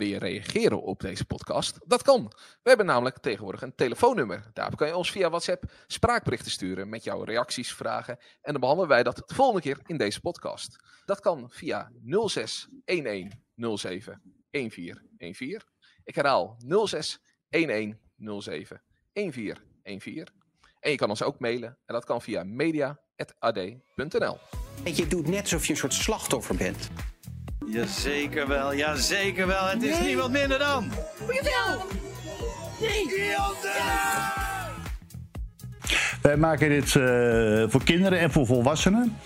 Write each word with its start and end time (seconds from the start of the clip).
Wil 0.00 0.08
je 0.08 0.18
reageren 0.18 0.82
op 0.82 1.00
deze 1.00 1.24
podcast? 1.24 1.78
Dat 1.86 2.02
kan. 2.02 2.32
We 2.62 2.68
hebben 2.68 2.86
namelijk 2.86 3.18
tegenwoordig 3.18 3.62
een 3.62 3.74
telefoonnummer. 3.74 4.50
Daarop 4.52 4.76
kan 4.76 4.86
je 4.86 4.96
ons 4.96 5.10
via 5.10 5.28
WhatsApp 5.28 5.72
spraakberichten 5.86 6.50
sturen 6.50 6.88
met 6.88 7.04
jouw 7.04 7.22
reacties, 7.22 7.74
vragen. 7.74 8.18
En 8.40 8.52
dan 8.52 8.60
behandelen 8.60 8.88
wij 8.88 9.02
dat 9.02 9.16
de 9.16 9.34
volgende 9.34 9.60
keer 9.60 9.78
in 9.86 9.96
deze 9.96 10.20
podcast. 10.20 10.76
Dat 11.04 11.20
kan 11.20 11.50
via 11.50 11.92
06 12.26 12.68
11 12.84 13.28
07 13.56 14.22
1414. 14.50 15.60
Ik 16.04 16.14
herhaal 16.14 16.56
06 16.84 17.20
11 17.48 17.94
07 18.16 18.82
1414. 19.12 20.26
En 20.80 20.90
je 20.90 20.96
kan 20.96 21.08
ons 21.08 21.22
ook 21.22 21.38
mailen 21.38 21.78
en 21.86 21.94
dat 21.94 22.04
kan 22.04 22.22
via 22.22 22.44
media.ad.nl. 22.44 24.38
Je 24.84 25.06
doet 25.08 25.26
net 25.26 25.40
alsof 25.40 25.66
je 25.66 25.72
een 25.72 25.78
soort 25.78 25.94
slachtoffer 25.94 26.56
bent. 26.56 26.90
Jazeker 27.70 28.48
wel, 28.48 28.74
jazeker 28.74 29.46
wel. 29.46 29.64
Het 29.66 29.82
is 29.82 30.00
niemand 30.00 30.32
minder 30.32 30.58
dan... 30.58 30.90
Wij 36.22 36.36
maken 36.36 36.68
dit 36.68 36.96
eh, 36.96 37.64
voor 37.68 37.84
kinderen 37.84 38.18
en 38.18 38.30
voor 38.30 38.46
volwassenen. 38.46 39.16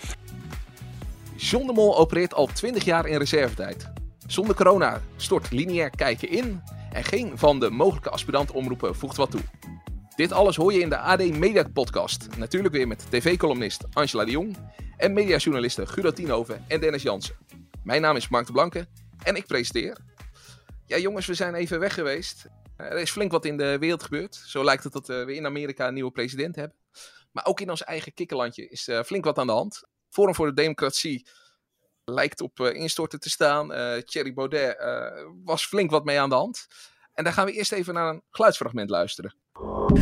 John 1.35 1.65
de 1.65 1.73
Mol 1.73 1.97
opereert 1.97 2.33
al 2.33 2.47
20 2.47 2.83
jaar 2.83 3.05
in 3.05 3.17
reservetijd. 3.17 3.91
Zonder 4.27 4.55
corona 4.55 5.01
stort 5.15 5.51
lineair 5.51 5.89
kijken 5.89 6.29
in 6.29 6.61
en 6.91 7.03
geen 7.03 7.31
van 7.35 7.59
de 7.59 7.69
mogelijke 7.69 8.09
aspirant-omroepen 8.09 8.95
voegt 8.95 9.17
wat 9.17 9.31
toe. 9.31 9.41
Dit 10.15 10.31
alles 10.31 10.55
hoor 10.55 10.73
je 10.73 10.79
in 10.79 10.89
de 10.89 10.97
AD 10.97 11.29
Media 11.29 11.63
Podcast. 11.73 12.27
Natuurlijk 12.37 12.73
weer 12.73 12.87
met 12.87 13.05
tv-columnist 13.09 13.85
Angela 13.93 14.25
de 14.25 14.31
Jong 14.31 14.57
en 14.97 15.13
mediajournalisten 15.13 15.87
Guido 15.87 16.11
Tienhoven 16.11 16.63
en 16.67 16.79
Dennis 16.79 17.01
Jansen. 17.01 17.35
Mijn 17.85 18.01
naam 18.01 18.15
is 18.15 18.27
Mark 18.27 18.45
de 18.45 18.51
Blanke 18.51 18.87
en 19.23 19.35
ik 19.35 19.45
presenteer. 19.45 19.97
Ja 20.85 20.97
jongens, 20.97 21.25
we 21.25 21.33
zijn 21.33 21.55
even 21.55 21.79
weg 21.79 21.93
geweest. 21.93 22.45
Eh, 22.77 22.85
Er 22.85 22.97
is 22.97 23.11
flink 23.11 23.31
wat 23.31 23.45
in 23.45 23.57
de 23.57 23.77
wereld 23.79 24.03
gebeurd. 24.03 24.35
Zo 24.35 24.63
lijkt 24.63 24.83
het 24.83 24.93
dat 24.93 25.09
eh, 25.09 25.23
we 25.23 25.35
in 25.35 25.45
Amerika 25.45 25.87
een 25.87 25.93
nieuwe 25.93 26.11
president 26.11 26.55
hebben. 26.55 26.77
Maar 27.31 27.45
ook 27.45 27.59
in 27.59 27.69
ons 27.69 27.83
eigen 27.83 28.13
kikkerlandje 28.13 28.69
is 28.69 28.87
eh, 28.87 29.03
flink 29.03 29.23
wat 29.25 29.37
aan 29.37 29.47
de 29.47 29.53
hand. 29.53 29.83
Forum 30.09 30.35
voor 30.35 30.45
de 30.47 30.53
Democratie 30.53 31.27
lijkt 32.05 32.41
op 32.41 32.59
instorten 32.59 33.19
te 33.19 33.29
staan. 33.29 33.73
Eh 33.73 33.97
Thierry 33.97 34.33
Baudet 34.33 34.77
was 35.43 35.65
flink 35.65 35.91
wat 35.91 36.05
mee 36.05 36.19
aan 36.19 36.29
de 36.29 36.35
hand. 36.35 36.67
En 37.13 37.23
daar 37.23 37.33
gaan 37.33 37.45
we 37.45 37.51
eerst 37.51 37.71
even 37.71 37.93
naar 37.93 38.09
een 38.09 38.21
geluidsfragment 38.29 38.89
luisteren. 38.89 39.35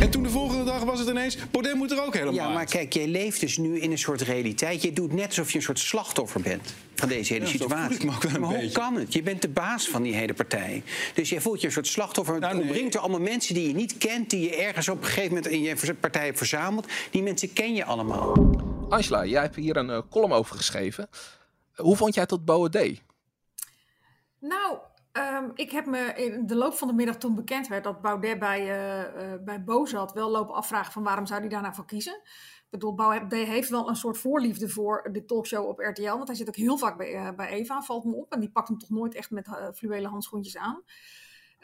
En 0.00 0.10
toen 0.10 0.22
de 0.22 0.30
volgende 0.30 0.63
was 0.84 0.98
het 0.98 1.08
ineens, 1.08 1.36
Baudet 1.50 1.74
moet 1.74 1.90
er 1.90 2.02
ook 2.02 2.12
helemaal 2.14 2.34
Ja, 2.34 2.48
maar 2.48 2.56
uit. 2.58 2.70
kijk, 2.70 2.92
jij 2.92 3.06
leeft 3.06 3.40
dus 3.40 3.56
nu 3.56 3.80
in 3.80 3.90
een 3.90 3.98
soort 3.98 4.20
realiteit. 4.20 4.82
Je 4.82 4.92
doet 4.92 5.12
net 5.12 5.26
alsof 5.26 5.50
je 5.50 5.56
een 5.56 5.62
soort 5.64 5.78
slachtoffer 5.78 6.40
bent 6.40 6.74
van 6.94 7.08
deze 7.08 7.32
hele 7.32 7.44
Ja, 7.44 7.50
situatie. 7.50 7.94
ik 7.96 8.04
me 8.04 8.10
ook 8.14 8.22
wel 8.22 8.34
een 8.34 8.40
maar 8.40 8.50
hoe 8.50 8.58
beetje. 8.58 8.72
kan 8.78 8.94
het? 8.96 9.12
Je 9.12 9.22
bent 9.22 9.42
de 9.42 9.48
baas 9.48 9.88
van 9.88 10.02
die 10.02 10.14
hele 10.14 10.34
partij. 10.34 10.82
Dus 11.14 11.28
jij 11.28 11.40
voelt 11.40 11.60
je 11.60 11.66
een 11.66 11.72
soort 11.72 11.86
slachtoffer. 11.86 12.38
Nou, 12.38 12.54
nee. 12.56 12.62
omringd 12.62 12.92
door 12.92 13.00
allemaal 13.02 13.20
mensen 13.20 13.54
die 13.54 13.68
je 13.68 13.74
niet 13.74 13.98
kent... 13.98 14.30
die 14.30 14.40
je 14.40 14.56
ergens 14.56 14.88
op 14.88 14.98
een 14.98 15.04
gegeven 15.04 15.28
moment 15.34 15.46
in 15.46 15.62
je 15.62 15.94
partij 16.00 16.24
hebt 16.24 16.38
verzameld. 16.38 16.86
Die 17.10 17.22
mensen 17.22 17.52
ken 17.52 17.74
je 17.74 17.84
allemaal. 17.84 18.34
Angela, 18.88 19.24
jij 19.26 19.40
hebt 19.42 19.56
hier 19.56 19.76
een 19.76 19.90
eh, 19.90 20.00
column 20.10 20.32
over 20.32 20.56
geschreven. 20.56 21.08
Hoe 21.74 21.96
vond 21.96 22.14
jij 22.14 22.22
het 22.22 22.32
tot 22.32 22.44
Baudet? 22.44 23.00
Nou, 24.40 24.76
ehm, 25.14 25.50
ik 25.54 25.70
heb 25.70 25.86
me 25.86 26.12
in 26.14 26.46
de 26.46 26.56
loop 26.56 26.74
van 26.74 26.88
de 26.88 26.94
middag 26.94 27.16
toen 27.16 27.34
bekend 27.34 27.68
werd 27.68 27.84
dat 27.84 28.00
Baudet 28.00 28.38
bij, 28.38 28.60
eh 28.60 29.32
eh 29.32 29.42
bij 29.42 29.64
Bo 29.64 29.84
zat, 29.84 30.12
wel 30.12 30.30
lopen 30.30 30.54
afvragen 30.54 30.92
van 30.92 31.02
waarom 31.02 31.26
zou 31.26 31.40
hij 31.40 31.48
daar 31.48 31.62
nou 31.62 31.74
voor 31.74 31.86
kiezen. 31.86 32.14
Ik 32.64 32.80
bedoel, 32.80 32.94
Baudet 32.94 33.48
heeft 33.48 33.68
wel 33.68 33.88
een 33.88 33.96
soort 33.96 34.18
voorliefde 34.18 34.68
voor 34.68 35.08
de 35.12 35.24
talkshow 35.24 35.68
op 35.68 35.78
RTL, 35.78 36.16
want 36.16 36.26
hij 36.26 36.36
zit 36.36 36.48
ook 36.48 36.56
heel 36.56 36.78
vaak 36.78 36.96
bij, 36.96 37.14
eh, 37.14 37.34
bij 37.36 37.48
Eva, 37.48 37.82
valt 37.82 38.04
me 38.04 38.14
op. 38.14 38.32
En 38.32 38.40
die 38.40 38.50
pakt 38.50 38.68
hem 38.68 38.78
toch 38.78 38.90
nooit 38.90 39.14
echt 39.14 39.30
met 39.30 39.48
fluwelen 39.74 40.10
handschoentjes 40.10 40.56
aan. 40.56 40.82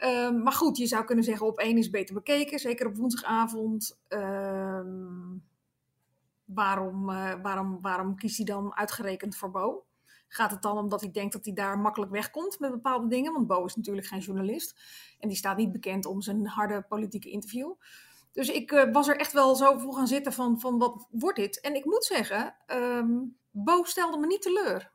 Ehm, 0.01 0.41
maar 0.43 0.53
goed, 0.53 0.77
je 0.77 0.87
zou 0.87 1.05
kunnen 1.05 1.23
zeggen 1.23 1.47
op 1.47 1.59
één 1.59 1.77
is 1.77 1.89
beter 1.89 2.15
bekeken, 2.15 2.59
zeker 2.59 2.87
op 2.87 2.95
woensdagavond. 2.95 4.01
Ehm, 4.07 5.37
waarom, 6.45 7.05
waarom, 7.41 7.81
waarom 7.81 8.15
kiest 8.15 8.37
hij 8.37 8.45
dan 8.45 8.75
uitgerekend 8.75 9.35
voor 9.35 9.51
Bo? 9.51 9.85
Gaat 10.33 10.51
het 10.51 10.61
dan 10.61 10.77
omdat 10.77 11.01
hij 11.01 11.11
denkt 11.11 11.33
dat 11.33 11.45
hij 11.45 11.53
daar 11.53 11.79
makkelijk 11.79 12.11
wegkomt 12.11 12.59
met 12.59 12.71
bepaalde 12.71 13.07
dingen? 13.07 13.33
Want 13.33 13.47
Bo 13.47 13.65
is 13.65 13.75
natuurlijk 13.75 14.07
geen 14.07 14.19
journalist. 14.19 14.79
En 15.19 15.27
die 15.27 15.37
staat 15.37 15.57
niet 15.57 15.71
bekend 15.71 16.05
om 16.05 16.21
zijn 16.21 16.47
harde 16.47 16.81
politieke 16.81 17.29
interview. 17.29 17.73
Dus 18.31 18.49
ik 18.49 18.71
eh, 18.71 18.91
was 18.91 19.07
er 19.07 19.17
echt 19.17 19.31
wel 19.31 19.55
zo 19.55 19.77
voor 19.77 19.93
gaan 19.93 20.07
zitten 20.07 20.33
van, 20.33 20.59
van 20.59 20.77
wat 20.77 21.07
wordt 21.11 21.37
dit? 21.37 21.59
En 21.59 21.75
ik 21.75 21.85
moet 21.85 22.05
zeggen, 22.05 22.55
ehm, 22.65 23.09
Bo 23.51 23.83
stelde 23.83 24.17
me 24.17 24.27
niet 24.27 24.41
teleur. 24.41 24.91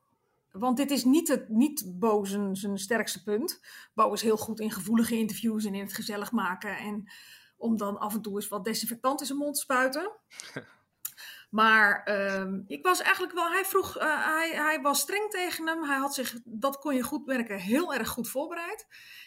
Want 0.53 0.77
dit 0.77 0.91
is 0.91 1.05
niet, 1.05 1.29
het, 1.29 1.49
niet 1.49 1.99
Bo 1.99 2.25
zijn, 2.25 2.57
zijn 2.57 2.79
sterkste 2.79 3.23
punt. 3.23 3.61
Bo 3.95 4.13
is 4.13 4.23
heel 4.23 4.37
goed 4.37 4.61
in 4.61 4.71
gevoelige 4.71 5.17
interviews 5.17 5.65
en 5.65 5.75
in 5.75 5.81
het 5.81 5.95
gezellig 5.95 6.33
maken. 6.33 6.77
En 6.77 7.09
om 7.57 7.77
dan 7.77 7.99
af 7.99 8.15
en 8.15 8.23
toe 8.23 8.35
eens 8.35 8.49
wat 8.49 8.65
desinfectant 8.65 9.21
in 9.21 9.27
zijn 9.27 9.39
mond 9.39 9.55
te 9.55 9.61
spuiten. 9.61 10.11
Maar 11.49 12.03
ehm, 12.05 12.61
ik 12.67 12.83
was 12.83 13.01
eigenlijk 13.01 13.34
wel, 13.34 13.51
hij 13.51 13.65
vroeg, 13.65 13.97
eh, 13.97 14.25
hij, 14.25 14.51
hij 14.55 14.81
was 14.81 15.01
streng 15.01 15.31
tegen 15.31 15.67
hem. 15.67 15.84
Hij 15.84 15.99
had 15.99 16.15
zich, 16.15 16.39
dat 16.45 16.79
kon 16.79 16.95
je 16.95 17.03
goed 17.03 17.27
merken, 17.27 17.59
heel 17.59 17.95
erg 17.95 18.09
goed 18.09 18.29
voorbereid. 18.29 18.87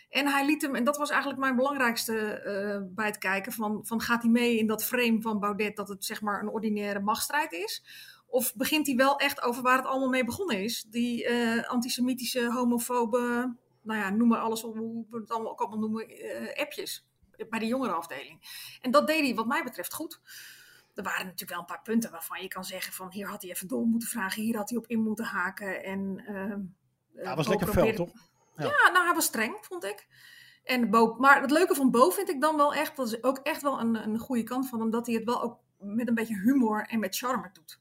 En 0.09 0.27
hij 0.27 0.45
liet 0.45 0.61
hem, 0.61 0.75
en 0.75 0.83
dat 0.83 0.97
was 0.97 1.09
eigenlijk 1.09 1.39
mijn 1.39 1.55
belangrijkste 1.55 2.17
eh, 2.17 2.81
bij 2.95 3.05
het 3.05 3.17
kijken, 3.17 3.51
van, 3.51 3.85
van 3.85 4.01
gaat 4.01 4.21
hij 4.21 4.31
mee 4.31 4.57
in 4.57 4.67
dat 4.67 4.85
frame 4.85 5.21
van 5.21 5.39
Baudet 5.39 5.75
dat 5.75 5.89
het 5.89 6.05
zeg 6.05 6.21
maar 6.21 6.41
een 6.41 6.49
ordinaire 6.49 6.99
machtsstrijd 6.99 7.51
is? 7.51 7.83
Of 8.27 8.55
begint 8.55 8.87
hij 8.87 8.95
wel 8.95 9.17
echt 9.17 9.41
over 9.41 9.63
waar 9.63 9.77
het 9.77 9.85
allemaal 9.85 10.09
mee 10.09 10.25
begonnen 10.25 10.63
is? 10.63 10.85
Die 10.89 11.25
eh, 11.25 11.69
antisemitische, 11.69 12.51
homofobe, 12.51 13.55
nou 13.81 13.99
ja, 13.99 14.09
noem 14.09 14.27
maar 14.27 14.39
alles 14.39 14.63
op, 14.63 14.77
hoe 14.77 15.05
we 15.09 15.17
het 15.17 15.31
allemaal 15.31 15.51
ook 15.51 15.59
allemaal 15.59 15.79
noemen, 15.79 16.07
appjes 16.55 17.07
bij 17.49 17.59
de 17.59 17.65
jongerenafdeling. 17.65 18.39
En 18.81 18.91
dat 18.91 19.07
deed 19.07 19.21
hij 19.21 19.35
wat 19.35 19.47
mij 19.47 19.63
betreft 19.63 19.93
goed 19.93 20.19
er 20.99 21.05
waren 21.05 21.25
natuurlijk 21.25 21.51
wel 21.51 21.59
een 21.59 21.65
paar 21.65 21.81
punten 21.81 22.11
waarvan 22.11 22.41
je 22.41 22.47
kan 22.47 22.65
zeggen 22.65 22.93
van 22.93 23.11
hier 23.11 23.27
had 23.27 23.41
hij 23.41 23.51
even 23.51 23.67
door 23.67 23.85
moeten 23.85 24.09
vragen, 24.09 24.41
hier 24.41 24.57
had 24.57 24.69
hij 24.69 24.77
op 24.77 24.87
in 24.87 24.99
moeten 25.03 25.25
haken. 25.25 25.83
En, 25.83 26.23
ehm, 26.25 26.59
Hij 27.25 27.35
was 27.35 27.45
Bo 27.45 27.51
lekker 27.51 27.67
fel, 27.67 27.83
probeerde- 27.83 28.11
toch? 28.11 28.27
Ja. 28.55 28.89
nou 28.91 29.05
hij 29.05 29.13
was 29.13 29.25
streng, 29.25 29.57
vond 29.61 29.83
ik. 29.83 30.07
En 30.63 30.89
Bo, 30.89 31.15
maar 31.17 31.41
het 31.41 31.51
leuke 31.51 31.75
van 31.75 31.91
Bo 31.91 32.09
vind 32.09 32.29
ik 32.29 32.41
dan 32.41 32.55
wel 32.55 32.73
echt, 32.73 32.95
dat 32.95 33.07
is 33.07 33.23
ook 33.23 33.37
echt 33.37 33.61
wel 33.61 33.79
een, 33.79 33.95
een 33.95 34.17
goede 34.17 34.43
kant 34.43 34.69
van 34.69 34.79
hem, 34.79 34.89
dat 34.89 35.05
hij 35.05 35.15
het 35.15 35.23
wel 35.25 35.41
ook 35.41 35.59
met 35.77 36.07
een 36.07 36.13
beetje 36.15 36.39
humor 36.39 36.85
en 36.87 36.99
met 36.99 37.17
charme 37.17 37.49
doet. 37.53 37.79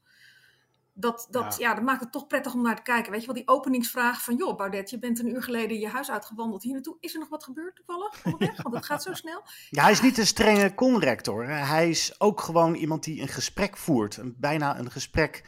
Dat, 0.99 1.27
dat, 1.29 1.55
ja. 1.57 1.73
dat 1.73 1.83
maakt 1.83 2.01
het 2.01 2.11
toch 2.11 2.27
prettig 2.27 2.53
om 2.53 2.61
naar 2.61 2.75
te 2.75 2.81
kijken. 2.81 3.11
Weet 3.11 3.19
je 3.21 3.25
wel, 3.25 3.35
die 3.35 3.47
openingsvraag 3.47 4.23
van... 4.23 4.35
joh, 4.35 4.57
Baudet, 4.57 4.89
je 4.89 4.99
bent 4.99 5.19
een 5.19 5.29
uur 5.29 5.43
geleden 5.43 5.79
je 5.79 5.87
huis 5.87 6.11
uitgewandeld 6.11 6.63
hier 6.63 6.73
naartoe. 6.73 6.97
Is 6.99 7.13
er 7.13 7.19
nog 7.19 7.29
wat 7.29 7.43
gebeurd 7.43 7.75
toevallig 7.75 8.25
onderweg? 8.25 8.61
Want 8.61 8.75
het 8.75 8.85
gaat 8.85 9.03
zo 9.03 9.13
snel. 9.23 9.43
Ja, 9.69 9.81
hij 9.81 9.91
is 9.91 10.01
niet 10.01 10.17
een 10.17 10.27
strenge 10.27 10.75
conrector. 10.75 11.47
Hij 11.47 11.89
is 11.89 12.19
ook 12.19 12.41
gewoon 12.41 12.75
iemand 12.75 13.03
die 13.03 13.21
een 13.21 13.27
gesprek 13.27 13.77
voert. 13.77 14.17
Een, 14.17 14.35
bijna 14.37 14.79
een 14.79 14.91
gesprek 14.91 15.43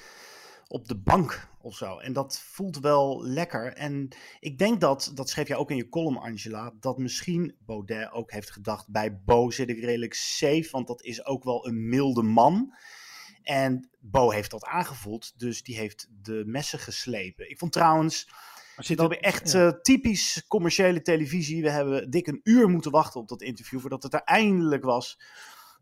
op 0.67 0.88
de 0.88 0.97
bank 0.97 1.47
of 1.61 1.75
zo. 1.75 1.97
En 1.97 2.13
dat 2.13 2.40
voelt 2.40 2.79
wel 2.79 3.23
lekker. 3.23 3.73
En 3.73 4.09
ik 4.40 4.57
denk 4.57 4.81
dat, 4.81 5.11
dat 5.16 5.29
schreef 5.29 5.47
jij 5.47 5.57
ook 5.57 5.72
in 5.72 5.78
je 5.78 5.90
column, 5.90 6.17
Angela, 6.17 6.73
dat 6.79 6.97
misschien 6.97 7.56
Baudet 7.66 8.11
ook 8.11 8.31
heeft 8.31 8.51
gedacht: 8.51 8.90
bij 8.90 9.22
Bo 9.25 9.50
zit 9.50 9.69
ik 9.69 9.84
redelijk 9.84 10.13
safe, 10.13 10.67
want 10.72 10.88
dat 10.88 11.03
is 11.03 11.25
ook 11.25 11.44
wel 11.44 11.67
een 11.67 11.90
milde 11.90 12.23
man. 12.23 12.73
En 13.44 13.90
Bo 14.00 14.29
heeft 14.29 14.52
dat 14.52 14.66
aangevoeld, 14.66 15.40
dus 15.40 15.63
die 15.63 15.78
heeft 15.78 16.07
de 16.22 16.44
messen 16.46 16.79
geslepen. 16.79 17.49
Ik 17.49 17.58
vond 17.58 17.72
trouwens. 17.72 18.29
zit 18.78 18.97
dat 18.97 19.14
echt 19.14 19.52
ja. 19.52 19.67
eh, 19.67 19.73
typisch 19.82 20.43
commerciële 20.47 21.02
televisie. 21.02 21.61
We 21.61 21.70
hebben 21.70 22.09
dik 22.09 22.28
een 22.28 22.40
uur 22.43 22.70
moeten 22.70 22.91
wachten 22.91 23.20
op 23.20 23.28
dat 23.28 23.41
interview 23.41 23.79
voordat 23.79 24.03
het 24.03 24.14
er 24.14 24.23
eindelijk 24.23 24.84
was. 24.84 25.20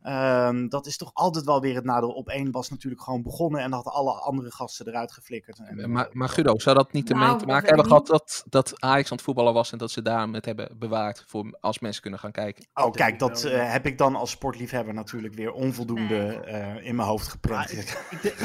Ehm, 0.01 0.67
dat 0.67 0.85
is 0.85 0.97
toch 0.97 1.11
altijd 1.13 1.45
wel 1.45 1.61
weer 1.61 1.75
het 1.75 1.83
nadeel. 1.85 2.09
Op 2.09 2.29
één 2.29 2.51
was 2.51 2.69
natuurlijk 2.69 3.01
gewoon 3.01 3.21
begonnen 3.21 3.61
en 3.61 3.71
hadden 3.71 3.93
alle 3.93 4.11
andere 4.11 4.51
gasten 4.51 4.87
eruit 4.87 5.11
geflikkerd. 5.11 5.59
En, 5.65 5.91
Maar, 5.91 6.09
maar 6.11 6.29
Guido, 6.29 6.59
zou 6.59 6.75
dat 6.75 6.91
niet 6.91 7.09
ermee 7.09 7.27
Nou, 7.27 7.39
te 7.39 7.45
maken 7.45 7.67
hebben 7.67 7.85
gehad 7.85 8.07
dat, 8.07 8.43
dat 8.49 8.73
Ajax 8.81 9.11
aan 9.11 9.17
het 9.17 9.25
voetballen 9.25 9.53
was 9.53 9.71
en 9.71 9.77
dat 9.77 9.91
ze 9.91 10.01
daarom 10.01 10.33
het 10.33 10.45
hebben 10.45 10.69
bewaard 10.79 11.23
voor 11.27 11.57
als 11.61 11.79
mensen 11.79 12.01
kunnen 12.01 12.19
gaan 12.19 12.31
kijken? 12.31 12.65
Oh, 12.73 12.91
kijk, 12.91 13.19
dat 13.19 13.43
eh, 13.43 13.71
heb 13.71 13.85
ik 13.85 13.97
dan 13.97 14.15
als 14.15 14.31
sportliefhebber 14.31 14.93
natuurlijk 14.93 15.33
weer 15.33 15.51
onvoldoende 15.51 16.41
eh, 16.45 16.85
in 16.85 16.95
mijn 16.95 17.07
hoofd 17.07 17.27
geprent. 17.27 17.57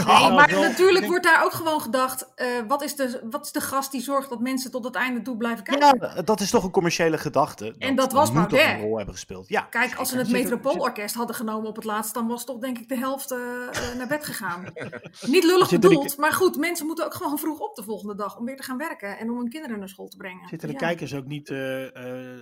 Nee, 0.07 0.31
maar 0.33 0.53
natuurlijk 0.53 1.07
wordt 1.07 1.25
daar 1.25 1.45
ook 1.45 1.53
gewoon 1.53 1.81
gedacht: 1.81 2.33
eh, 2.35 2.47
wat, 2.69 2.83
is 2.83 2.97
de, 2.97 3.21
wat 3.31 3.45
is 3.45 3.53
de 3.53 3.61
gast 3.61 3.93
die 3.93 4.01
zorgt 4.01 4.29
dat 4.29 4.41
mensen 4.41 4.71
tot 4.71 4.85
het 4.85 4.95
einde 4.95 5.23
toe 5.23 5.37
blijven 5.37 5.65
kijken? 5.65 5.99
Ja, 6.01 6.23
dat 6.23 6.41
is 6.41 6.51
toch 6.51 6.65
een 6.65 6.71
commerciële 6.71 7.19
gedachte. 7.19 7.75
En 7.79 7.97
dat 7.97 8.13
was 8.13 8.31
moet 8.31 8.49
toch 8.49 8.59
Baudet. 8.59 8.75
een 8.79 8.81
rol 8.81 8.97
hebben 8.97 9.15
gespeeld. 9.15 9.49
Ja, 9.49 9.61
Kijk, 9.61 9.95
als 9.95 10.09
ze 10.09 10.15
zeker. 10.17 10.33
het 10.33 10.43
Metropoolorkest 10.43 11.15
hadden 11.15 11.37
genomen 11.45 11.69
op 11.69 11.77
het 11.77 11.85
laatst, 11.85 12.15
dan 12.15 12.27
was 12.27 12.45
toch 12.45 12.59
denk 12.59 12.79
ik 12.79 12.89
de 12.89 12.97
helft 12.97 13.31
eh, 13.31 13.39
eh, 13.39 13.97
naar 13.97 14.09
bed 14.09 14.25
gegaan. 14.25 14.65
Niet 15.35 15.45
lullig 15.45 15.69
de 15.69 15.79
bedoeld, 15.79 16.17
maar 16.17 16.33
goed, 16.33 16.57
mensen 16.57 16.87
moeten 16.87 17.05
ook 17.05 17.15
gewoon 17.15 17.39
vroeg 17.39 17.59
op 17.59 17.75
de 17.77 17.83
volgende 17.83 18.15
dag 18.15 18.37
om 18.39 18.45
weer 18.45 18.57
te 18.57 18.63
gaan 18.63 18.79
werken 18.79 19.19
en 19.19 19.31
om 19.31 19.39
hun 19.39 19.49
kinderen 19.49 19.79
naar 19.79 19.89
school 19.89 20.09
te 20.09 20.17
brengen. 20.17 20.49
Zitten 20.49 20.69
de 20.69 20.75
Ja. 20.75 20.81
kijkers 20.81 21.15
ook 21.15 21.27
niet 21.27 21.51
eh, 21.51 21.85
eh, 21.87 22.41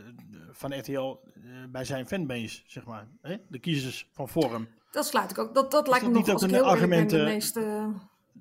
van 0.52 0.78
RTL 0.78 0.92
eh, 0.92 1.42
bij 1.70 1.84
zijn 1.84 2.06
fanbase, 2.06 2.62
zeg 2.66 2.84
maar? 2.84 3.08
Hè? 3.20 3.36
De 3.48 3.58
kiezers 3.58 4.08
van 4.12 4.28
Forum. 4.28 4.68
Dat 4.90 5.06
sluit 5.06 5.30
ik 5.30 5.38
ook. 5.38 5.54
Dat, 5.54 5.70
dat 5.70 5.88
lijkt 5.88 6.04
me 6.04 6.10
nog, 6.10 6.18
niet 6.18 6.30
als 6.32 6.42
een 6.42 6.50
heel 6.50 6.62
ben, 6.62 6.70
argument, 6.70 7.10
de 7.10 7.22
meest... 7.22 7.56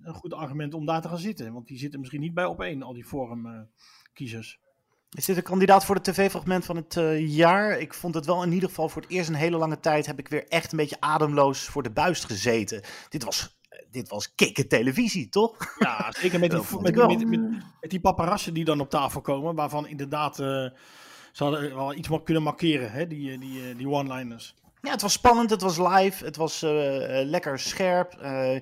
Een 0.04 0.14
goed 0.14 0.34
argument 0.34 0.74
om 0.74 0.86
daar 0.86 1.02
te 1.02 1.08
gaan 1.08 1.18
zitten. 1.18 1.54
Want 1.54 1.68
die 1.68 1.78
zitten 1.78 2.00
misschien 2.00 2.22
niet 2.22 2.34
bij 2.34 2.46
op 2.46 2.62
één, 2.62 2.84
al 2.84 2.94
die 2.94 3.06
Forum-kiezers. 3.06 4.60
Is 5.12 5.26
dit 5.26 5.38
een 5.38 5.44
kandidaat 5.44 5.86
voor 5.86 5.96
het 5.96 6.04
tv-fragment 6.04 6.66
van 6.66 6.76
het 6.76 6.98
eh, 6.98 7.28
jaar? 7.28 7.80
Ik 7.80 7.94
vond 7.94 8.16
het 8.16 8.26
wel 8.26 8.44
in 8.44 8.52
ieder 8.52 8.70
geval 8.70 8.90
voor 8.90 9.02
het 9.02 9.12
eerst 9.12 9.30
een 9.30 9.36
hele 9.36 9.58
lange 9.58 9.80
tijd 9.80 10.06
heb 10.06 10.20
ik 10.20 10.28
weer 10.28 10.48
echt 10.48 10.72
een 10.72 10.78
beetje 10.78 11.00
ademloos 11.00 11.64
voor 11.64 11.84
de 11.84 11.92
buis 11.92 12.24
gezeten. 12.24 12.82
Dit 13.10 13.24
was, 13.24 13.58
eh, 13.70 13.80
dit 13.92 14.10
was 14.10 14.36
kikke 14.36 14.68
televisie, 14.68 15.30
toch? 15.30 15.56
Ja, 15.80 16.12
zeker 16.20 16.40
met 16.40 16.52
die, 16.52 16.60
met, 16.82 16.96
met, 16.96 17.28
met, 17.28 17.40
met 17.82 17.90
die 17.90 18.00
paparazzen 18.00 18.54
die 18.54 18.66
dan 18.66 18.80
op 18.80 18.90
tafel 18.90 19.22
komen, 19.22 19.56
waarvan 19.56 19.88
inderdaad 19.88 20.40
eh, 20.40 20.46
ze 21.32 21.44
hadden 21.44 21.76
wel 21.76 21.94
iets 21.94 22.10
kunnen 22.24 22.44
markeren, 22.44 22.92
hè? 22.92 23.08
die, 23.08 23.38
die, 23.38 23.76
die 23.76 23.90
one-liners. 23.90 24.56
Ja, 24.82 24.92
het 24.92 25.02
was 25.02 25.14
spannend, 25.14 25.50
het 25.50 25.62
was 25.62 25.78
live, 25.78 26.26
het 26.26 26.36
was 26.36 26.62
eh, 26.62 27.20
eh, 27.20 27.28
lekker 27.28 27.60
scherp. 27.60 28.14
eh, 28.14 28.56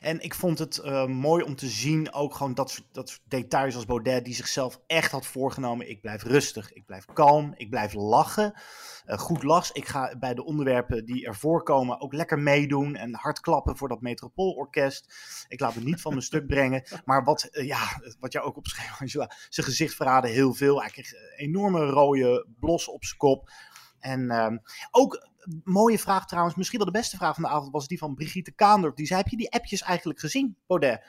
en 0.00 0.20
ik 0.20 0.34
vond 0.34 0.58
het 0.58 0.82
mooi 1.08 1.44
om 1.44 1.56
te 1.56 1.66
zien, 1.66 2.12
ook 2.12 2.34
gewoon 2.34 2.54
dat, 2.54 2.70
soort- 2.70 2.88
dat 2.92 3.08
soort 3.08 3.20
details 3.28 3.74
als 3.74 3.84
Baudet, 3.84 4.24
die 4.24 4.34
zichzelf 4.34 4.80
echt 4.86 5.10
had 5.12 5.26
voorgenomen. 5.26 5.90
Ik 5.90 6.00
blijf 6.00 6.22
rustig, 6.22 6.72
ik 6.72 6.86
blijf 6.86 7.04
kalm, 7.12 7.52
ik 7.56 7.70
blijf 7.70 7.92
lachen. 7.92 8.60
Goed 9.06 9.42
lach. 9.42 9.72
Ik 9.72 9.86
ga 9.88 10.16
bij 10.18 10.34
de 10.34 10.44
onderwerpen 10.44 11.04
die 11.04 11.26
er 11.26 11.34
voorkomen 11.36 12.00
ook 12.00 12.12
lekker 12.12 12.38
meedoen 12.38 12.94
en 12.96 13.14
hard 13.14 13.40
klappen 13.40 13.76
voor 13.76 13.88
dat 13.88 14.00
Metropoolorkest. 14.00 15.14
Ik 15.48 15.60
laat 15.60 15.74
me 15.74 15.82
niet 15.82 16.00
van 16.00 16.10
mijn 16.12 16.24
stuk 16.24 16.46
brengen. 16.46 16.82
Maar 17.04 17.24
wat, 17.24 17.48
ja, 17.50 18.00
wat 18.20 18.32
jij 18.32 18.42
ook 18.42 18.56
opschreef, 18.56 18.96
Angela, 19.00 19.30
zijn 19.48 19.66
gezicht 19.66 19.94
verraadde 19.94 20.28
heel 20.28 20.54
veel. 20.54 20.80
Hij 20.80 20.90
kreeg 20.90 21.12
een 21.12 21.18
enorme 21.36 21.84
rode 21.86 22.46
blos 22.60 22.88
op 22.88 23.04
zijn 23.04 23.18
kop. 23.18 23.50
En 23.98 24.30
ehm, 24.30 24.56
ook 24.90 25.30
mooie 25.64 25.98
vraag 25.98 26.26
trouwens, 26.26 26.56
misschien 26.56 26.78
wel 26.78 26.92
de 26.92 26.98
beste 26.98 27.16
vraag 27.16 27.34
van 27.34 27.42
de 27.42 27.48
avond, 27.48 27.72
was 27.72 27.88
die 27.88 27.98
van 27.98 28.14
Brigitte 28.14 28.52
Kaandorp. 28.52 28.96
Die 28.96 29.06
zei, 29.06 29.20
heb 29.20 29.28
je 29.28 29.36
die 29.36 29.52
appjes 29.52 29.82
eigenlijk 29.82 30.20
gezien, 30.20 30.56
Baudet? 30.66 31.02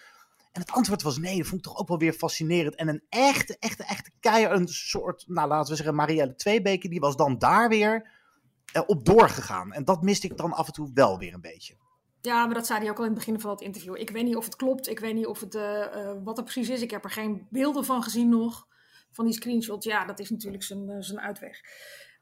En 0.52 0.62
het 0.62 0.72
antwoord 0.72 1.02
was 1.02 1.18
nee, 1.18 1.38
dat 1.38 1.48
vond 1.48 1.66
ik 1.66 1.72
toch 1.72 1.80
ook 1.80 1.88
wel 1.88 1.98
weer 1.98 2.14
fascinerend. 2.14 2.76
En 2.76 2.88
een 2.88 3.04
echte, 3.10 3.58
echte, 3.60 3.84
echte 3.84 4.12
keier, 4.20 4.52
een 4.52 4.68
soort, 4.68 5.24
nou 5.28 5.48
laten 5.48 5.70
we 5.70 5.76
zeggen, 5.76 5.96
Marielle 5.96 6.36
Tweebeke, 6.36 6.90
die 6.90 7.00
was 7.00 7.16
dan 7.16 7.38
daar 7.38 7.70
weer 7.70 8.10
eh, 8.72 8.82
op 8.86 9.06
doorgegaan. 9.06 9.72
En 9.74 9.86
dat 9.86 10.02
miste 10.02 10.28
ik 10.28 10.38
dan 10.38 10.54
af 10.54 10.68
en 10.68 10.74
toe 10.74 10.92
wel 10.94 11.18
weer 11.18 11.34
een 11.34 11.42
beetje. 11.42 11.76
Ja, 12.22 12.46
maar 12.46 12.56
dat 12.56 12.66
zei 12.66 12.80
hij 12.80 12.90
ook 12.90 12.98
al 12.98 13.04
in 13.04 13.10
het 13.10 13.20
begin 13.20 13.40
van 13.40 13.50
dat 13.50 13.62
interview. 13.62 13.96
Ik 13.96 14.10
weet 14.10 14.24
niet 14.24 14.36
of 14.36 14.46
het 14.46 14.56
klopt. 14.56 14.90
Ik 14.90 15.00
weet 15.00 15.14
niet 15.14 15.26
of 15.26 15.40
het, 15.40 15.56
eh, 15.56 15.84
eh, 15.84 16.18
wat 16.24 16.38
er 16.38 16.44
precies 16.44 16.70
is. 16.70 16.82
Ik 16.82 16.92
heb 16.92 17.04
er 17.04 17.12
geen 17.12 17.48
beelden 17.50 17.86
van 17.86 18.04
gezien 18.04 18.30
nog. 18.30 18.68
Van 19.12 19.26
die 19.26 19.34
screenshots. 19.34 19.86
Ja, 19.86 20.06
dat 20.06 20.20
is 20.20 20.30
natuurlijk 20.30 20.64
zijn, 20.64 21.04
zijn 21.04 21.20
uitweg. 21.20 21.62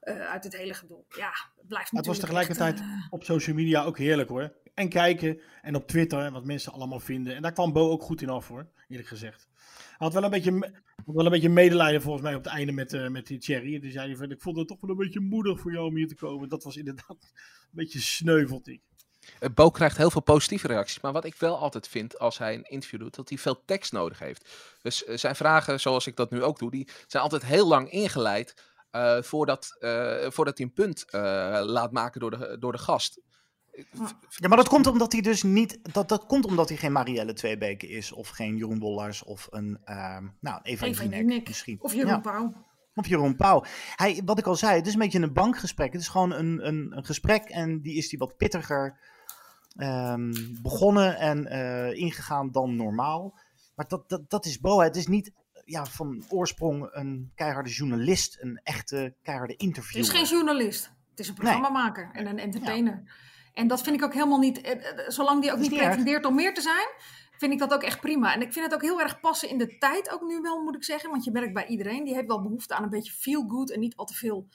Eh, 0.02 0.20
uit 0.20 0.44
het 0.44 0.58
hele 0.58 0.74
gedoe. 0.74 1.04
Ja, 1.18 1.32
het 1.58 1.68
blijft 1.68 1.92
Maar 1.92 2.02
het 2.02 2.10
was 2.10 2.20
natuurlijk 2.20 2.48
tegelijkertijd 2.48 2.80
echt, 2.80 3.06
eh, 3.06 3.08
op 3.10 3.24
social 3.24 3.56
media 3.56 3.84
ook 3.84 3.98
heerlijk 3.98 4.30
hoor. 4.30 4.54
En 4.74 4.90
kijken 4.90 5.40
en 5.62 5.76
op 5.76 5.88
Twitter 5.88 6.20
en 6.20 6.34
wat 6.34 6.46
mensen 6.46 6.72
allemaal 6.72 7.00
vinden. 7.00 7.36
En 7.36 7.42
daar 7.42 7.54
kwam 7.54 7.74
Bo 7.74 7.90
ook 7.90 8.04
goed 8.04 8.22
in 8.22 8.30
af 8.30 8.48
hoor, 8.48 8.68
eerlijk 8.88 9.08
gezegd. 9.08 9.48
Hij 9.88 9.96
had 9.98 10.14
wel 10.14 10.24
een 10.24 10.30
beetje, 10.30 10.82
wel 11.06 11.26
een 11.26 11.32
beetje 11.32 11.50
medelijden 11.50 12.02
volgens 12.02 12.24
mij 12.24 12.36
op 12.36 12.44
het 12.44 12.54
einde 12.54 12.72
met, 12.72 12.94
eh, 12.94 13.08
met 13.08 13.28
die 13.28 13.38
Thierry. 13.38 13.80
Die 13.80 13.92
zei 13.92 14.16
van, 14.16 14.32
ik 14.32 14.42
vond 14.42 14.58
het 14.58 14.68
toch 14.68 14.82
wel 14.82 14.90
een 14.90 14.98
beetje 14.98 15.20
moedig 15.20 15.60
voor 15.60 15.72
jou 15.72 15.88
om 15.88 15.96
hier 15.96 16.08
te 16.08 16.16
komen. 16.16 16.50
Dat 16.50 16.64
was 16.64 16.78
inderdaad 16.78 17.08
een 17.12 17.70
beetje 17.72 18.00
sneu, 18.00 18.48
vond 18.48 18.68
ik. 18.68 18.82
Bo 19.54 19.70
krijgt 19.70 19.98
heel 19.98 20.12
veel 20.12 20.22
positieve 20.22 20.68
reacties. 20.68 21.00
Maar 21.00 21.12
wat 21.12 21.26
ik 21.26 21.36
wel 21.36 21.58
altijd 21.58 21.88
vind 21.88 22.20
als 22.20 22.38
hij 22.38 22.54
een 22.54 22.70
interview 22.70 23.00
doet, 23.00 23.16
dat 23.16 23.30
hij 23.30 23.38
veel 23.38 23.66
tekst 23.66 23.92
nodig 23.92 24.20
heeft. 24.20 24.50
Dus 24.82 25.04
zijn 25.04 25.36
vragen, 25.36 25.80
zoals 25.80 26.08
ik 26.08 26.16
dat 26.16 26.32
nu 26.32 26.44
ook 26.44 26.60
doe, 26.60 26.72
die 26.72 26.88
zijn 27.08 27.24
altijd 27.24 27.46
heel 27.46 27.68
lang 27.68 27.92
ingeleid. 27.92 28.71
Eh, 28.92 29.22
voordat, 29.22 29.76
eh, 29.80 30.30
voordat 30.30 30.58
hij 30.58 30.68
een 30.68 30.74
punt 30.74 31.06
eh, 31.10 31.22
laat 31.66 31.92
maken 31.92 32.20
door 32.20 32.32
de, 32.32 32.58
door 32.60 32.72
de 32.72 32.78
gast. 32.78 33.22
Ja, 34.36 34.48
maar 34.48 34.58
dat 34.58 34.68
komt 34.68 34.88
omdat 34.88 35.12
hij 35.12 35.22
dus 35.22 35.44
niet. 35.44 35.94
Dat, 35.94 36.10
dat 36.10 36.26
komt 36.26 36.46
omdat 36.46 36.70
hij 36.70 36.78
geen 36.78 36.92
Marielle 36.92 37.34
Tweebeke 37.34 37.88
is. 37.88 38.12
Of 38.12 38.30
geen 38.30 38.56
Jeroen 38.56 38.80
Wollars. 38.80 39.24
Of 39.24 39.48
een. 39.50 39.80
ehm 39.84 40.28
nou, 40.40 40.60
Eva, 40.64 40.86
Eva 40.86 41.04
Jinek 41.04 41.48
misschien. 41.48 41.78
Of 41.82 41.94
Jeroen 41.94 42.12
Ja. 42.12 42.20
Pauw. 42.20 42.54
Of 42.96 43.08
Jeroen 43.08 43.36
Pauw. 43.36 43.64
Hij, 43.96 44.22
wat 44.26 44.40
ik 44.40 44.46
al 44.46 44.56
zei, 44.56 44.76
het 44.76 44.88
is 44.88 44.94
een 44.94 45.00
beetje 45.00 45.20
een 45.20 45.34
bankgesprek. 45.34 45.92
Het 45.92 46.02
is 46.02 46.08
gewoon 46.08 46.32
een, 46.32 46.68
een, 46.68 46.98
een 46.98 47.06
gesprek 47.06 47.44
en 47.44 47.82
die 47.82 47.96
is 47.96 48.10
die 48.10 48.20
wat 48.20 48.38
pittiger 48.38 49.00
ehm, 49.76 50.34
begonnen 50.62 51.18
en 51.18 51.46
eh, 51.46 51.94
ingegaan 51.94 52.52
dan 52.52 52.76
normaal. 52.76 53.40
Maar 53.76 53.88
dat, 53.88 54.10
dat, 54.10 54.30
dat 54.30 54.46
is 54.46 54.60
Bo. 54.60 54.80
Het 54.80 54.96
is 54.96 55.08
niet 55.08 55.32
ja, 55.66 55.86
van 55.86 56.24
oorsprong 56.30 56.90
een 56.92 57.32
keiharde 57.36 57.70
journalist, 57.70 58.38
een 58.40 58.60
echte 58.64 59.14
keiharde 59.24 59.54
Het 59.54 59.62
interviewer. 59.62 60.10
is 60.14 60.18
geen 60.20 60.38
journalist. 60.38 60.92
Het 61.10 61.20
is 61.20 61.28
een 61.28 61.34
programmamaker 61.34 62.10
en 62.14 62.28
een 62.28 62.40
entertainer. 62.40 63.04
En 63.54 63.68
dat 63.68 63.82
vind 63.82 63.96
ik 63.96 64.04
ook 64.04 64.14
helemaal 64.14 64.40
niet. 64.40 64.62
eh, 64.62 64.72
eh, 64.72 65.10
Zolang 65.10 65.42
die 65.42 65.52
ook 65.52 65.58
niet 65.60 65.72
erg. 65.72 65.82
pretendeert 65.82 66.26
om 66.26 66.36
meer 66.36 66.54
te 66.54 66.62
zijn, 66.62 66.88
vind 67.38 67.54
ik 67.54 67.60
dat 67.60 67.74
ook 67.74 67.84
echt 67.84 68.00
prima. 68.00 68.34
En 68.34 68.42
ik 68.42 68.54
vind 68.54 68.66
het 68.66 68.74
ook 68.74 68.82
heel 68.82 69.02
erg 69.02 69.20
passen 69.20 69.50
in 69.50 69.58
de 69.58 69.78
tijd, 69.78 70.12
ook 70.12 70.22
nu 70.22 70.42
wel, 70.42 70.64
moet 70.64 70.76
ik 70.76 70.84
zeggen. 70.84 71.10
Want 71.10 71.24
je 71.24 71.32
merkt 71.32 71.54
bij 71.54 71.66
iedereen, 71.68 72.04
die 72.04 72.14
heeft 72.14 72.28
wel 72.28 72.42
behoefte 72.42 72.74
aan 72.76 72.84
een 72.84 72.90
beetje 72.90 73.12
feel 73.12 73.44
good 73.48 73.72
en 73.72 73.80
niet 73.80 73.96
al 73.96 74.06
te 74.06 74.14
veel 74.14 74.48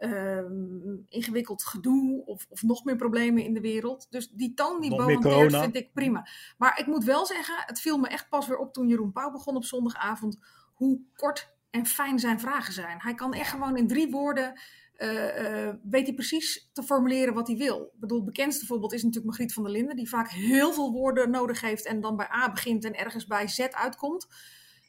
ehm, 0.00 0.96
ingewikkeld 1.08 1.62
gedoe 1.64 2.22
of, 2.26 2.46
of 2.48 2.62
nog 2.62 2.84
meer 2.84 2.96
problemen 2.96 3.44
in 3.44 3.54
de 3.54 3.60
wereld. 3.60 4.06
Dus 4.10 4.28
die 4.30 4.54
toon 4.54 4.80
die 4.80 4.90
Nog 4.90 4.98
Bo 4.98 5.04
meer 5.04 5.14
hanteert, 5.14 5.34
corona. 5.34 5.60
vind 5.60 5.76
ik 5.76 5.92
prima. 5.92 6.26
Maar 6.58 6.78
ik 6.78 6.86
moet 6.86 7.04
wel 7.04 7.26
zeggen, 7.26 7.54
het 7.66 7.80
viel 7.80 7.98
me 7.98 8.08
echt 8.08 8.28
pas 8.28 8.46
weer 8.46 8.58
op 8.58 8.72
toen 8.72 8.88
Jeroen 8.88 9.12
Pauw 9.12 9.30
begon 9.30 9.56
op 9.56 9.64
zondagavond, 9.64 10.38
hoe 10.74 11.00
kort 11.14 11.54
en 11.70 11.86
fijn 11.86 12.18
zijn 12.18 12.40
vragen 12.40 12.72
zijn. 12.72 12.98
Hij 13.00 13.14
kan 13.14 13.32
echt 13.32 13.50
gewoon 13.50 13.76
in 13.76 13.86
drie 13.88 14.10
woorden 14.10 14.60
eh, 14.94 15.66
eh, 15.68 15.74
weet 15.82 16.06
hij 16.06 16.14
precies 16.14 16.68
te 16.72 16.82
formuleren 16.82 17.34
wat 17.34 17.46
hij 17.46 17.56
wil. 17.56 17.90
Ik 17.94 18.00
bedoel, 18.00 18.16
het 18.16 18.26
bekendste 18.26 18.66
voorbeeld 18.66 18.92
is 18.92 19.02
natuurlijk 19.02 19.26
Margriet 19.26 19.52
van 19.52 19.62
der 19.62 19.72
Linden, 19.72 19.96
die 19.96 20.08
vaak 20.08 20.30
heel 20.30 20.72
veel 20.72 20.92
woorden 20.92 21.30
nodig 21.30 21.60
heeft 21.60 21.86
en 21.86 22.00
dan 22.00 22.16
bij 22.16 22.28
A 22.32 22.50
begint 22.50 22.84
en 22.84 22.94
ergens 22.94 23.26
bij 23.26 23.48
Z 23.48 23.58
uitkomt. 23.60 24.26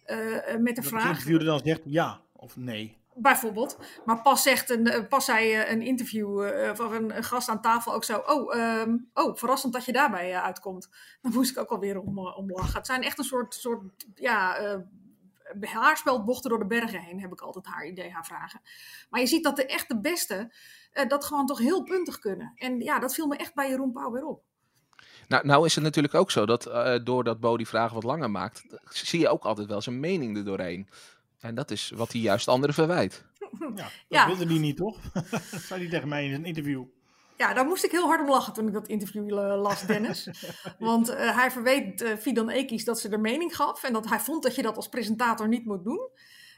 eh, 0.03 0.17
met 0.17 0.41
de 0.45 0.73
Dat 0.73 0.75
de 0.75 0.83
vraag. 0.83 1.07
interviewer 1.09 1.45
dan 1.45 1.59
zegt 1.63 1.81
ja 1.85 2.21
of 2.33 2.55
nee. 2.57 2.97
Bijvoorbeeld. 3.15 3.77
Maar 4.05 4.21
pas, 4.21 4.41
zegt 4.41 4.69
een, 4.69 4.87
eh, 4.87 5.07
pas 5.07 5.25
zei 5.25 5.53
eh, 5.53 5.71
een 5.71 5.81
interview 5.81 6.43
eh, 6.43 6.71
of 6.71 6.79
een, 6.79 7.17
een 7.17 7.23
gast 7.23 7.49
aan 7.49 7.61
tafel 7.61 7.93
ook 7.93 8.03
zo. 8.03 8.17
Oh, 8.17 8.55
ehm, 8.55 8.97
oh 9.13 9.35
verrassend 9.35 9.73
dat 9.73 9.85
je 9.85 9.91
daarbij 9.91 10.35
uitkomt. 10.35 10.89
Dan 11.21 11.31
moest 11.33 11.51
ik 11.51 11.57
ook 11.57 11.69
alweer 11.69 11.99
om, 11.99 12.17
om 12.17 12.51
lachen. 12.51 12.73
Het 12.73 12.85
zijn 12.85 13.03
echt 13.03 13.17
een 13.17 13.23
soort, 13.23 13.53
soort 13.53 14.05
ja, 14.15 14.57
eh 14.57 14.75
haarspelbochten 15.59 16.49
door 16.49 16.59
de 16.59 16.65
bergen 16.65 16.99
heen, 16.99 17.21
heb 17.21 17.31
ik 17.31 17.41
altijd 17.41 17.65
haar 17.65 17.85
idee, 17.85 18.11
haar 18.11 18.25
vragen. 18.25 18.61
Maar 19.09 19.19
je 19.19 19.27
ziet 19.27 19.43
dat 19.43 19.55
de 19.55 19.65
echt 19.65 19.87
de 19.87 19.99
beste 19.99 20.53
dat 21.07 21.25
gewoon 21.25 21.45
toch 21.45 21.57
heel 21.57 21.83
puntig 21.83 22.19
kunnen. 22.19 22.51
En 22.55 22.79
ja, 22.79 22.99
dat 22.99 23.13
viel 23.13 23.27
me 23.27 23.35
echt 23.35 23.53
bij 23.53 23.69
Jeroen 23.69 23.91
Pauw 23.91 24.11
weer 24.11 24.25
op. 24.25 24.43
Nou, 25.27 25.45
nou 25.45 25.65
is 25.65 25.75
het 25.75 25.83
natuurlijk 25.83 26.13
ook 26.13 26.31
zo 26.31 26.45
dat 26.45 26.63
doordat 27.03 27.39
Bo 27.39 27.57
die 27.57 27.67
vragen 27.67 27.93
wat 27.93 28.03
langer 28.03 28.31
maakt, 28.31 28.63
zie 28.89 29.19
je 29.19 29.29
ook 29.29 29.43
altijd 29.43 29.67
wel 29.67 29.81
zijn 29.81 29.99
mening 29.99 30.37
er 30.37 30.45
doorheen. 30.45 30.89
En 31.41 31.55
dat 31.55 31.71
is 31.71 31.91
wat 31.95 32.11
hij 32.11 32.21
juist 32.21 32.47
anderen 32.47 32.75
verwijt. 32.75 33.23
Ja, 33.59 33.75
dat 33.75 33.91
Ja. 34.07 34.25
wilde 34.27 34.45
hij 34.45 34.57
niet, 34.59 34.77
toch? 34.77 34.97
dat 35.11 35.41
zei 35.67 35.81
hij 35.81 35.89
tegen 35.89 36.07
mij 36.07 36.25
in 36.25 36.33
een 36.33 36.45
interview. 36.45 36.83
Ja, 37.37 37.53
daar 37.53 37.65
moest 37.65 37.83
ik 37.83 37.91
heel 37.91 38.07
hard 38.07 38.21
om 38.21 38.29
lachen 38.29 38.53
toen 38.53 38.67
ik 38.67 38.73
dat 38.73 38.87
interview 38.87 39.39
eh, 39.39 39.61
las, 39.61 39.81
Dennis. 39.85 40.27
Want 40.79 41.09
eh, 41.09 41.35
hij 41.37 41.51
verweet 41.51 42.01
eh 42.01 42.17
Fidan 42.17 42.49
Ekis 42.49 42.85
dat 42.85 42.99
ze 42.99 43.09
er 43.09 43.19
mening 43.19 43.55
gaf. 43.55 43.83
En 43.83 43.93
dat 43.93 44.09
hij 44.09 44.19
vond 44.19 44.43
dat 44.43 44.55
je 44.55 44.61
dat 44.61 44.75
als 44.75 44.89
presentator 44.89 45.47
niet 45.47 45.65
moet 45.65 45.83
doen. 45.83 46.09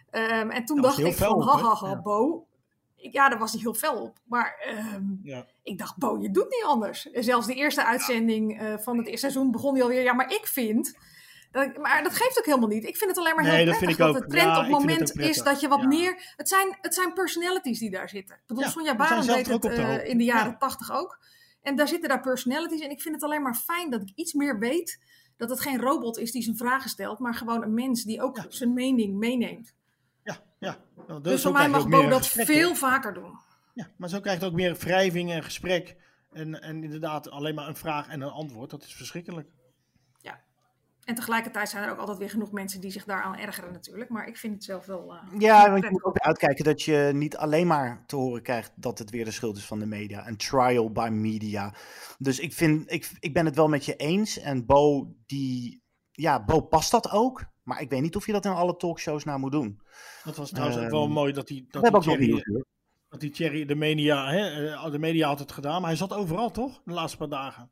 Ehm, 0.10 0.50
en 0.50 0.66
toen 0.66 0.82
dacht 0.82 0.98
ik 1.00 1.13
van, 1.16 1.34
op, 1.34 1.44
ha 1.44 1.56
hè? 1.58 1.62
ha 1.63 1.74
ha, 1.75 1.88
Ja. 1.90 2.02
Bo. 2.02 2.48
Ik- 2.96 3.13
Ja, 3.13 3.30
daar 3.30 3.40
was 3.40 3.52
hij 3.52 3.62
heel 3.62 3.74
fel 3.74 4.02
op. 4.02 4.18
Maar 4.24 4.56
ehm, 4.60 5.04
Ja. 5.24 5.46
ik 5.63 5.78
dacht, 5.78 5.98
Bo, 5.98 6.18
je 6.22 6.32
doet 6.32 6.50
niet 6.50 6.63
anders. 6.66 7.12
En 7.12 7.24
zelfs 7.24 7.48
de 7.48 7.54
eerste 7.56 7.86
uitzending 7.86 8.60
eh, 8.60 8.78
van 8.78 8.98
het 8.98 9.06
eerste 9.08 9.20
seizoen 9.30 9.52
begon 9.52 9.74
hij 9.74 9.84
alweer. 9.84 10.04
Ja, 10.04 10.13
maar 10.13 10.32
ik 10.34 10.48
vind... 10.48 10.98
Dat, 11.54 11.78
maar 11.78 12.04
dat 12.04 12.14
geeft 12.14 12.38
ook 12.38 12.46
helemaal 12.46 12.68
niet. 12.68 12.84
Ik 12.84 12.98
vind 12.98 13.10
het 13.10 13.20
alleen 13.20 13.36
maar 13.36 13.44
Nee, 13.44 13.56
heel 13.56 13.66
dat 13.66 13.78
prettig 13.78 13.98
vind 13.98 14.10
ik 14.10 14.14
dat 14.14 14.24
ook. 14.24 14.30
de 14.30 14.36
trend 14.38 14.56
Ja, 14.56 14.58
op 14.58 14.64
het 14.64 14.72
moment 14.72 15.20
is 15.20 15.38
dat 15.38 15.60
je 15.60 15.68
wat 15.68 15.82
Ja. 15.82 15.88
meer... 15.88 16.34
Het 16.36 16.48
zijn, 16.50 16.78
het 16.82 16.94
zijn 16.94 17.14
personalities 17.14 17.80
die 17.80 17.90
daar 17.90 18.10
zitten. 18.10 18.36
Ik 18.36 18.42
bedoel, 18.48 18.64
Ja, 18.64 18.70
Sonja 18.70 18.96
Barend 18.96 19.26
deed 19.26 19.48
het 19.48 19.62
de 19.62 19.70
eh, 19.70 20.10
in 20.10 20.18
de 20.18 20.24
jaren 20.24 20.52
Ja. 20.52 20.58
tachtig 20.58 20.92
ook. 20.92 21.20
En 21.62 21.76
daar 21.76 21.88
zitten 21.88 22.10
daar 22.10 22.22
personalities. 22.22 22.82
En 22.82 22.90
ik 22.90 23.02
vind 23.02 23.16
het 23.16 23.24
alleen 23.24 23.42
maar 23.42 23.56
fijn 23.56 23.90
dat 23.90 24.02
ik 24.02 24.12
iets 24.16 24.34
meer 24.34 24.60
weet... 24.60 25.00
dat 25.38 25.50
het 25.50 25.60
geen 25.60 25.80
robot 25.80 26.18
is 26.18 26.32
die 26.32 26.42
zijn 26.44 26.58
vragen 26.58 26.90
stelt... 26.90 27.20
maar 27.20 27.34
gewoon 27.36 27.64
een 27.64 27.74
mens 27.74 28.04
die 28.04 28.22
ook 28.22 28.46
zijn 28.50 28.74
mening 28.74 29.18
meeneemt. 29.18 29.74
Ja, 30.24 30.38
ja. 30.60 30.78
Nou, 31.08 31.22
Dus 31.22 31.42
voor 31.42 31.52
mij 31.52 31.70
mag 31.70 31.88
Bo 31.90 32.08
dat 32.10 32.28
veel 32.28 32.76
vaker 32.76 33.14
doen. 33.14 33.40
Ja, 33.74 33.90
maar 33.98 34.10
zo 34.10 34.20
krijgt 34.20 34.42
het 34.42 34.50
ook 34.50 34.56
meer 34.56 34.76
wrijving 34.76 35.32
en 35.32 35.44
gesprek. 35.44 35.96
En, 36.32 36.62
en 36.62 36.84
inderdaad 36.84 37.30
alleen 37.30 37.56
maar 37.56 37.68
een 37.68 37.76
vraag 37.76 38.08
en 38.08 38.22
een 38.22 38.30
antwoord. 38.30 38.70
Dat 38.70 38.84
is 38.84 38.96
verschrikkelijk. 38.96 39.48
En 41.06 41.16
tegelijkertijd 41.16 41.70
zijn 41.70 41.84
er 41.84 41.92
ook 41.92 41.98
altijd 41.98 42.18
weer 42.18 42.30
genoeg 42.30 42.52
mensen 42.52 42.82
die 42.82 42.92
zich 42.92 43.06
daaraan 43.06 43.38
ergeren 43.38 43.72
natuurlijk. 43.72 44.10
Maar 44.10 44.28
ik 44.28 44.38
vind 44.38 44.54
het 44.54 44.64
zelf 44.64 44.86
wel... 44.86 45.14
Uh, 45.14 45.40
ja, 45.40 45.72
want 45.72 45.84
je 45.84 45.92
moet 45.92 46.04
ook 46.04 46.18
uitkijken 46.18 46.64
dat 46.64 46.82
je 46.82 47.12
niet 47.14 47.38
alleen 47.38 47.68
maar 47.68 48.04
te 48.06 48.16
horen 48.16 48.42
krijgt 48.42 48.72
dat 48.76 49.00
het 49.00 49.10
weer 49.10 49.26
de 49.26 49.32
schuld 49.32 49.58
is 49.58 49.66
van 49.66 49.80
de 49.80 49.86
media. 49.86 50.28
Een 50.28 50.38
trial 50.38 50.92
by 50.92 51.10
media. 51.12 51.74
Dus 52.18 52.40
ik, 52.40 52.54
vind, 52.54 52.92
ik, 52.92 53.12
ik 53.20 53.34
ben 53.34 53.46
het 53.46 53.56
wel 53.56 53.68
met 53.68 53.86
je 53.86 53.96
eens. 53.96 54.40
En 54.40 54.66
Bo, 54.66 55.16
die, 55.26 55.84
ja, 56.12 56.44
Bo 56.44 56.62
past 56.62 56.92
dat 56.92 57.12
ook. 57.12 57.46
Maar 57.64 57.82
ik 57.82 57.90
weet 57.90 58.02
niet 58.02 58.16
of 58.16 58.26
je 58.26 58.32
dat 58.32 58.46
in 58.46 58.52
alle 58.52 58.76
talkshows 58.76 59.24
nou 59.24 59.40
moet 59.40 59.52
doen. 59.52 59.82
Dat 60.24 60.36
was 60.36 60.50
trouwens 60.50 60.78
ook 60.80 60.90
wel 60.90 61.08
mooi 61.08 61.34
dat 61.34 61.50
hij... 61.50 61.66
Dat, 61.70 61.84
dat, 61.84 62.04
Thierry, 62.04 62.44
dat 63.10 63.20
die 63.20 63.30
Thierry, 63.30 63.66
de 63.66 63.76
media, 63.76 64.30
hè, 64.30 64.68
eh, 64.72 64.92
de 64.92 65.00
media 65.00 65.28
had 65.28 65.40
het 65.40 65.52
gedaan. 65.52 65.80
Maar 65.82 65.90
hij 65.90 66.00
zat 66.00 66.14
overal 66.14 66.52
toch, 66.52 66.82
de 66.86 66.94
laatste 66.94 67.18
paar 67.18 67.30
dagen. 67.30 67.72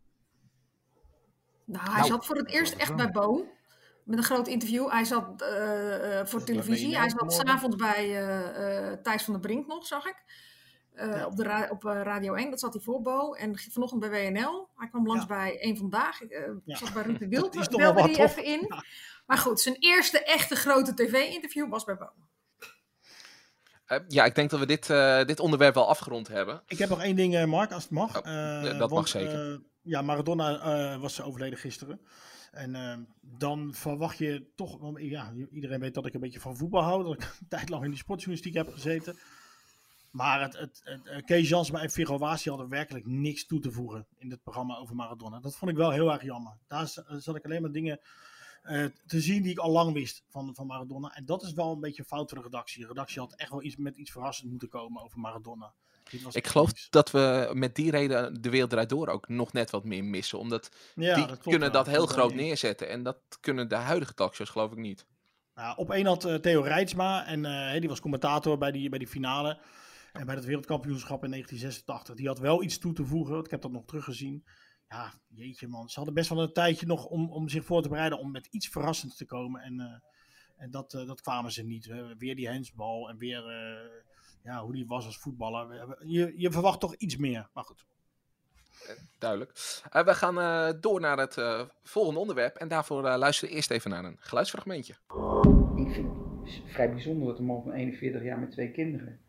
Nou, 1.72 1.86
hij 1.86 1.96
nou, 1.96 2.08
zat 2.08 2.25
voor 2.25 2.36
het 2.36 2.50
eerst 2.50 2.74
echt 2.74 2.96
bij 2.96 3.12
Bo. 3.12 3.48
Met 4.04 4.18
een 4.18 4.24
groot 4.24 4.48
interview. 4.48 4.90
Hij 4.90 5.04
zat 5.04 5.42
uh, 5.42 6.20
uh, 6.20 6.25
voor 6.25 6.44
televisie. 6.44 6.98
Hij 6.98 7.10
zat 7.10 7.34
s'avonds 7.34 7.75
bij 7.75 8.08
uh, 8.08 8.92
Thijs 9.04 9.24
van 9.24 9.34
der 9.34 9.42
Brink 9.42 9.68
nog, 9.68 9.86
zag 9.86 10.06
ik. 10.06 10.24
Ja. 10.96 11.25
Op, 11.25 11.36
de 11.36 11.44
ra 11.44 11.68
op 11.70 11.84
Radio 11.84 12.34
1, 12.34 12.50
dat 12.50 12.60
zat 12.60 12.74
hij 12.74 12.82
voor 12.82 13.01
Bo. 13.01 13.34
En 13.34 13.58
vanochtend 13.58 14.00
bij 14.01 14.10
WNL. 14.10 14.68
Hij 14.75 14.90
kwam 14.90 15.08
langs 15.08 15.22
ja. 15.22 15.28
bij 15.28 15.58
Eén 15.60 15.78
Vandaag. 15.78 16.22
Ik 16.22 16.60
ja. 16.66 16.75
zat 16.75 16.94
bij 16.94 17.04
Ruud 17.04 17.20
de 17.20 17.28
Wild. 17.38 17.70
belde 17.70 18.01
hij 18.01 18.16
even 18.16 18.44
in. 18.44 18.74
Maar 19.25 19.38
goed, 19.38 19.60
zijn 19.60 19.75
eerste 19.80 20.24
echte 20.24 20.56
grote 20.56 20.94
tv-interview 20.94 21.70
was 21.70 21.84
bij 21.84 21.98
Bo. 21.98 22.10
ja, 24.08 24.25
ik 24.25 24.36
denk 24.36 24.50
dat 24.50 24.60
we 24.60 24.66
dit, 24.66 24.88
dit 25.28 25.40
onderwerp 25.40 25.74
wel 25.74 25.88
afgerond 25.88 26.28
hebben. 26.28 26.63
Ik 26.68 26.78
heb 26.78 26.90
nog 26.90 27.01
één 27.01 27.16
ding, 27.16 27.46
Mark, 27.46 27.72
als 27.72 27.84
het 27.84 27.92
mag. 27.92 28.18
Oh, 28.18 28.63
dat 28.63 28.78
want, 28.78 28.92
mag 28.92 29.08
zeker. 29.08 29.62
Ja, 29.82 30.02
Maradona 30.02 31.00
was 31.00 31.22
overleden 31.22 31.60
gisteren. 31.60 32.02
En 32.52 32.76
uh, 32.76 32.98
dan 33.22 33.74
verwacht 33.74 34.18
je 34.18 34.52
toch, 34.56 35.00
ja, 35.00 35.34
iedereen 35.52 35.80
weet 35.80 35.94
dat 35.94 36.06
ik 36.06 36.14
een 36.14 36.20
beetje 36.20 36.40
van 36.40 36.58
voetbal 36.58 36.84
hou, 36.84 37.04
dat 37.04 37.14
ik 37.14 37.22
een 37.40 37.48
tijd 37.48 37.70
lang 37.70 37.84
in 37.84 37.90
die 37.90 38.00
sportjournalistiek 38.00 38.54
heb 38.54 38.74
gezeten. 38.74 39.18
Maar 40.10 40.42
het, 40.42 40.58
het, 40.58 40.82
het, 40.84 41.10
het 41.10 41.26
Kees 41.26 41.50
Jansma 41.50 41.82
en 41.82 42.18
Wasi 42.18 42.50
hadden 42.50 42.70
werkelijk 42.70 43.06
niks 43.06 43.46
toe 43.46 43.60
te 43.60 43.72
voegen 43.72 44.08
in 44.18 44.32
het 44.32 44.44
programma 44.44 44.78
over 44.78 44.96
Maradona. 44.96 45.40
Dat 45.40 45.56
vond 45.56 45.72
ik 45.72 45.78
wel 45.78 45.92
heel 45.92 46.12
erg 46.12 46.24
jammer. 46.24 46.58
Daar 46.68 46.88
zat 47.08 47.36
ik 47.36 47.46
alleen 47.46 47.62
maar 47.62 47.72
dingen 47.72 48.00
te 49.06 49.22
zien 49.22 49.42
die 49.42 49.52
ik 49.52 49.58
al 49.58 49.72
lang 49.72 49.94
wist 49.94 50.24
van, 50.30 50.56
van 50.56 50.68
Maradona. 50.68 51.16
En 51.16 51.26
dat 51.26 51.44
is 51.44 51.54
wel 51.54 51.72
een 51.72 51.80
beetje 51.80 52.04
fout 52.04 52.30
voor 52.30 52.38
de 52.38 52.44
redactie. 52.44 52.82
De 52.82 52.88
redactie 52.88 53.20
had 53.20 53.36
echt 53.36 53.50
wel 53.50 53.64
iets 53.64 53.76
met 53.76 53.98
iets 53.98 54.12
verrassends 54.12 54.52
moeten 54.52 54.70
komen 54.70 55.04
over 55.04 55.20
Maradona. 55.20 55.74
Ik 56.31 56.48
geloof 56.48 56.72
dat 56.89 57.12
we 57.12 57.51
met 57.53 57.75
die 57.75 57.91
reden 57.91 58.41
de 58.41 58.50
wereld 58.50 58.89
door 58.89 59.08
ook 59.08 59.27
nog 59.27 59.53
net 59.53 59.70
wat 59.70 59.84
meer 59.84 60.03
missen. 60.03 60.39
Omdat 60.39 60.72
ja, 60.96 61.15
die 61.15 61.25
dat 61.25 61.41
kunnen 61.41 61.72
dat 61.72 61.88
heel 61.88 62.05
groot 62.05 62.34
neerzetten. 62.34 62.89
En 62.89 63.03
dat 63.03 63.17
kunnen 63.39 63.70
de 63.70 63.75
huidige 63.75 64.13
talkshows 64.13 64.50
geloof 64.50 64.72
ik 64.72 64.77
niet. 64.77 65.05
Nou, 65.55 65.77
op 65.77 65.91
één 65.91 66.05
had 66.05 66.25
uh, 66.25 66.36
Theo 66.36 66.62
Rijtsma 66.62 67.25
en 67.25 67.43
uh, 67.43 67.79
die 67.79 67.89
was 67.89 68.00
commentator 68.00 68.58
bij 68.58 68.72
die, 68.72 68.89
bij 68.89 69.00
die 69.00 69.08
finale. 69.08 69.60
En 70.13 70.25
bij 70.25 70.36
het 70.36 70.46
wereldkampioenschap 70.46 71.24
in 71.24 71.29
1986. 71.29 72.15
Die 72.15 72.27
had 72.27 72.39
wel 72.39 72.63
iets 72.63 72.77
toe 72.77 72.93
te 72.93 73.05
voegen. 73.05 73.39
Ik 73.39 73.51
heb 73.51 73.62
dat 73.62 73.72
nog 73.72 73.86
teruggezien. 73.86 74.46
Ja, 74.88 75.13
jeetje 75.27 75.67
man. 75.67 75.89
Ze 75.89 75.96
hadden 75.96 76.13
best 76.13 76.29
wel 76.29 76.41
een 76.41 76.53
tijdje 76.53 76.86
nog 76.86 77.05
om, 77.05 77.31
om 77.31 77.50
zich 77.50 77.65
voor 77.65 77.81
te 77.81 77.89
bereiden 77.89 78.20
om 78.20 78.31
met 78.31 78.48
iets 78.48 78.67
verrassends 78.67 79.17
te 79.17 79.25
komen. 79.25 79.62
En, 79.62 79.79
uh, 79.79 79.86
en 80.58 80.72
dat, 80.72 80.91
dat 80.91 81.22
kwamen 81.22 81.51
ze 81.51 81.63
niet. 81.63 81.86
weer 82.17 82.36
die 82.36 82.48
hensbal 82.48 83.10
en 83.10 83.17
weer 83.17 83.43
ja, 84.43 84.63
hoe 84.63 84.74
die 84.74 84.88
was 84.88 85.05
als 85.05 85.17
voetballer. 85.17 85.95
Je, 86.05 86.33
je 86.36 86.51
verwacht 86.51 86.79
toch 86.79 86.95
iets 86.95 87.17
meer, 87.17 87.50
maar 87.53 87.63
goed. 87.63 87.86
Eh, 88.88 88.95
duidelijk. 89.19 89.81
Uh, 89.95 90.03
we 90.03 90.13
gaan 90.13 90.38
uh, 90.38 90.81
door 90.81 91.00
naar 91.00 91.17
het 91.17 91.38
uh, 91.38 91.62
volgende 91.83 92.19
onderwerp. 92.19 92.55
En 92.55 92.67
daarvoor 92.67 93.01
luisteren 93.01 93.50
we 93.50 93.55
eerst 93.55 93.71
even 93.71 93.89
naar 93.89 94.05
een 94.05 94.17
geluidsfragmentje. 94.19 94.93
Ik 95.75 95.93
vind 95.93 96.12
het 96.43 96.62
vrij 96.65 96.91
bijzonder 96.91 97.27
dat 97.27 97.39
een 97.39 97.45
man 97.45 97.63
van 97.63 97.71
41 97.71 98.24
jaar 98.24 98.39
met 98.39 98.51
twee 98.51 98.71
kinderen, 98.71 99.19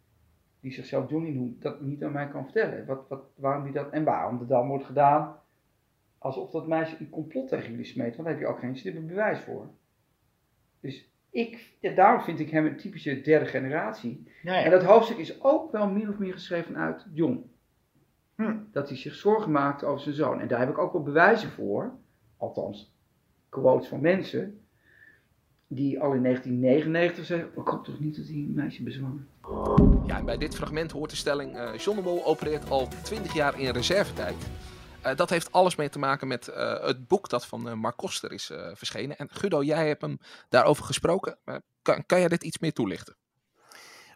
die 0.60 0.72
zichzelf 0.72 1.10
Johnny 1.10 1.30
noemt, 1.30 1.62
dat 1.62 1.80
niet 1.80 2.04
aan 2.04 2.12
mij 2.12 2.28
kan 2.28 2.44
vertellen. 2.44 2.86
Wat, 2.86 3.08
wat, 3.08 3.22
waarom 3.34 3.64
die 3.64 3.72
dat, 3.72 3.90
en 3.90 4.04
waarom 4.04 4.38
het 4.38 4.48
dan 4.48 4.68
wordt 4.68 4.84
gedaan 4.84 5.40
alsof 6.22 6.50
dat 6.50 6.66
meisje 6.66 6.96
een 6.98 7.10
complot 7.10 7.48
tegen 7.48 7.70
jullie 7.70 7.84
smeet. 7.84 8.16
Want 8.16 8.28
daar 8.28 8.38
heb 8.38 8.38
je 8.38 8.46
ook 8.46 8.58
geen 8.58 9.06
bewijs 9.06 9.40
voor. 9.40 9.70
Dus 10.80 11.11
ik, 11.32 11.72
ja, 11.78 11.94
daarom 11.94 12.22
vind 12.22 12.40
ik 12.40 12.50
hem 12.50 12.66
een 12.66 12.76
typische 12.76 13.20
derde 13.20 13.46
generatie. 13.46 14.26
Ja. 14.42 14.64
En 14.64 14.70
dat 14.70 14.82
hoofdstuk 14.82 15.18
is 15.18 15.42
ook 15.42 15.72
wel 15.72 15.88
min 15.88 16.08
of 16.08 16.18
meer 16.18 16.32
geschreven 16.32 16.76
uit 16.76 17.06
John. 17.12 17.50
Hm. 18.34 18.56
Dat 18.72 18.88
hij 18.88 18.98
zich 18.98 19.14
zorgen 19.14 19.50
maakt 19.50 19.84
over 19.84 20.00
zijn 20.00 20.14
zoon. 20.14 20.40
En 20.40 20.48
daar 20.48 20.58
heb 20.58 20.68
ik 20.68 20.78
ook 20.78 20.92
wel 20.92 21.02
bewijzen 21.02 21.50
voor, 21.50 21.92
althans 22.36 22.94
quotes 23.48 23.88
van 23.88 24.00
mensen, 24.00 24.60
die 25.66 26.00
al 26.00 26.12
in 26.12 26.22
1999 26.22 27.24
zeggen: 27.24 27.48
Ik 27.48 27.68
hoop 27.68 27.84
toch 27.84 28.00
niet 28.00 28.16
dat 28.16 28.26
hij 28.26 28.34
een 28.34 28.52
meisje 28.54 28.82
bezwangert. 28.82 29.28
Ja, 30.06 30.18
en 30.18 30.24
bij 30.24 30.38
dit 30.38 30.54
fragment 30.54 30.90
hoort 30.90 31.10
de 31.10 31.16
stelling: 31.16 31.56
uh, 31.56 31.76
John 31.76 31.96
de 31.96 32.02
Mol 32.02 32.26
opereert 32.26 32.70
al 32.70 32.88
20 33.02 33.34
jaar 33.34 33.60
in 33.60 33.70
reservetijd. 33.70 34.50
Uh, 35.06 35.16
dat 35.16 35.30
heeft 35.30 35.52
alles 35.52 35.76
mee 35.76 35.88
te 35.88 35.98
maken 35.98 36.28
met 36.28 36.48
uh, 36.48 36.84
het 36.84 37.08
boek 37.08 37.28
dat 37.28 37.46
van 37.46 37.68
uh, 37.68 37.74
Mark 37.74 37.96
Koster 37.96 38.32
is 38.32 38.50
verschenen. 38.72 39.16
En 39.16 39.28
Guido, 39.30 39.62
jij 39.62 39.86
hebt 39.86 40.02
hem 40.02 40.18
daarover 40.48 40.84
gesproken. 40.84 41.38
kan, 41.82 42.06
kan 42.06 42.18
jij 42.18 42.28
dit 42.28 42.44
iets 42.44 42.58
meer 42.58 42.72
toelichten? 42.72 43.16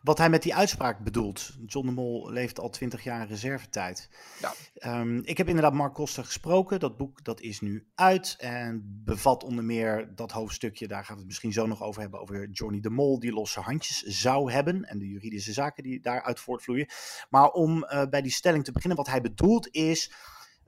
Wat 0.02 0.18
hij 0.18 0.30
met 0.30 0.42
die 0.42 0.54
uitspraak 0.54 0.98
bedoelt. 0.98 1.50
John 1.66 1.86
de 1.86 1.92
Mol 1.92 2.30
leeft 2.30 2.58
al 2.58 2.70
twintig 2.70 3.04
jaar 3.04 3.20
in 3.20 3.26
reservetijd. 3.26 4.08
Ja. 4.40 5.00
Um, 5.00 5.22
ik 5.24 5.38
heb 5.38 5.46
inderdaad 5.46 5.72
Mark 5.72 5.94
Koster 5.94 6.24
gesproken. 6.24 6.80
Dat 6.80 6.96
boek 6.96 7.24
dat 7.24 7.40
is 7.40 7.60
nu 7.60 7.86
uit 7.94 8.34
en 8.38 9.02
bevat 9.04 9.44
onder 9.44 9.64
meer 9.64 10.14
dat 10.14 10.32
hoofdstukje. 10.32 10.88
Daar 10.88 11.04
gaan 11.04 11.14
we 11.14 11.18
het 11.18 11.26
misschien 11.26 11.52
zo 11.52 11.66
nog 11.66 11.82
over 11.82 12.00
hebben. 12.00 12.20
Over 12.20 12.48
Johnny 12.50 12.80
de 12.80 12.90
Mol 12.90 13.18
die 13.18 13.32
losse 13.32 13.60
handjes 13.60 14.02
zou 14.02 14.52
hebben. 14.52 14.84
En 14.84 14.98
de 14.98 15.08
juridische 15.08 15.52
zaken 15.52 15.82
die 15.82 16.00
daaruit 16.00 16.40
voortvloeien. 16.40 16.88
Maar 17.30 17.50
om 17.50 17.86
bij 18.10 18.22
die 18.22 18.32
stelling 18.32 18.64
te 18.64 18.72
beginnen. 18.72 18.96
Wat 18.96 19.08
hij 19.08 19.20
bedoelt 19.20 19.68
is 19.70 20.12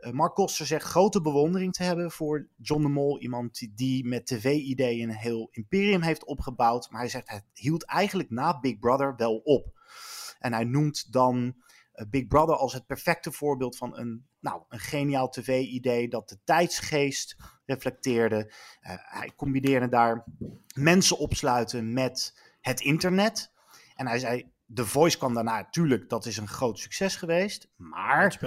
Mark 0.01 0.35
Koster 0.35 0.67
zegt 0.67 0.85
grote 0.85 1.21
bewondering 1.21 1.73
te 1.73 1.83
hebben 1.83 2.11
voor 2.11 2.49
John 2.57 2.83
de 2.83 2.89
Mol. 2.89 3.21
Iemand 3.21 3.69
die 3.75 4.07
met 4.07 4.27
tv-ideeën 4.27 5.09
een 5.09 5.17
heel 5.17 5.49
imperium 5.51 6.03
heeft 6.03 6.25
opgebouwd. 6.25 6.91
Maar 6.91 7.01
hij 7.01 7.11
zegt 7.11 7.31
het 7.31 7.45
hield 7.53 7.85
eigenlijk 7.85 8.31
na 8.31 8.61
Big 8.61 8.79
Brother 8.79 9.17
wel 9.17 9.37
op. 9.37 9.79
En 10.39 10.53
hij 10.53 10.65
noemt 10.65 11.13
dan 11.13 11.57
uh, 11.95 12.07
Big 12.11 12.27
Brother 12.27 12.57
als 12.57 12.73
het 12.73 12.87
perfecte 12.87 13.33
voorbeeld 13.33 13.77
van 13.77 13.99
een, 13.99 14.27
nou, 14.41 14.63
een 14.69 14.79
geniaal 14.79 15.29
tv-idee 15.29 16.09
dat 16.09 16.29
de 16.29 16.39
tijdsgeest 16.45 17.37
reflecteerde. 17.65 18.53
Uh, 18.83 18.93
hij 18.95 19.33
combineerde 19.37 19.89
daar 19.89 20.25
mensen 20.75 21.19
opsluiten 21.19 21.93
met 21.93 22.41
het 22.61 22.81
internet. 22.81 23.53
En 23.95 24.07
hij 24.07 24.19
zei, 24.19 24.53
The 24.75 24.87
Voice 24.87 25.19
kwam 25.19 25.35
daarna, 25.35 25.57
natuurlijk, 25.57 26.09
dat 26.09 26.27
is 26.27 26.37
een 26.37 26.49
groot 26.49 26.79
succes 26.79 27.17
geweest. 27.17 27.69
Maar... 27.77 28.39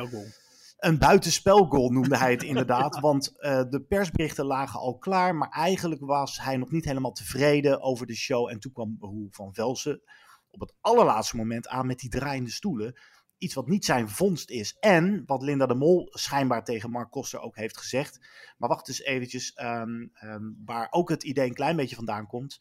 Een 0.82 0.98
buitenspelgoal 0.98 1.90
noemde 1.90 2.18
hij 2.18 2.32
het 2.32 2.44
inderdaad. 2.44 3.00
Want 3.10 3.34
uh, 3.40 3.62
de 3.70 3.82
persberichten 3.82 4.46
lagen 4.46 4.80
al 4.80 4.98
klaar. 4.98 5.36
Maar 5.36 5.50
eigenlijk 5.50 6.02
was 6.02 6.40
hij 6.42 6.58
nog 6.58 6.72
niet 6.72 6.86
helemaal 6.86 7.12
tevreden 7.12 7.82
over 7.82 8.06
de 8.06 8.16
show. 8.16 8.50
En 8.50 8.60
toen 8.60 8.72
kwam 8.72 8.98
Behoe 9.00 9.28
van 9.32 9.54
Velsen 9.54 10.02
op 10.50 10.60
het 10.60 10.74
allerlaatste 10.82 11.36
moment 11.36 11.68
aan 11.68 11.88
met 11.88 12.00
die 12.00 12.10
draaiende 12.10 12.50
stoelen. 12.50 13.00
Iets 13.38 13.54
wat 13.54 13.68
niet 13.68 13.86
zijn 13.86 14.10
vondst 14.10 14.50
is. 14.50 14.78
En 14.80 15.24
wat 15.26 15.42
Linda 15.42 15.66
de 15.66 15.76
Mol 15.76 16.08
schijnbaar 16.12 16.64
tegen 16.64 16.92
Mark 16.92 17.12
Koster 17.12 17.40
ook 17.40 17.56
heeft 17.56 17.78
gezegd. 17.78 18.20
Maar 18.58 18.70
wacht 18.70 18.88
eens 18.88 19.02
eventjes. 19.02 19.58
Um, 19.62 20.12
um, 20.24 20.62
waar 20.66 20.88
ook 20.90 21.10
het 21.10 21.24
idee 21.24 21.48
een 21.48 21.54
klein 21.54 21.76
beetje 21.76 21.96
vandaan 21.96 22.28
komt 22.28 22.60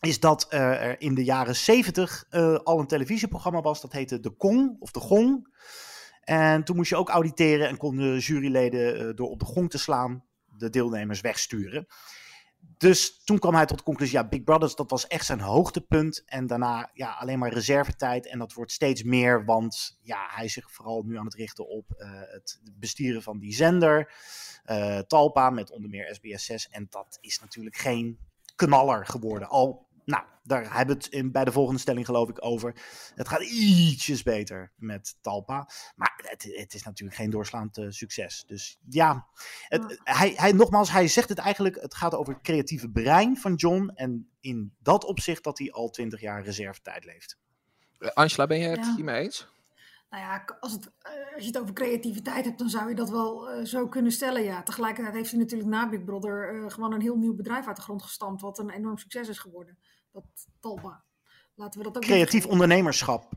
is 0.00 0.20
dat 0.20 0.46
uh, 0.50 0.60
er 0.60 1.00
in 1.00 1.14
de 1.14 1.24
jaren 1.24 1.56
zeventig 1.56 2.26
uh, 2.30 2.54
al 2.54 2.78
een 2.80 2.86
televisieprogramma 2.86 3.60
was. 3.60 3.80
Dat 3.80 3.92
heette 3.92 4.20
De 4.20 4.30
Kong 4.30 4.76
of 4.78 4.90
De 4.90 5.00
Gong. 5.00 5.48
En 6.24 6.64
toen 6.64 6.76
moest 6.76 6.90
je 6.90 6.96
ook 6.96 7.08
auditeren 7.08 7.68
en 7.68 7.76
konden 7.76 8.18
juryleden 8.18 9.06
uh, 9.06 9.14
door 9.14 9.28
op 9.28 9.38
de 9.38 9.44
gong 9.44 9.70
te 9.70 9.78
slaan 9.78 10.24
de 10.58 10.70
deelnemers 10.70 11.20
wegsturen. 11.20 11.86
Dus 12.76 13.24
toen 13.24 13.38
kwam 13.38 13.54
hij 13.54 13.66
tot 13.66 13.78
de 13.78 13.84
conclusie, 13.84 14.18
ja, 14.18 14.28
Big 14.28 14.44
Brothers, 14.44 14.74
dat 14.74 14.90
was 14.90 15.06
echt 15.06 15.26
zijn 15.26 15.40
hoogtepunt. 15.40 16.22
En 16.26 16.46
daarna 16.46 16.90
ja, 16.92 17.12
alleen 17.12 17.38
maar 17.38 17.52
reservetijd. 17.52 18.26
En 18.26 18.38
dat 18.38 18.52
wordt 18.52 18.72
steeds 18.72 19.02
meer, 19.02 19.44
want 19.44 19.98
ja, 20.02 20.26
hij 20.30 20.44
is 20.44 20.52
zich 20.52 20.72
vooral 20.72 21.02
nu 21.02 21.18
aan 21.18 21.24
het 21.24 21.34
richten 21.34 21.68
op 21.68 21.84
uh, 21.96 22.08
het 22.10 22.60
bestieren 22.74 23.22
van 23.22 23.38
die 23.38 23.54
zender. 23.54 24.12
Uh, 24.66 24.98
Talpa 24.98 25.50
met 25.50 25.70
onder 25.70 25.90
meer 25.90 26.18
SBS6. 26.18 26.70
En 26.70 26.86
dat 26.90 27.18
is 27.20 27.40
natuurlijk 27.40 27.76
geen 27.76 28.18
knaller 28.56 29.06
geworden. 29.06 29.48
Al 29.48 29.83
nou, 30.04 30.24
daar 30.42 30.76
hebben 30.76 30.96
we 30.96 31.02
het 31.02 31.12
in, 31.12 31.32
bij 31.32 31.44
de 31.44 31.52
volgende 31.52 31.80
stelling 31.80 32.06
geloof 32.06 32.28
ik 32.28 32.44
over. 32.44 32.74
Het 33.14 33.28
gaat 33.28 33.42
ietsjes 33.42 34.22
beter 34.22 34.72
met 34.76 35.16
Talpa. 35.20 35.68
Maar 35.96 36.12
het, 36.16 36.42
het 36.42 36.74
is 36.74 36.82
natuurlijk 36.82 37.16
geen 37.16 37.30
doorslaand 37.30 37.78
uh, 37.78 37.90
succes. 37.90 38.44
Dus 38.46 38.78
ja, 38.88 39.26
het, 39.68 40.00
hij, 40.04 40.32
hij, 40.36 40.52
nogmaals, 40.52 40.90
hij 40.90 41.08
zegt 41.08 41.28
het 41.28 41.38
eigenlijk. 41.38 41.80
Het 41.80 41.94
gaat 41.94 42.14
over 42.14 42.32
het 42.34 42.42
creatieve 42.42 42.90
brein 42.90 43.36
van 43.36 43.54
John. 43.54 43.90
En 43.94 44.30
in 44.40 44.74
dat 44.78 45.04
opzicht 45.04 45.44
dat 45.44 45.58
hij 45.58 45.72
al 45.72 45.90
twintig 45.90 46.20
jaar 46.20 46.44
reservetijd 46.44 47.04
leeft. 47.04 47.38
Angela, 48.14 48.46
ben 48.46 48.58
je 48.58 48.68
het 48.68 48.84
ja. 48.84 48.94
hiermee 48.94 49.22
eens? 49.22 49.52
Nou 50.14 50.26
ja, 50.26 50.44
als, 50.60 50.72
het, 50.72 50.92
eh, 50.98 51.34
als 51.34 51.42
je 51.42 51.46
het 51.46 51.58
over 51.58 51.74
creativiteit 51.74 52.44
hebt, 52.44 52.58
dan 52.58 52.68
zou 52.68 52.88
je 52.88 52.94
dat 52.94 53.10
wel 53.10 53.54
uh, 53.54 53.64
zo 53.64 53.88
kunnen 53.88 54.12
stellen. 54.12 54.42
Ja, 54.42 54.62
tegelijkertijd 54.62 55.14
heeft 55.14 55.30
hij 55.30 55.40
natuurlijk 55.40 55.70
na 55.70 55.88
Big 55.88 56.04
Brother 56.04 56.54
uh, 56.54 56.70
gewoon 56.70 56.92
een 56.92 57.00
heel 57.00 57.16
nieuw 57.16 57.34
bedrijf 57.34 57.66
uit 57.66 57.76
de 57.76 57.82
grond 57.82 58.02
gestampt, 58.02 58.42
wat 58.42 58.58
een 58.58 58.70
enorm 58.70 58.98
succes 58.98 59.28
is 59.28 59.38
geworden. 59.38 59.78
Dat 60.14 60.24
Talpa. 60.60 61.04
Laten 61.54 61.78
we 61.78 61.84
dat 61.84 61.96
ook 61.96 62.02
Creatief 62.02 62.46
ondernemerschap. 62.46 63.32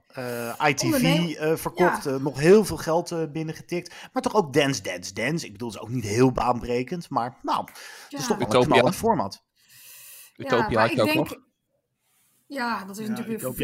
ITV 0.68 0.84
Onderneem 0.84 1.58
verkocht, 1.58 2.04
ja. 2.04 2.18
nog 2.18 2.40
heel 2.40 2.66
veel 2.66 2.78
geld 2.78 3.32
binnengetikt. 3.32 3.96
Maar 4.14 4.22
toch 4.22 4.36
ook 4.36 4.54
Dance, 4.54 4.82
Dance, 4.82 5.14
Dance. 5.14 5.46
Ik 5.46 5.52
bedoel, 5.52 5.68
het 5.68 5.78
is 5.78 5.84
ook 5.84 5.90
niet 5.90 6.04
heel 6.04 6.32
baanbrekend, 6.32 7.10
maar 7.10 7.38
nou, 7.42 7.60
het 7.60 8.06
ja. 8.10 8.18
is 8.18 8.28
toch 8.28 8.38
wel 8.38 8.62
een 8.62 8.68
knallend 8.68 8.96
format. 8.96 9.44
Utopia 10.36 10.84
ja, 10.84 10.90
ik 10.90 10.96
denk, 10.96 11.14
nog. 11.14 11.36
Ja, 12.48 12.86
dat 12.86 12.98
is 12.98 13.06
ja, 13.06 13.10
natuurlijk 13.10 13.40
weer 13.40 13.50
op 13.50 13.56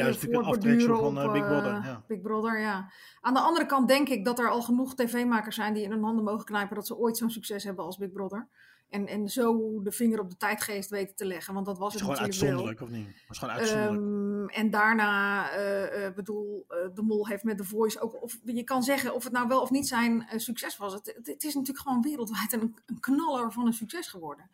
van, 0.98 1.18
uh, 1.18 1.32
Big 1.32 1.46
Brother. 1.46 1.72
Ja. 1.72 2.04
Big 2.08 2.22
Brother, 2.22 2.60
ja. 2.60 2.92
Aan 3.22 3.34
de 3.34 3.40
andere 3.40 3.66
kant 3.66 3.88
denk 3.88 4.10
ik 4.10 4.26
dat 4.26 4.40
er 4.40 4.50
al 4.50 4.62
genoeg 4.62 4.96
tv-makers 4.96 5.56
zijn 5.56 5.74
die 5.74 5.84
in 5.84 5.92
hun 5.92 6.04
handen 6.04 6.24
mogen 6.24 6.46
knijpen 6.46 6.76
dat 6.76 6.88
ze 6.88 6.98
ooit 6.98 7.18
zo'n 7.18 7.30
succes 7.30 7.64
hebben 7.64 7.86
als 7.86 7.98
Big 7.98 8.12
Brother. 8.12 8.50
En, 8.94 9.08
en 9.08 9.30
zo 9.30 9.82
de 9.82 9.92
vinger 9.92 10.20
op 10.20 10.30
de 10.30 10.38
tijdgeest 10.38 10.90
weten 10.90 11.16
te 11.16 11.26
leggen, 11.26 11.54
want 11.54 11.66
dat 11.66 11.78
was 11.78 11.94
het, 11.94 12.02
het 12.02 12.10
is 12.10 12.16
gewoon 12.16 12.30
uitzonderlijk, 12.30 12.82
of 12.82 12.90
niet? 12.90 13.06
Dat 13.06 13.30
is 13.30 13.38
gewoon 13.38 13.54
uitzonderlijk. 13.54 14.02
Um, 14.02 14.50
en 14.50 14.70
daarna, 14.70 15.58
uh, 15.58 16.04
uh, 16.04 16.14
bedoel, 16.16 16.66
uh, 16.70 16.96
de 16.96 17.02
Mol 17.02 17.28
heeft 17.28 17.44
met 17.44 17.58
The 17.58 17.64
Voice 17.64 18.00
ook, 18.00 18.22
of 18.22 18.40
je 18.44 18.64
kan 18.64 18.84
zeggen 18.84 19.14
of 19.14 19.24
het 19.24 19.34
nou 19.34 19.48
wel 19.48 19.62
of 19.62 19.70
niet 19.70 19.88
zijn 19.88 20.26
succes 20.36 20.78
was. 20.78 20.94
Het, 20.94 21.06
het, 21.06 21.28
het, 21.28 21.44
is 21.44 21.54
natuurlijk 21.54 21.86
gewoon 21.88 22.02
wereldwijd 22.02 22.54
een, 22.54 22.76
een 22.86 23.00
knaller 23.00 23.52
van 23.52 23.66
een 23.66 23.74
succes 23.74 24.08
geworden. 24.08 24.50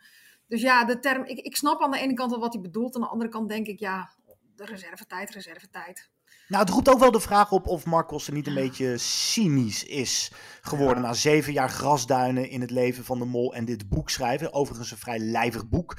Dus 0.48 0.62
ja, 0.62 0.86
de 0.86 1.00
term, 1.00 1.24
ik, 1.26 1.40
ik 1.40 1.56
snap 1.56 1.82
aan 1.82 1.92
de 1.92 2.00
ene 2.00 2.14
kant 2.14 2.32
wel 2.32 2.40
wat 2.40 2.54
hij 2.54 2.62
bedoelt, 2.62 2.96
aan 2.96 3.02
de 3.02 3.08
andere 3.08 3.30
kant 3.30 3.50
denk 3.50 3.68
ik, 3.68 3.80
ja, 3.80 4.14
de 4.56 4.66
reservetijd, 4.66 5.30
reservetijd. 5.30 6.10
Nou, 6.50 6.64
het 6.64 6.74
roept 6.74 6.90
ook 6.90 7.00
wel 7.00 7.12
de 7.12 7.20
vraag 7.20 7.52
op 7.52 7.68
of 7.68 7.86
Mark 7.86 8.08
Koster 8.08 8.34
niet 8.34 8.48
een 8.48 8.54
beetje 8.54 8.98
cynisch 8.98 9.84
is 9.84 10.32
geworden. 10.62 11.04
Ja. 11.04 11.10
Na 11.10 11.14
zeven 11.14 11.54
jaar 11.54 11.70
grasduinen 11.70 12.50
in 12.50 12.62
het 12.62 12.72
leven 12.72 13.04
van 13.04 13.20
de 13.20 13.26
mol 13.26 13.56
en 13.56 13.66
dit 13.66 13.90
boek 13.90 14.10
schrijven. 14.10 14.54
Overigens 14.54 14.92
een 14.92 14.98
vrij 14.98 15.20
lijvig 15.20 15.68
boek. 15.68 15.98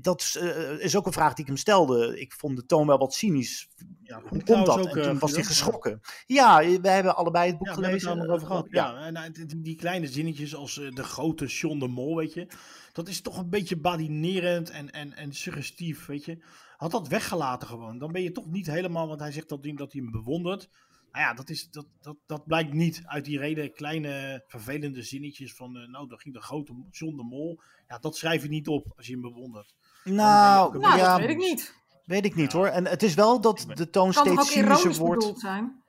Dat 0.00 0.38
is 0.78 0.96
ook 0.96 1.06
een 1.06 1.12
vraag 1.12 1.34
die 1.34 1.40
ik 1.40 1.46
hem 1.46 1.56
stelde. 1.56 2.20
Ik 2.20 2.32
vond 2.32 2.56
de 2.56 2.66
toon 2.66 2.86
wel 2.86 2.98
wat 2.98 3.14
cynisch. 3.14 3.68
Ja, 4.02 4.20
Hoe 4.28 4.42
komt 4.42 4.66
dat? 4.66 4.78
Ook, 4.78 4.96
en 4.96 5.02
toen 5.02 5.14
uh, 5.14 5.20
was 5.20 5.32
hij 5.32 5.44
geschrokken. 5.44 6.00
Ja, 6.26 6.58
we 6.80 6.88
hebben 6.88 7.16
allebei 7.16 7.48
het 7.48 7.58
boek 7.58 7.66
ja, 7.66 7.74
gelezen. 7.74 8.14
We 8.14 8.20
het 8.20 8.30
over 8.30 8.46
gehad. 8.46 8.66
Ja, 8.70 9.10
die, 9.30 9.60
die 9.60 9.76
kleine 9.76 10.06
zinnetjes 10.06 10.54
als 10.54 10.76
uh, 10.76 10.94
de 10.94 11.04
grote 11.04 11.46
John 11.46 11.78
de 11.78 11.88
Mol, 11.88 12.16
weet 12.16 12.32
je. 12.32 12.46
Dat 12.92 13.08
is 13.08 13.20
toch 13.20 13.38
een 13.38 13.50
beetje 13.50 13.76
badinerend 13.76 14.70
en, 14.70 14.90
en, 14.90 15.16
en 15.16 15.32
suggestief, 15.32 16.06
weet 16.06 16.24
je 16.24 16.38
had 16.78 16.90
dat 16.90 17.08
weggelaten 17.08 17.68
gewoon. 17.68 17.98
Dan 17.98 18.12
ben 18.12 18.22
je 18.22 18.32
toch 18.32 18.46
niet 18.46 18.66
helemaal, 18.66 19.08
want 19.08 19.20
hij 19.20 19.32
zegt 19.32 19.48
dat 19.48 19.64
hij, 19.64 19.72
dat 19.74 19.92
hij 19.92 20.02
hem 20.02 20.10
bewondert. 20.10 20.68
Nou 21.12 21.24
ja, 21.24 21.34
dat, 21.34 21.48
is, 21.50 21.70
dat, 21.70 21.86
dat, 22.00 22.16
dat 22.26 22.46
blijkt 22.46 22.72
niet 22.72 23.02
uit 23.04 23.24
die 23.24 23.38
reden 23.38 23.72
kleine 23.72 24.44
vervelende 24.46 25.02
zinnetjes 25.02 25.54
van, 25.54 25.76
uh, 25.76 25.88
nou, 25.88 26.08
daar 26.08 26.18
ging 26.18 26.34
de 26.34 26.40
grote 26.40 26.72
John 26.90 27.16
de 27.16 27.22
Mol. 27.22 27.60
Ja, 27.88 27.98
dat 27.98 28.16
schrijf 28.16 28.42
je 28.42 28.48
niet 28.48 28.68
op 28.68 28.92
als 28.96 29.06
je 29.06 29.12
hem 29.12 29.20
bewondert. 29.20 29.74
Nou, 30.04 30.78
nou 30.78 30.96
ja, 30.96 31.10
dat 31.10 31.26
weet 31.26 31.30
ik 31.30 31.36
niet. 31.36 31.74
Weet 32.04 32.24
ik 32.24 32.34
niet 32.34 32.52
ja. 32.52 32.58
hoor. 32.58 32.66
En 32.66 32.86
het 32.86 33.02
is 33.02 33.14
wel 33.14 33.40
dat 33.40 33.66
de 33.74 33.90
toon 33.90 34.12
kan 34.12 34.26
steeds 34.26 34.52
cynischer 34.52 34.94
wordt. 34.94 35.38
Zijn? 35.38 35.82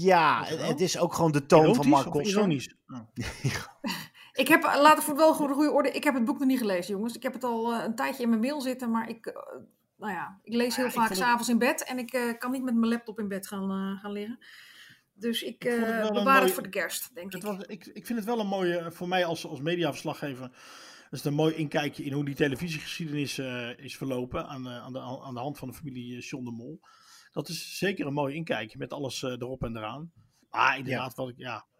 Ja, 0.00 0.44
het 0.44 0.80
is 0.80 0.98
ook 0.98 1.14
gewoon 1.14 1.32
de 1.32 1.46
toon 1.46 1.60
Erotisch 1.60 1.80
van 1.80 1.88
Mark 1.88 2.10
Koster. 2.10 2.30
ironisch? 2.30 2.74
Oh. 2.88 3.00
Ik 4.38 4.48
heb, 4.48 4.62
laten 4.62 5.02
voor 5.02 5.16
wel 5.16 5.34
goede, 5.34 5.54
goede 5.54 5.70
orde, 5.70 5.90
ik 5.90 6.04
heb 6.04 6.14
het 6.14 6.24
boek 6.24 6.38
nog 6.38 6.48
niet 6.48 6.58
gelezen, 6.58 6.94
jongens. 6.94 7.16
Ik 7.16 7.22
heb 7.22 7.32
het 7.32 7.44
al 7.44 7.74
uh, 7.74 7.84
een 7.84 7.94
tijdje 7.94 8.22
in 8.22 8.28
mijn 8.28 8.40
mail 8.40 8.60
zitten, 8.60 8.90
maar 8.90 9.08
ik, 9.08 9.26
uh, 9.26 9.34
nou 9.96 10.12
ja, 10.12 10.38
ik 10.42 10.52
lees 10.54 10.76
heel 10.76 10.84
Ja, 10.84 10.90
vaak 10.90 11.06
vond 11.06 11.18
s'avonds 11.18 11.48
in 11.48 11.58
bed 11.58 11.84
en 11.84 11.98
ik 11.98 12.12
uh, 12.14 12.38
kan 12.38 12.50
niet 12.50 12.62
met 12.62 12.74
mijn 12.74 12.92
laptop 12.92 13.18
in 13.18 13.28
bed 13.28 13.46
gaan, 13.46 13.70
uh, 13.70 14.00
gaan 14.00 14.12
liggen. 14.12 14.38
Dus 15.12 15.42
ik, 15.42 15.64
Ik 15.64 15.70
het 15.72 16.12
bewaar 16.12 16.42
het 16.42 16.50
voor 16.52 16.62
de 16.62 16.68
kerst, 16.68 17.14
denk 17.14 17.32
Het 17.32 17.42
ik. 17.42 17.48
was, 17.48 17.58
ik, 17.66 17.86
ik 17.86 18.06
vind 18.06 18.18
het 18.18 18.28
wel 18.28 18.40
een 18.40 18.46
mooie, 18.46 18.90
voor 18.92 19.08
mij 19.08 19.24
als, 19.24 19.46
als 19.46 19.60
mediaverslaggever, 19.60 20.50
is 21.10 21.18
het 21.18 21.24
een 21.24 21.34
mooi 21.34 21.54
inkijkje 21.54 22.04
in 22.04 22.12
hoe 22.12 22.24
die 22.24 22.34
televisiegeschiedenis 22.34 23.38
eh, 23.38 23.78
is 23.78 23.96
verlopen 23.96 24.46
aan, 24.46 24.62
de- 24.62 24.70
aan, 24.70 24.92
de, 24.92 25.00
aan 25.00 25.34
de 25.34 25.40
hand 25.40 25.58
van 25.58 25.68
de 25.68 25.74
familie 25.74 26.16
eh, 26.16 26.22
John 26.22 26.44
de 26.44 26.50
Mol. 26.50 26.80
Dat 27.32 27.48
is 27.48 27.78
zeker 27.78 28.06
een 28.06 28.12
mooi 28.12 28.34
inkijkje 28.34 28.78
met 28.78 28.92
alles 28.92 29.22
eh, 29.22 29.30
erop 29.30 29.62
en 29.62 29.76
eraan. 29.76 30.12
Maar 30.50 30.78
inderdaad, 30.78 31.14
wat 31.14 31.28
ik, 31.28 31.34
ja, 31.38 31.54
wat 31.54 31.64
ik, 31.76 31.77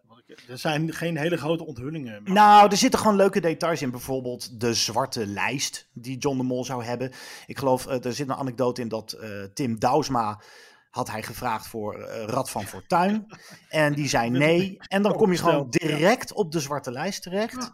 er 0.48 0.58
zijn 0.58 0.92
geen 0.92 1.16
hele 1.16 1.36
grote 1.36 1.66
onthullingen. 1.66 2.22
maar- 2.22 2.32
Nou, 2.32 2.70
er 2.70 2.76
zitten 2.76 3.00
gewoon 3.00 3.16
leuke 3.16 3.40
details 3.40 3.82
in. 3.82 3.90
Bijvoorbeeld 3.90 4.60
de 4.60 4.74
zwarte 4.74 5.26
lijst 5.26 5.88
die 5.92 6.18
John 6.18 6.36
de 6.36 6.42
Mol 6.44 6.64
zou 6.64 6.84
hebben. 6.84 7.12
Ik 7.46 7.58
geloof, 7.58 7.86
eh, 7.86 8.04
er 8.04 8.12
zit 8.12 8.28
een 8.28 8.34
anekdote 8.34 8.80
in 8.80 8.88
dat 8.88 9.12
eh, 9.12 9.28
Tim 9.54 9.78
Douwsma 9.78 10.40
had 10.90 11.10
hij 11.10 11.22
gevraagd 11.22 11.66
voor 11.66 11.94
eh, 11.94 12.24
Rad 12.24 12.50
van 12.50 12.64
Fortuin. 12.64 13.26
En 13.68 13.94
die 13.94 14.08
zei 14.08 14.30
nee. 14.46 14.76
En 14.78 15.02
dan 15.02 15.12
kom 15.16 15.32
je 15.32 15.38
gewoon 15.38 15.70
direct 15.70 16.32
op 16.32 16.52
de 16.52 16.60
zwarte 16.60 16.90
lijst 16.90 17.22
terecht. 17.22 17.70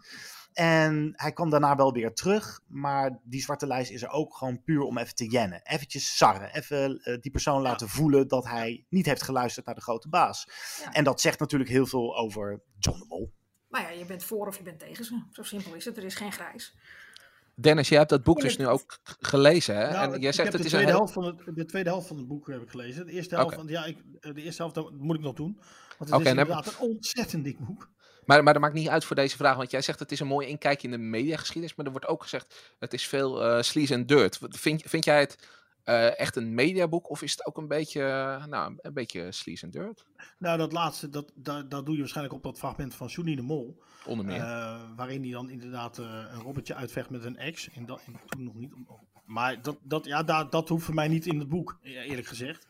En 0.55 1.13
hij 1.15 1.31
kwam 1.31 1.49
daarna 1.49 1.75
wel 1.75 1.93
weer 1.93 2.13
terug. 2.13 2.59
Maar 2.67 3.19
die 3.23 3.41
zwarte 3.41 3.67
lijst 3.67 3.91
is 3.91 4.01
er 4.01 4.09
ook 4.09 4.35
gewoon 4.35 4.63
puur 4.63 4.81
om 4.81 4.97
even 4.97 5.15
te 5.15 5.29
jennen. 5.29 5.61
Eventjes 5.63 6.17
sarren. 6.17 6.53
Even 6.53 6.99
eh, 6.99 7.17
die 7.21 7.31
persoon 7.31 7.61
laten 7.61 7.89
voelen 7.89 8.27
dat 8.27 8.45
hij 8.45 8.85
niet 8.89 9.05
heeft 9.05 9.23
geluisterd 9.23 9.65
naar 9.65 9.75
de 9.75 9.81
grote 9.81 10.09
baas. 10.09 10.47
Ja. 10.83 10.91
En 10.93 11.03
dat 11.03 11.21
zegt 11.21 11.39
natuurlijk 11.39 11.69
heel 11.69 11.85
veel 11.85 12.17
over 12.17 12.61
John 12.79 12.99
de 12.99 13.05
Mol. 13.07 13.33
Nou 13.69 13.83
ja, 13.83 13.89
je 13.89 14.05
bent 14.05 14.23
voor 14.23 14.47
of 14.47 14.57
je 14.57 14.63
bent 14.63 14.79
tegen 14.79 15.05
ze. 15.05 15.23
Zo 15.31 15.43
simpel 15.43 15.73
is 15.73 15.85
het. 15.85 15.97
Er 15.97 16.03
is 16.03 16.15
geen 16.15 16.31
grijs. 16.31 16.75
Dennis, 17.55 17.89
jij 17.89 17.97
hebt 17.97 18.09
dat 18.09 18.23
boek 18.23 18.41
dus 18.41 18.57
nu 18.57 18.67
ook 18.67 18.99
gelezen, 19.19 19.75
hè? 19.75 19.91
Nou, 19.91 20.13
en 20.13 20.19
jij 20.19 20.29
ik 20.29 20.35
zegt 20.35 20.37
heb 20.37 20.45
het 20.47 20.61
de 20.61 20.67
is 20.67 20.73
een 20.73 20.79
tweede, 20.79 20.91
helft 20.97 21.13
van 21.13 21.23
het, 21.23 21.55
de 21.55 21.65
tweede 21.65 21.89
helft 21.89 22.07
van 22.07 22.17
het 22.17 22.27
boek 22.27 22.47
heb 22.47 22.61
ik 22.61 22.69
gelezen. 22.69 23.05
De 23.05 23.11
eerste 23.11 23.35
helft, 23.35 23.55
want 23.55 23.69
ja, 23.69 23.85
ik, 23.85 23.97
eh, 24.19 24.33
de 24.33 24.41
eerste 24.41 24.61
helft 24.61 24.75
dat 24.75 24.91
moet 24.91 25.15
ik 25.15 25.21
nog 25.21 25.33
doen. 25.35 25.59
Want 25.97 26.09
het 26.09 26.19
is 26.19 26.27
heb- 26.27 26.37
inderdaad 26.37 26.67
een 26.67 26.79
ontzettend 26.79 27.43
dik 27.43 27.59
boek. 27.59 27.89
Maar, 28.25 28.43
maar 28.43 28.53
dat 28.53 28.61
maakt 28.61 28.73
niet 28.73 28.89
uit 28.89 29.05
voor 29.05 29.15
deze 29.15 29.37
vraag, 29.37 29.55
want 29.55 29.71
jij 29.71 29.81
zegt 29.81 29.99
het 29.99 30.11
is 30.11 30.19
een 30.19 30.27
mooi 30.27 30.47
inkijkje 30.47 30.87
in 30.87 30.93
de 30.93 30.99
mediageschiedenis, 30.99 31.75
maar 31.75 31.85
er 31.85 31.91
wordt 31.91 32.07
ook 32.07 32.21
gezegd 32.21 32.75
het 32.79 32.93
is 32.93 33.07
veel 33.07 33.43
eh 33.43 33.61
sleaze 33.61 33.93
en 33.93 34.05
dirt. 34.05 34.39
Vind, 34.49 34.81
vind 34.85 35.05
jij 35.05 35.19
het 35.19 35.37
eh, 35.83 36.19
echt 36.19 36.35
een 36.35 36.53
mediaboek 36.53 37.09
of 37.09 37.21
is 37.21 37.31
het 37.31 37.45
ook 37.45 37.57
een 37.57 37.67
beetje, 37.67 38.01
eh, 38.01 38.45
nou, 38.45 38.73
een 38.77 38.93
beetje 38.93 39.31
sleaze 39.31 39.65
en 39.65 39.71
dirt? 39.71 40.05
Nou, 40.37 40.57
dat 40.57 40.71
laatste, 40.71 41.09
dat, 41.09 41.31
dat, 41.35 41.71
dat 41.71 41.85
doe 41.85 41.93
je 41.93 41.99
waarschijnlijk 41.99 42.35
op 42.35 42.43
dat 42.43 42.57
fragment 42.57 42.95
van 42.95 43.07
Johnny 43.07 43.35
de 43.35 43.41
Mol. 43.41 43.81
Onder 44.05 44.25
meer. 44.25 44.39
Waarin 44.95 45.21
hij 45.21 45.31
dan 45.31 45.49
inderdaad 45.49 45.97
een 45.97 46.41
robbertje 46.41 46.75
uitvecht 46.75 47.09
met 47.09 47.23
een 47.23 47.37
ex. 47.37 47.69
In 47.69 47.85
dat, 47.85 48.01
in, 48.05 48.17
toen 48.27 48.43
nog 48.43 48.55
niet. 48.55 48.73
Maar 49.25 49.61
dat, 49.61 49.77
dat, 49.81 50.05
ja, 50.05 50.23
dat, 50.23 50.51
dat 50.51 50.69
hoeft 50.69 50.85
voor 50.85 50.93
mij 50.93 51.07
niet 51.07 51.25
in 51.25 51.39
het 51.39 51.49
boek, 51.49 51.77
e- 51.81 52.01
eerlijk 52.01 52.27
gezegd. 52.27 52.67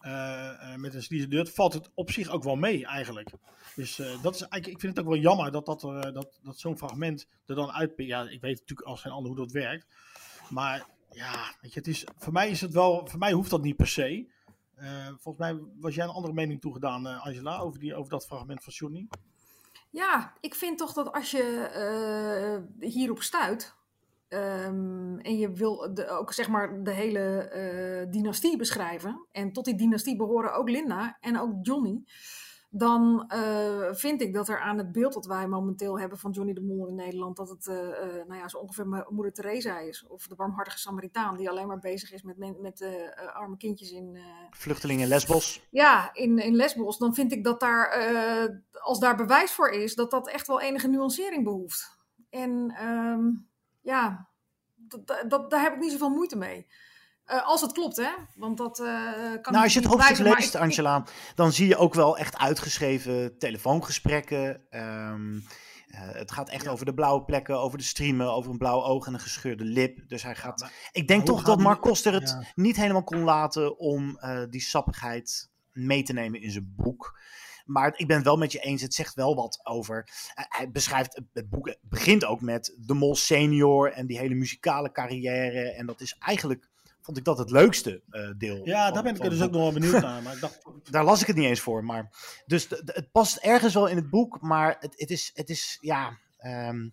Eh, 0.00 0.72
eh, 0.72 0.78
met 0.78 0.94
een 0.94 1.02
sleaze 1.02 1.28
deur 1.28 1.46
valt 1.46 1.72
het 1.72 1.90
op 1.94 2.10
zich 2.10 2.28
ook 2.28 2.42
wel 2.42 2.56
mee, 2.56 2.86
eigenlijk. 2.86 3.30
Dus 3.76 3.98
eh, 3.98 4.22
dat 4.22 4.34
is 4.34 4.40
eigenlijk, 4.40 4.66
ik 4.66 4.80
vind 4.80 4.96
het 4.96 5.04
ook 5.04 5.12
wel 5.12 5.20
jammer 5.20 5.50
dat, 5.50 5.66
dat, 5.66 5.82
er, 5.82 6.12
dat, 6.12 6.38
dat 6.42 6.58
zo'n 6.58 6.78
fragment 6.78 7.26
er 7.46 7.54
dan 7.54 7.70
uit... 7.70 7.92
Ja, 7.96 8.22
ik 8.22 8.40
weet 8.40 8.58
natuurlijk 8.58 8.88
als 8.88 9.00
geen 9.00 9.12
ander 9.12 9.30
hoe 9.30 9.40
dat 9.40 9.52
werkt. 9.52 9.86
Maar 10.48 10.86
ja, 11.10 11.54
weet 11.60 11.72
je, 11.72 11.78
het 11.78 11.88
is, 11.88 12.04
voor 12.18 12.32
mij 12.32 12.50
is 12.50 12.60
het 12.60 12.72
wel... 12.72 13.06
Voor 13.06 13.18
mij 13.18 13.32
hoeft 13.32 13.50
dat 13.50 13.62
niet 13.62 13.76
per 13.76 13.88
se. 13.88 14.28
Volgens 15.18 15.38
mij 15.38 15.58
was 15.80 15.94
jij 15.94 16.04
een 16.04 16.10
andere 16.10 16.34
mening 16.34 16.60
toegedaan, 16.60 17.06
Angela, 17.06 17.58
over, 17.58 17.80
die, 17.80 17.94
over 17.94 18.10
dat 18.10 18.26
fragment 18.26 18.62
van 18.62 18.72
Johnny. 18.72 19.08
Ja, 19.90 20.34
ik 20.40 20.54
vind 20.54 20.78
toch 20.78 20.92
dat 20.92 21.12
als 21.12 21.30
je 21.30 22.66
hierop 22.80 23.22
stuit. 23.22 23.74
Ehm, 24.30 25.18
en 25.18 25.38
je 25.38 25.52
wil 25.52 25.94
de, 25.94 26.08
ook 26.08 26.32
zeg 26.32 26.48
maar 26.48 26.82
de 26.82 26.90
hele 26.92 27.20
eh, 27.38 28.10
dynastie 28.10 28.56
beschrijven. 28.56 29.26
En 29.32 29.52
tot 29.52 29.64
die 29.64 29.76
dynastie 29.76 30.16
behoren 30.16 30.54
ook 30.54 30.68
Linda 30.68 31.16
en 31.20 31.38
ook 31.40 31.52
Johnny. 31.62 32.04
Dan 32.72 33.24
eh, 33.28 33.88
vind 33.92 34.20
ik 34.22 34.34
dat 34.34 34.48
er 34.48 34.60
aan 34.60 34.78
het 34.78 34.92
beeld 34.92 35.12
dat 35.12 35.26
wij 35.26 35.46
momenteel 35.48 35.98
hebben 36.00 36.18
van 36.18 36.30
Johnny 36.30 36.52
de 36.52 36.60
Mol 36.60 36.86
in 36.88 36.94
Nederland. 36.94 37.36
dat 37.36 37.48
het 37.48 37.66
eh, 37.66 37.76
nou 38.26 38.34
ja, 38.34 38.48
zo 38.48 38.58
ongeveer 38.58 38.88
mo- 38.88 39.06
moeder 39.08 39.32
Teresa 39.32 39.78
is. 39.78 40.06
Of 40.06 40.26
de 40.26 40.34
barmhartige 40.34 40.78
Samaritaan. 40.78 41.36
die 41.36 41.50
alleen 41.50 41.66
maar 41.66 41.78
bezig 41.78 42.12
is 42.12 42.22
met, 42.22 42.36
men- 42.36 42.60
met 42.60 42.80
eh, 42.80 42.92
arme 43.34 43.56
kindjes 43.56 43.90
in, 43.90 44.18
Vluchtelingen 44.50 45.02
in 45.02 45.08
Lesbos. 45.08 45.66
ja, 45.70 46.10
in, 46.12 46.38
in 46.38 46.54
Lesbos, 46.54 46.98
dan 46.98 47.14
vind 47.14 47.32
ik 47.32 47.44
dat 47.44 47.60
daar, 47.60 47.92
als 48.80 48.98
daar 48.98 49.16
bewijs 49.16 49.52
voor 49.52 49.68
is, 49.70 49.94
dat 49.94 50.10
dat 50.10 50.28
echt 50.28 50.46
wel 50.46 50.60
enige 50.60 50.88
nuancering 50.88 51.44
behoeft. 51.44 51.98
En 52.30 52.74
ehm, 52.76 53.28
ja, 53.80 54.28
dat, 54.76 55.24
dat, 55.28 55.50
daar 55.50 55.62
heb 55.62 55.72
ik 55.72 55.78
niet 55.80 55.92
zoveel 55.92 56.10
moeite 56.10 56.36
mee. 56.36 56.66
Eh, 57.24 57.46
als 57.46 57.60
het 57.60 57.72
klopt, 57.72 57.96
hè? 57.96 58.10
Want 58.34 58.56
dat 58.58 58.78
eh, 58.80 58.86
kan 59.42 59.52
Nou, 59.52 59.64
als 59.64 59.72
je 59.72 59.80
het 59.80 59.88
hoofdstuk 59.88 60.18
leest, 60.18 60.54
ik- 60.54 60.60
Angela, 60.60 61.04
dan 61.34 61.52
zie 61.52 61.68
je 61.68 61.76
ook 61.76 61.94
wel 61.94 62.18
echt 62.18 62.38
uitgeschreven 62.38 63.38
telefoongesprekken. 63.38 64.66
Ehm, 64.70 65.36
eh, 65.86 66.00
het 66.12 66.30
gaat 66.32 66.48
echt 66.48 66.68
over 66.68 66.84
de 66.86 66.94
blauwe 66.94 67.24
plekken, 67.24 67.60
over 67.60 67.78
de 67.78 67.84
streamen, 67.84 68.32
over 68.32 68.50
een 68.50 68.58
blauw 68.58 68.82
oog 68.82 69.06
en 69.06 69.14
een 69.14 69.20
gescheurde 69.20 69.64
lip. 69.64 70.08
Dus 70.08 70.22
hij 70.22 70.34
gaat. 70.34 70.70
ik 70.92 71.08
denk 71.08 71.26
toch 71.26 71.42
dat 71.42 71.56
die- 71.56 71.66
Mark 71.66 71.80
Koster 71.80 72.12
het 72.12 72.28
Ja. 72.28 72.42
niet 72.54 72.76
helemaal 72.76 73.04
kon 73.04 73.22
laten 73.22 73.78
om 73.78 74.18
eh, 74.18 74.42
die 74.50 74.60
sappigheid 74.60 75.50
mee 75.72 76.02
te 76.02 76.12
nemen 76.12 76.40
in 76.40 76.50
zijn 76.50 76.72
boek. 76.76 77.18
Maar 77.70 77.94
ik 77.96 78.06
ben 78.06 78.16
het 78.16 78.24
wel 78.24 78.36
met 78.36 78.52
je 78.52 78.58
eens, 78.58 78.82
het 78.82 78.94
zegt 78.94 79.14
wel 79.14 79.34
wat 79.34 79.60
over. 79.62 80.08
eh, 80.34 80.44
hij 80.48 80.70
beschrijft, 80.70 81.20
het 81.32 81.50
boek 81.50 81.76
begint 81.80 82.24
ook 82.24 82.40
met 82.40 82.76
de 82.78 82.94
Mol 82.94 83.16
senior 83.16 83.92
en 83.92 84.06
die 84.06 84.18
hele 84.18 84.34
muzikale 84.34 84.92
carrière. 84.92 85.70
En 85.70 85.86
dat 85.86 86.00
is 86.00 86.16
eigenlijk 86.18 86.68
vond 87.00 87.16
ik 87.16 87.24
dat 87.24 87.38
het 87.38 87.50
leukste 87.50 88.02
uh, 88.10 88.30
deel. 88.36 88.66
Ja, 88.66 88.84
van, 88.84 88.94
daar 88.94 89.02
ben 89.02 89.14
ik 89.14 89.24
er 89.24 89.30
dus 89.30 89.42
ook 89.42 89.50
nog 89.50 89.60
wel 89.60 89.72
benieuwd 89.72 90.02
naar. 90.10 90.22
Maar 90.22 90.34
ik 90.34 90.40
dacht... 90.40 90.62
Daar 90.90 91.04
las 91.04 91.20
ik 91.20 91.26
het 91.26 91.36
niet 91.36 91.46
eens 91.46 91.60
voor. 91.60 91.84
Maar, 91.84 92.10
dus 92.46 92.68
het 92.68 93.08
past 93.12 93.36
ergens 93.36 93.74
wel 93.74 93.86
in 93.86 93.96
het 93.96 94.10
boek, 94.10 94.40
maar 94.40 94.76
het, 94.80 94.94
het, 94.96 95.10
is, 95.10 95.30
het 95.34 95.50
is, 95.50 95.78
ja... 95.80 96.18
Um, 96.68 96.92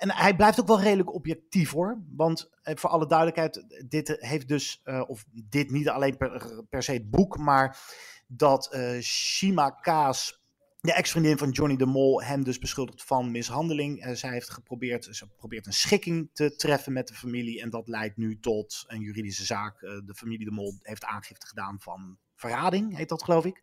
en 0.00 0.10
hij 0.10 0.36
blijft 0.36 0.60
ook 0.60 0.66
wel 0.66 0.80
redelijk 0.80 1.14
objectief 1.14 1.70
hoor. 1.70 2.02
Want 2.16 2.50
eh, 2.62 2.76
voor 2.76 2.90
alle 2.90 3.06
duidelijkheid, 3.06 3.84
dit 3.88 4.16
heeft 4.18 4.48
dus, 4.48 4.80
uh, 4.84 5.02
of 5.06 5.24
dit 5.32 5.70
niet 5.70 5.88
alleen 5.88 6.16
per, 6.16 6.64
per 6.68 6.82
se 6.82 6.92
het 6.92 7.10
boek, 7.10 7.38
maar 7.38 7.78
dat 8.26 8.76
Shima 9.00 9.70
Kaas 9.70 10.42
de 10.80 10.92
ex-vriendin 10.92 11.38
van 11.38 11.50
Johnny 11.50 11.76
de 11.76 11.86
Mol 11.86 12.22
hem 12.22 12.44
dus 12.44 12.58
beschuldigt 12.58 13.02
van 13.02 13.30
mishandeling. 13.30 14.06
Uh, 14.06 14.12
zij 14.12 14.30
heeft 14.30 14.50
geprobeerd, 14.50 15.08
ze 15.10 15.26
probeert 15.36 15.66
een 15.66 15.72
schikking 15.72 16.30
te 16.32 16.56
treffen 16.56 16.92
met 16.92 17.08
de 17.08 17.14
familie. 17.14 17.60
En 17.60 17.70
dat 17.70 17.88
leidt 17.88 18.16
nu 18.16 18.40
tot 18.40 18.84
een 18.86 19.00
juridische 19.00 19.44
zaak. 19.44 19.80
De 19.80 20.14
familie 20.14 20.44
de 20.44 20.50
Mol 20.50 20.78
heeft 20.82 21.04
aangifte 21.04 21.46
gedaan 21.46 21.80
van 21.80 22.18
verrading, 22.34 22.96
heet 22.96 23.08
dat 23.08 23.22
geloof 23.22 23.44
ik. 23.44 23.62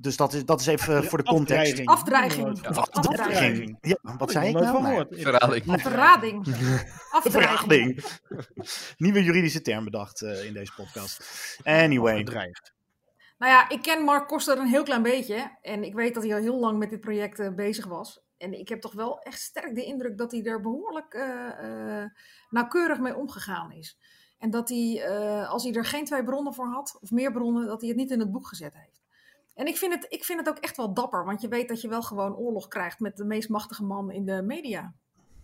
Dus 0.00 0.16
dat 0.16 0.32
is, 0.32 0.44
dat 0.44 0.60
is 0.60 0.66
even 0.66 1.04
voor 1.04 1.18
de 1.18 1.24
context. 1.24 1.86
Afdreiging. 1.86 2.68
Of 2.68 2.78
afdreiging. 2.78 3.78
Ja, 3.80 3.98
wat 4.18 4.30
zei 4.30 4.48
ik 4.48 4.54
nou? 4.54 5.06
Verrading. 5.10 5.80
Verrading. 5.80 6.46
Verrading. 7.22 8.04
Nieuwe 8.96 9.22
juridische 9.22 9.62
term 9.62 9.84
bedacht 9.84 10.22
uh, 10.22 10.44
in 10.44 10.52
deze 10.52 10.72
podcast. 10.76 11.24
Anyway. 11.64 12.22
Nou 12.22 13.52
ja, 13.52 13.68
ik 13.68 13.82
ken 13.82 14.04
Mark 14.04 14.28
Koster 14.28 14.58
een 14.58 14.66
heel 14.66 14.82
klein 14.82 15.02
beetje. 15.02 15.56
En 15.62 15.84
ik 15.84 15.94
weet 15.94 16.14
dat 16.14 16.22
hij 16.22 16.34
al 16.34 16.40
heel 16.40 16.58
lang 16.58 16.78
met 16.78 16.90
dit 16.90 17.00
project 17.00 17.38
uh, 17.38 17.54
bezig 17.54 17.86
was. 17.86 18.20
En 18.36 18.58
ik 18.58 18.68
heb 18.68 18.80
toch 18.80 18.94
wel 18.94 19.20
echt 19.20 19.40
sterk 19.40 19.74
de 19.74 19.84
indruk 19.84 20.18
dat 20.18 20.32
hij 20.32 20.44
er 20.44 20.60
behoorlijk 20.60 21.14
uh, 21.14 22.04
nauwkeurig 22.50 22.98
mee 22.98 23.16
omgegaan 23.16 23.72
is. 23.72 23.98
En 24.38 24.50
dat 24.50 24.68
hij, 24.68 25.08
als 25.46 25.64
hij 25.64 25.72
er 25.72 25.84
geen 25.84 26.04
twee 26.04 26.24
bronnen 26.24 26.54
voor 26.54 26.68
had, 26.68 26.98
of 27.00 27.10
meer 27.10 27.32
bronnen, 27.32 27.66
dat 27.66 27.80
hij 27.80 27.88
het 27.88 27.98
niet 27.98 28.10
in 28.10 28.20
het 28.20 28.32
boek 28.32 28.46
gezet 28.46 28.74
heeft. 28.74 28.97
En 29.58 29.66
ik 29.66 29.76
vind, 29.76 29.92
het, 29.94 30.06
ik 30.08 30.24
vind 30.24 30.38
het 30.38 30.48
ook 30.48 30.58
echt 30.58 30.76
wel 30.76 30.94
dapper, 30.94 31.24
want 31.24 31.40
je 31.40 31.48
weet 31.48 31.68
dat 31.68 31.80
je 31.80 31.88
wel 31.88 32.02
gewoon 32.02 32.36
oorlog 32.36 32.68
krijgt 32.68 33.00
met 33.00 33.16
de 33.16 33.24
meest 33.24 33.48
machtige 33.48 33.84
man 33.84 34.10
in 34.10 34.26
de 34.26 34.42
media. 34.42 34.94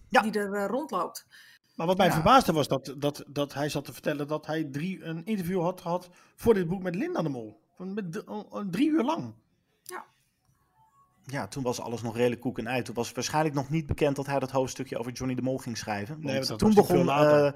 Ja. 0.09 0.23
Die 0.23 0.33
er 0.33 0.55
uh, 0.55 0.67
rondloopt. 0.67 1.27
Maar 1.75 1.87
wat 1.87 1.97
mij 1.97 2.07
ja. 2.07 2.13
verbaasde 2.13 2.53
was 2.53 2.69
dat, 2.69 2.95
dat, 2.99 3.25
dat 3.29 3.55
hij 3.55 3.69
zat 3.69 3.85
te 3.85 3.93
vertellen 3.93 4.29
dat 4.29 4.47
hij 4.47 4.65
drie, 4.65 5.05
een 5.05 5.25
interview 5.25 5.63
had 5.63 5.81
gehad 5.81 6.11
voor 6.37 6.55
dit 6.55 6.69
boek 6.69 6.83
met 6.83 6.95
Linda 6.95 7.23
de 7.23 7.29
Mol. 7.29 7.61
Met 7.77 8.25
drie 8.71 8.89
uur 8.89 9.03
lang. 9.03 9.35
Ja. 9.83 10.05
Ja, 11.25 11.49
toen 11.49 11.63
was 11.63 11.81
alles 11.81 12.03
nog 12.03 12.17
redelijk 12.17 12.41
koek 12.41 12.59
en 12.59 12.67
ei. 12.67 12.83
Toen 12.83 12.95
was 12.95 13.13
waarschijnlijk 13.13 13.55
nog 13.55 13.71
niet 13.71 13.87
bekend 13.87 14.17
dat 14.17 14.27
hij 14.27 14.39
dat 14.39 14.51
hoofdstukje 14.51 14.99
over 14.99 15.13
Johnny 15.13 15.35
de 15.35 15.43
Mol 15.43 15.59
ging 15.59 15.79
schrijven. 15.79 16.17
Nee, 16.21 16.41
toen 16.41 16.75
begon 16.75 17.07
uh, 17.07 17.51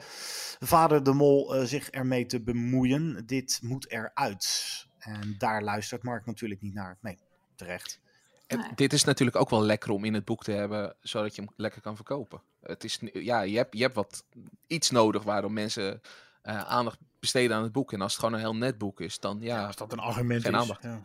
vader 0.58 1.02
de 1.02 1.12
Mol 1.12 1.56
uh, 1.56 1.62
zich 1.64 1.90
ermee 1.90 2.26
te 2.26 2.42
bemoeien. 2.42 3.26
Dit 3.26 3.60
moet 3.62 3.90
eruit. 3.90 4.86
En 4.98 5.34
daar 5.38 5.62
luistert 5.62 6.02
Mark 6.02 6.26
natuurlijk 6.26 6.60
niet 6.60 6.74
naar. 6.74 6.98
Nee, 7.00 7.18
terecht. 7.54 8.00
En 8.46 8.58
nee. 8.58 8.74
dit 8.74 8.92
is 8.92 9.04
natuurlijk 9.04 9.36
ook 9.36 9.50
wel 9.50 9.62
lekker 9.62 9.90
om 9.90 10.04
in 10.04 10.14
het 10.14 10.24
boek 10.24 10.44
te 10.44 10.52
hebben, 10.52 10.96
zodat 11.00 11.34
je 11.34 11.42
hem 11.42 11.50
lekker 11.56 11.80
kan 11.80 11.96
verkopen. 11.96 12.42
Het 12.62 12.84
is, 12.84 12.98
ja, 13.12 13.40
je 13.40 13.56
hebt, 13.56 13.76
je 13.76 13.82
hebt 13.82 13.94
wat, 13.94 14.24
iets 14.66 14.90
nodig 14.90 15.22
waarom 15.22 15.52
mensen 15.52 16.00
uh, 16.44 16.60
aandacht 16.60 16.98
besteden 17.20 17.56
aan 17.56 17.62
het 17.62 17.72
boek. 17.72 17.92
En 17.92 18.00
als 18.00 18.12
het 18.12 18.20
gewoon 18.20 18.34
een 18.34 18.44
heel 18.44 18.56
net 18.56 18.78
boek 18.78 19.00
is, 19.00 19.20
dan 19.20 19.38
ja, 19.40 19.60
ja 19.60 19.66
als 19.66 19.76
dat 19.76 19.92
een 19.92 19.98
argument 19.98 20.42
geen 20.42 20.52
is. 20.52 20.58
Aandacht. 20.58 20.82
Ja. 20.82 21.00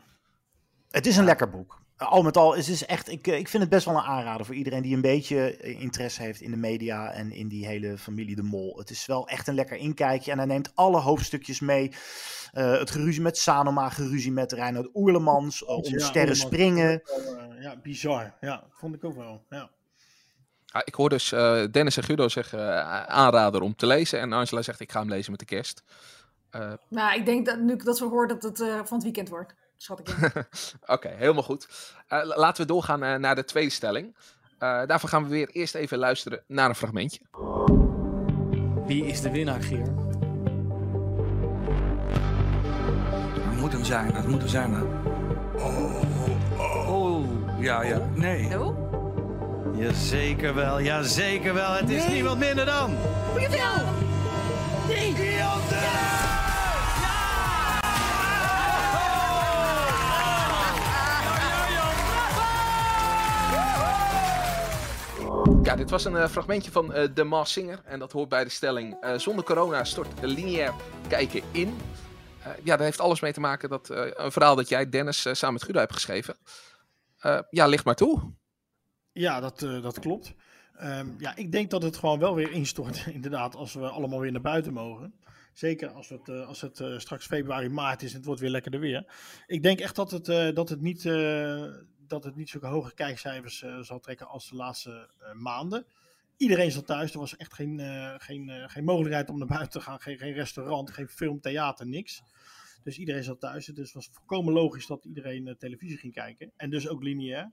Het 0.89 1.06
is 1.06 1.17
een 1.17 1.25
lekker 1.25 1.49
boek. 1.49 1.82
Al 2.06 2.22
met 2.22 2.38
al 2.38 2.54
is 2.54 2.68
het 2.68 2.86
echt, 2.86 3.10
ik, 3.10 3.28
ik 3.28 3.48
vind 3.48 3.63
het 3.63 3.72
best 3.72 3.86
wel 3.86 3.96
een 3.96 4.02
aanrader 4.02 4.46
voor 4.46 4.56
iedereen 4.56 4.82
die 4.82 4.96
een 4.96 5.02
beetje 5.02 5.58
interesse 5.58 6.22
heeft 6.22 6.42
in 6.42 6.52
de 6.52 6.58
media 6.58 7.12
en 7.12 7.32
in 7.32 7.48
die 7.48 7.66
hele 7.66 7.98
familie 7.98 8.36
De 8.36 8.44
Mol. 8.44 8.78
Het 8.78 8.89
is 8.89 9.06
wel 9.06 9.28
echt 9.28 9.48
een 9.48 9.56
lekker 9.56 9.78
inkijkje 9.78 10.32
en 10.32 10.38
hij 10.38 10.48
neemt 10.48 10.72
alle 10.76 11.00
hoofdstukjes 11.00 11.60
mee. 11.60 11.92
Uh, 12.54 12.78
het 12.78 12.92
geruzie 12.92 13.22
met 13.22 13.38
Sanoma, 13.38 13.89
geruzie 13.89 14.32
met 14.32 14.52
Reinhard 14.52 14.89
Oerlemans, 14.94 15.62
uh, 15.62 15.70
om 15.70 15.84
ja, 15.84 16.00
sterren 16.00 16.36
springen. 16.36 17.02
Ja, 17.60 17.76
bizar. 17.82 18.34
Ja, 18.42 18.63
vond 18.70 18.96
ik 18.96 19.04
ook 19.04 19.16
wel. 19.16 19.46
Ja. 19.50 19.70
Ah, 20.72 20.82
ik 20.86 20.94
hoor 20.94 21.10
dus 21.10 21.32
uh, 21.32 21.63
Dennis 21.72 21.98
en 21.98 22.04
Guido 22.04 22.28
zeggen 22.28 22.86
aanrader 23.08 23.62
om 23.62 23.76
te 23.76 23.88
lezen. 23.88 24.20
En 24.20 24.34
Angela 24.34 24.62
zegt 24.62 24.80
ik 24.80 24.92
ga 24.92 25.00
hem 25.00 25.10
lezen 25.10 25.32
met 25.32 25.39
de 25.39 25.46
kerst. 25.46 25.84
nou, 26.89 27.20
ik 27.20 27.26
denk 27.26 27.46
dat 27.46 27.60
nu 27.60 27.76
dat 27.76 28.00
we 28.00 28.06
horen 28.06 28.28
dat 28.28 28.44
het 28.44 28.58
van 28.58 28.98
het 28.98 29.04
weekend 29.04 29.30
wordt. 29.30 29.54
Oké, 29.89 30.46
okay, 30.86 31.15
helemaal 31.15 31.43
goed. 31.43 31.67
laten 32.36 32.62
we 32.62 32.72
doorgaan 32.72 33.22
naar 33.22 33.36
de 33.36 33.46
tweede 33.46 33.72
stelling. 33.72 34.15
daarvoor 34.58 35.10
gaan 35.10 35.24
we 35.24 35.30
weer 35.30 35.50
eerst 35.50 35.76
even 35.76 35.98
luisteren 35.98 36.43
naar 36.48 36.69
een 36.69 36.76
fragmentje. 36.76 37.19
Wie 38.86 39.06
is 39.06 39.22
de 39.22 39.32
winnaar, 39.32 39.62
Geer? 39.62 40.04
moet 43.63 43.72
hem 43.72 43.84
zijn, 43.84 44.15
het 44.15 44.28
moet 44.28 44.39
hem 44.39 44.48
zijn. 44.48 44.84
Oh, 45.56 45.78
oh, 46.58 46.89
oh. 46.89 47.26
ja, 47.60 47.82
ja, 47.82 48.02
nee. 48.13 48.48
No? 48.48 48.76
Jazeker 49.76 50.54
wel, 50.54 50.82
jazeker 50.82 51.54
wel. 51.54 51.72
Het 51.72 51.89
is 51.89 52.04
nee. 52.04 52.13
niemand 52.13 52.39
minder 52.39 52.65
dan... 52.65 52.96
Jawel! 53.39 53.84
Nee! 54.88 55.13
Ja, 65.63 65.76
dit 65.76 65.89
was 65.89 66.06
een 66.06 66.13
uh, 66.13 66.28
fragmentje 66.28 66.71
van 66.71 66.95
uh, 66.95 67.04
The 67.04 67.23
Maas 67.23 67.52
Singer. 67.52 67.82
En 67.86 67.99
dat 67.99 68.12
hoort 68.12 68.30
bij 68.30 68.43
de 68.43 68.49
stelling: 68.49 69.04
uh, 69.04 69.17
zonder 69.17 69.45
corona 69.45 69.84
stort 69.84 70.21
lineair 70.21 70.73
kijken 71.08 71.41
in. 71.52 71.78
Ja, 72.63 72.76
daar 72.76 72.86
heeft 72.86 72.99
alles 72.99 73.19
mee 73.19 73.34
te 73.34 73.39
maken 73.39 73.69
dat 73.69 73.89
een 73.89 74.32
verhaal 74.32 74.56
dat 74.56 74.69
jij, 74.69 74.89
Dennis, 74.89 75.21
samen 75.21 75.54
met 75.54 75.63
Guido 75.63 75.80
hebt 75.80 75.93
geschreven. 75.93 76.36
ja, 77.49 77.67
ligt 77.67 77.86
maar 77.86 77.95
toe. 77.95 78.34
Ja, 79.12 79.39
dat, 79.39 79.60
dat 79.60 79.99
klopt. 79.99 80.34
Um, 80.82 81.15
ja, 81.17 81.36
ik 81.36 81.52
denk 81.52 81.69
dat 81.69 81.84
het 81.84 81.97
gewoon 81.97 82.19
wel 82.19 82.36
weer 82.36 82.52
instort, 82.52 83.06
inderdaad, 83.13 83.56
als 83.56 83.73
we 83.73 83.89
allemaal 83.89 84.19
weer 84.19 84.32
naar 84.32 84.41
buiten 84.41 84.73
mogen. 84.73 85.13
Zeker 85.54 85.89
als 85.89 86.10
het, 86.10 86.30
als 86.30 86.62
het 86.62 86.84
straks 86.97 87.26
februari, 87.26 87.69
maart 87.69 88.02
is 88.02 88.10
en 88.12 88.17
het 88.17 88.26
wordt 88.26 88.41
weer 88.41 88.49
lekkerder 88.49 88.80
weer. 88.80 89.06
Ik 89.47 89.63
denk 89.63 89.80
echt 89.80 89.95
dat 89.95 90.12
het, 90.12 90.56
dat 90.56 90.69
het, 90.69 90.82
niet, 90.82 91.04
dat 92.13 92.23
het 92.23 92.36
niet 92.36 92.49
zulke 92.49 92.67
hoge 92.67 92.93
kijkcijfers 92.93 93.65
zal 93.82 93.99
trekken 93.99 94.28
als 94.28 94.49
de 94.49 94.56
laatste 94.56 95.10
maanden 95.34 95.86
iedereen 96.38 96.71
zat 96.71 96.86
thuis. 96.86 97.13
Er 97.13 97.19
was 97.19 97.38
echt 97.38 97.54
geen, 97.54 97.80
uh, 97.80 98.13
geen, 98.17 98.69
geen 98.69 98.84
mogelijkheid 98.84 99.30
om 99.30 99.38
naar 99.38 99.47
buiten 99.47 99.71
te 99.71 99.82
gaan. 99.82 99.99
Geen, 99.99 100.17
geen 100.17 100.34
restaurant, 100.34 100.91
geen 100.91 101.08
film, 101.08 101.41
theater, 101.41 101.88
niks. 101.88 102.23
Dus 102.84 102.97
iedereen 102.97 103.23
zat 103.23 103.39
thuis. 103.39 103.65
Dus 103.65 103.86
het 103.86 103.93
was 103.93 104.10
volkomen 104.12 104.54
logisch 104.54 104.88
dat 104.88 105.06
iedereen 105.06 105.56
televisie 105.58 105.97
ging 105.97 106.13
kijken. 106.13 106.52
En 106.56 106.69
dus 106.69 106.88
ook 106.88 107.04
lineair. 107.04 107.52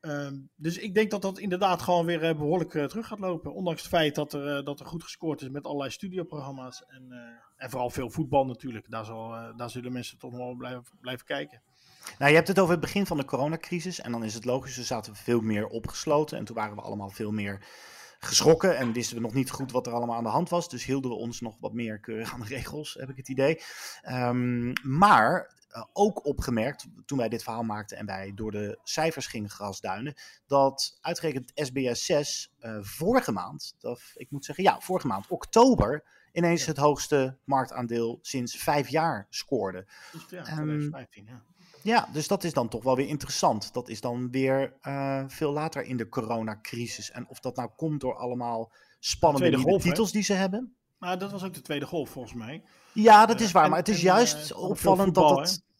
Um, 0.00 0.50
dus 0.56 0.78
ik 0.78 0.94
denk 0.94 1.10
dat 1.10 1.22
dat 1.22 1.38
inderdaad 1.38 1.82
gewoon 1.82 2.06
weer 2.06 2.36
behoorlijk 2.36 2.70
terug 2.70 3.06
gaat 3.06 3.18
lopen. 3.18 3.54
Ondanks 3.54 3.80
het 3.80 3.90
feit 3.90 4.14
dat 4.14 4.32
er, 4.32 4.64
dat 4.64 4.80
er 4.80 4.86
goed 4.86 5.02
gescoord 5.02 5.42
is 5.42 5.48
met 5.48 5.64
allerlei 5.64 5.90
studioprogramma's. 5.90 6.84
En, 6.86 7.12
en 7.56 7.70
vooral 7.70 7.90
veel 7.90 8.10
voetbal 8.10 8.46
natuurlijk. 8.46 8.90
Daar, 8.90 9.04
zal, 9.04 9.56
daar 9.56 9.70
zullen 9.70 9.92
mensen 9.92 10.18
toch 10.18 10.30
nog 10.30 10.40
wel 10.40 10.54
blijven, 10.54 10.84
blijven 11.00 11.26
kijken. 11.26 11.62
Nou, 12.18 12.30
je 12.30 12.36
hebt 12.36 12.48
het 12.48 12.58
over 12.58 12.72
het 12.72 12.80
begin 12.80 13.06
van 13.06 13.16
de 13.16 13.24
coronacrisis. 13.24 14.00
En 14.00 14.12
dan 14.12 14.24
is 14.24 14.34
het 14.34 14.44
logisch, 14.44 14.76
we 14.76 14.82
zaten 14.82 15.16
veel 15.16 15.40
meer 15.40 15.66
opgesloten. 15.66 16.38
En 16.38 16.44
toen 16.44 16.56
waren 16.56 16.76
we 16.76 16.82
allemaal 16.82 17.10
veel 17.10 17.32
meer 17.32 17.64
geschrokken. 18.18 18.76
En 18.76 18.92
wisten 18.92 19.16
we 19.16 19.22
nog 19.22 19.34
niet 19.34 19.50
goed 19.50 19.72
wat 19.72 19.86
er 19.86 19.92
allemaal 19.92 20.16
aan 20.16 20.22
de 20.22 20.28
hand 20.28 20.48
was. 20.48 20.68
Dus 20.68 20.84
hielden 20.84 21.10
we 21.10 21.16
ons 21.16 21.40
nog 21.40 21.56
wat 21.60 21.72
meer 21.72 22.00
keurig 22.00 22.32
aan 22.32 22.40
de 22.40 22.46
regels, 22.46 22.96
heb 23.00 23.10
ik 23.10 23.16
het 23.16 23.28
idee. 23.28 23.60
Um, 24.10 24.72
maar 24.82 25.54
uh, 25.76 25.84
ook 25.92 26.26
opgemerkt, 26.26 26.86
toen 27.06 27.18
wij 27.18 27.28
dit 27.28 27.42
verhaal 27.42 27.62
maakten 27.62 27.96
en 27.96 28.06
wij 28.06 28.32
door 28.34 28.50
de 28.50 28.78
cijfers 28.82 29.26
gingen 29.26 29.50
grasduinen, 29.50 30.14
dat 30.46 30.98
uitgerekend 31.00 31.52
SBS 31.54 32.04
6 32.04 32.52
uh, 32.60 32.78
vorige 32.80 33.32
maand, 33.32 33.74
of 33.80 34.12
ik 34.14 34.30
moet 34.30 34.44
zeggen, 34.44 34.64
ja, 34.64 34.80
vorige 34.80 35.06
maand, 35.06 35.26
oktober, 35.28 36.04
ineens 36.32 36.60
ja. 36.60 36.66
het 36.66 36.76
hoogste 36.76 37.38
marktaandeel 37.44 38.18
sinds 38.22 38.56
vijf 38.56 38.88
jaar 38.88 39.26
scoorde. 39.30 39.86
Ja, 40.12 40.42
2015, 40.42 41.28
um, 41.28 41.34
ja. 41.34 41.42
Ja, 41.82 42.08
dus 42.12 42.28
dat 42.28 42.44
is 42.44 42.52
dan 42.52 42.68
toch 42.68 42.82
wel 42.82 42.96
weer 42.96 43.08
interessant. 43.08 43.72
Dat 43.72 43.88
is 43.88 44.00
dan 44.00 44.30
weer 44.30 44.76
uh, 44.82 45.24
veel 45.26 45.52
later 45.52 45.84
in 45.84 45.96
de 45.96 46.08
coronacrisis. 46.08 47.10
En 47.10 47.28
of 47.28 47.40
dat 47.40 47.56
nou 47.56 47.70
komt 47.76 48.00
door 48.00 48.16
allemaal 48.16 48.72
spannende 48.98 49.58
golf, 49.58 49.82
titels 49.82 50.06
hè? 50.06 50.12
die 50.12 50.22
ze 50.22 50.32
hebben. 50.32 50.76
Maar 50.98 51.18
dat 51.18 51.30
was 51.30 51.44
ook 51.44 51.54
de 51.54 51.62
tweede 51.62 51.86
golf 51.86 52.10
volgens 52.10 52.34
mij. 52.34 52.62
Ja, 52.92 53.26
dat 53.26 53.40
is 53.40 53.52
waar. 53.52 53.64
Uh, 53.64 53.70
maar 53.70 53.78
het 53.78 53.88
is 53.88 53.96
en, 53.96 54.02
juist 54.02 54.50
uh, 54.50 54.58
opvallend 54.58 55.04
voetbal, 55.04 55.28
dat 55.36 55.38
het... 55.38 55.50
Hè? 55.50 55.70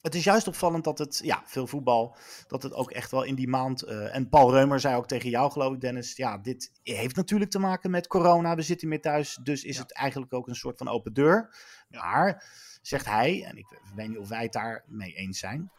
Het 0.00 0.14
is 0.14 0.24
juist 0.24 0.46
opvallend 0.46 0.84
dat 0.84 0.98
het, 0.98 1.20
ja, 1.22 1.42
veel 1.44 1.66
voetbal, 1.66 2.16
dat 2.46 2.62
het 2.62 2.72
ook 2.72 2.90
echt 2.90 3.10
wel 3.10 3.22
in 3.22 3.34
die 3.34 3.48
maand. 3.48 3.84
Uh, 3.84 4.14
en 4.14 4.28
Paul 4.28 4.50
Reumer 4.50 4.80
zei 4.80 4.96
ook 4.96 5.06
tegen 5.06 5.30
jou, 5.30 5.50
geloof 5.50 5.74
ik, 5.74 5.80
Dennis. 5.80 6.16
Ja, 6.16 6.38
dit 6.38 6.70
heeft 6.82 7.16
natuurlijk 7.16 7.50
te 7.50 7.58
maken 7.58 7.90
met 7.90 8.06
corona. 8.06 8.54
We 8.54 8.62
zitten 8.62 8.88
meer 8.88 9.00
thuis. 9.00 9.38
Dus 9.42 9.64
is 9.64 9.76
ja. 9.76 9.82
het 9.82 9.92
eigenlijk 9.92 10.32
ook 10.32 10.48
een 10.48 10.54
soort 10.54 10.78
van 10.78 10.88
open 10.88 11.12
deur. 11.12 11.56
Maar 11.88 12.44
zegt 12.86 13.06
hij, 13.06 13.44
en 13.44 13.56
ik 13.56 13.66
weet 13.94 14.08
niet 14.08 14.18
of 14.18 14.28
wij 14.28 14.42
het 14.42 14.52
daarmee 14.52 15.12
eens 15.12 15.38
zijn. 15.38 15.70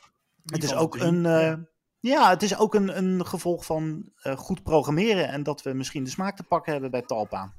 Het 0.46 0.64
is 0.64 0.74
ook 0.74 0.96
een. 0.96 1.24
Uh, 1.24 1.54
ja, 2.00 2.30
het 2.30 2.44
is 2.44 2.58
ook 2.58 2.76
een, 2.76 2.98
een 2.98 3.26
gevolg 3.26 3.66
van 3.66 4.12
uh, 4.24 4.38
goed 4.38 4.64
programmeren 4.64 5.28
en 5.28 5.44
dat 5.44 5.62
we 5.62 5.74
misschien 5.74 6.04
de 6.04 6.10
smaak 6.10 6.36
te 6.36 6.44
pakken 6.44 6.72
hebben 6.72 6.92
bij 6.92 7.02
Talpa. 7.02 7.54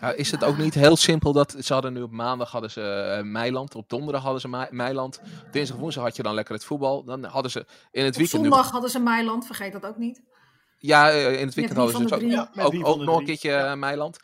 Ja, 0.00 0.12
is 0.12 0.30
het 0.30 0.44
ook 0.44 0.56
niet 0.56 0.74
heel 0.74 0.96
simpel 0.96 1.32
dat 1.32 1.54
ze 1.58 1.72
hadden 1.72 1.92
nu 1.92 2.02
op 2.02 2.10
maandag 2.10 2.50
hadden 2.50 2.70
ze 2.70 3.16
uh, 3.18 3.30
Meiland, 3.30 3.74
op 3.74 3.88
donderdag 3.88 4.22
hadden 4.22 4.40
ze 4.40 4.48
Me 4.48 4.66
Meiland, 4.70 5.20
dinsdag 5.50 5.78
woensdag 5.78 6.04
had 6.04 6.16
je 6.16 6.22
dan 6.22 6.34
lekker 6.34 6.54
het 6.54 6.64
voetbal, 6.64 7.04
dan 7.04 7.24
hadden 7.24 7.50
ze 7.50 7.58
in 7.90 8.04
het 8.04 8.14
Op 8.14 8.20
weekend 8.20 8.42
zondag 8.42 8.64
nu, 8.64 8.70
hadden 8.70 8.90
ze 8.90 8.98
Meiland, 8.98 9.46
vergeet 9.46 9.72
dat 9.72 9.86
ook 9.86 9.96
niet. 9.96 10.22
ja 10.78 11.12
uh, 11.12 11.40
in 11.40 11.46
het 11.46 11.54
weekend 11.54 11.76
hadden 11.76 11.96
ze 11.96 12.02
dus 12.02 12.12
ook, 12.12 12.20
Ja, 12.20 12.50
ook, 12.62 12.86
ook 12.86 13.00
nog 13.00 13.18
een 13.18 13.24
keertje 13.24 13.50
uh, 13.50 13.74
Meiland. 13.74 14.18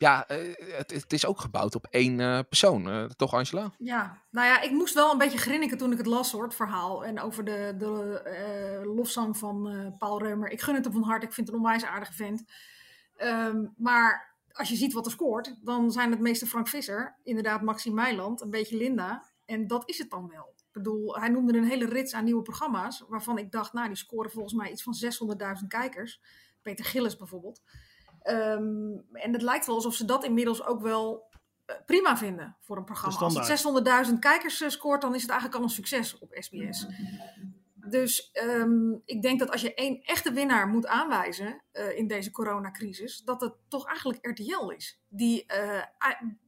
Ja, 0.00 0.30
uh, 0.30 0.54
het, 0.76 1.12
is 1.12 1.26
ook 1.26 1.40
gebouwd 1.40 1.74
op 1.74 1.86
één 1.90 2.18
uh, 2.18 2.38
persoon, 2.48 2.88
uh, 2.88 3.04
toch 3.04 3.34
Angela? 3.34 3.72
Ja, 3.78 4.22
nou 4.30 4.46
ja, 4.46 4.60
ik 4.60 4.70
moest 4.70 4.94
wel 4.94 5.12
een 5.12 5.18
beetje 5.18 5.38
grinniken 5.38 5.78
toen 5.78 5.92
ik 5.92 5.98
het 5.98 6.06
las 6.06 6.32
hoor, 6.32 6.42
het 6.42 6.54
verhaal. 6.54 7.04
En 7.04 7.20
over 7.20 7.44
de, 7.44 7.74
de 7.78 8.20
eh, 8.20 8.94
lofzang 8.94 9.36
van 9.36 9.68
eh, 9.68 9.98
Paul 9.98 10.22
Reumer. 10.22 10.50
Ik 10.50 10.60
gun 10.60 10.74
het 10.74 10.84
hem 10.84 10.92
van 10.92 11.02
harte, 11.02 11.26
ik 11.26 11.32
vind 11.32 11.46
het 11.46 11.56
een 11.56 11.62
onwijs 11.62 11.84
aardige 11.84 12.12
vent. 12.12 12.44
Ehm, 13.16 13.66
maar 13.76 14.36
als 14.52 14.68
je 14.68 14.76
ziet 14.76 14.92
wat 14.92 15.06
er 15.06 15.12
scoort, 15.12 15.56
dan 15.62 15.90
zijn 15.90 16.10
het 16.10 16.20
meeste 16.20 16.46
Frank 16.46 16.68
Visser, 16.68 17.16
inderdaad 17.22 17.62
Maxime 17.62 17.94
Meiland, 17.94 18.40
een 18.40 18.50
beetje 18.50 18.76
Linda. 18.76 19.24
En 19.44 19.66
dat 19.66 19.88
is 19.88 19.98
het 19.98 20.10
dan 20.10 20.28
wel. 20.28 20.54
Ik 20.56 20.72
bedoel, 20.72 21.16
hij 21.16 21.28
noemde 21.28 21.58
een 21.58 21.64
hele 21.64 21.86
rits 21.86 22.14
aan 22.14 22.24
nieuwe 22.24 22.42
programma's, 22.42 23.04
waarvan 23.08 23.38
ik 23.38 23.52
dacht, 23.52 23.72
nou, 23.72 23.86
die 23.86 23.96
scoren 23.96 24.30
volgens 24.30 24.54
mij 24.54 24.70
iets 24.70 24.82
van 24.82 24.94
600.000 25.60 25.66
kijkers. 25.68 26.20
Peter 26.62 26.84
Gillis 26.84 27.16
bijvoorbeeld. 27.16 27.62
Ehm, 28.22 28.98
en 29.12 29.32
het 29.32 29.42
lijkt 29.42 29.66
wel 29.66 29.74
alsof 29.74 29.94
ze 29.94 30.04
dat 30.04 30.24
inmiddels 30.24 30.64
ook 30.64 30.80
wel 30.80 31.28
eh, 31.66 31.76
prima 31.86 32.16
vinden 32.16 32.56
voor 32.60 32.76
een 32.76 32.84
programma. 32.84 33.18
Als 33.18 33.34
het 33.34 34.06
600.000 34.08 34.18
kijkers 34.18 34.60
eh, 34.60 34.68
scoort, 34.68 35.00
dan 35.00 35.14
is 35.14 35.22
het 35.22 35.30
eigenlijk 35.30 35.60
al 35.60 35.66
een 35.66 35.74
succes 35.74 36.18
op 36.18 36.36
SBS. 36.38 36.86
Dus 37.74 38.30
um, 38.42 39.02
ik 39.04 39.22
denk 39.22 39.38
dat 39.38 39.50
als 39.50 39.60
je 39.60 39.74
één 39.74 40.02
echte 40.02 40.32
winnaar 40.32 40.68
moet 40.68 40.86
aanwijzen 40.86 41.62
uh, 41.72 41.98
in 41.98 42.06
deze 42.06 42.30
coronacrisis, 42.30 43.22
dat 43.24 43.40
het 43.40 43.54
toch 43.68 43.86
eigenlijk 43.86 44.26
RTL 44.26 44.68
is. 44.68 45.00
Die 45.08 45.46
uh, 45.52 45.82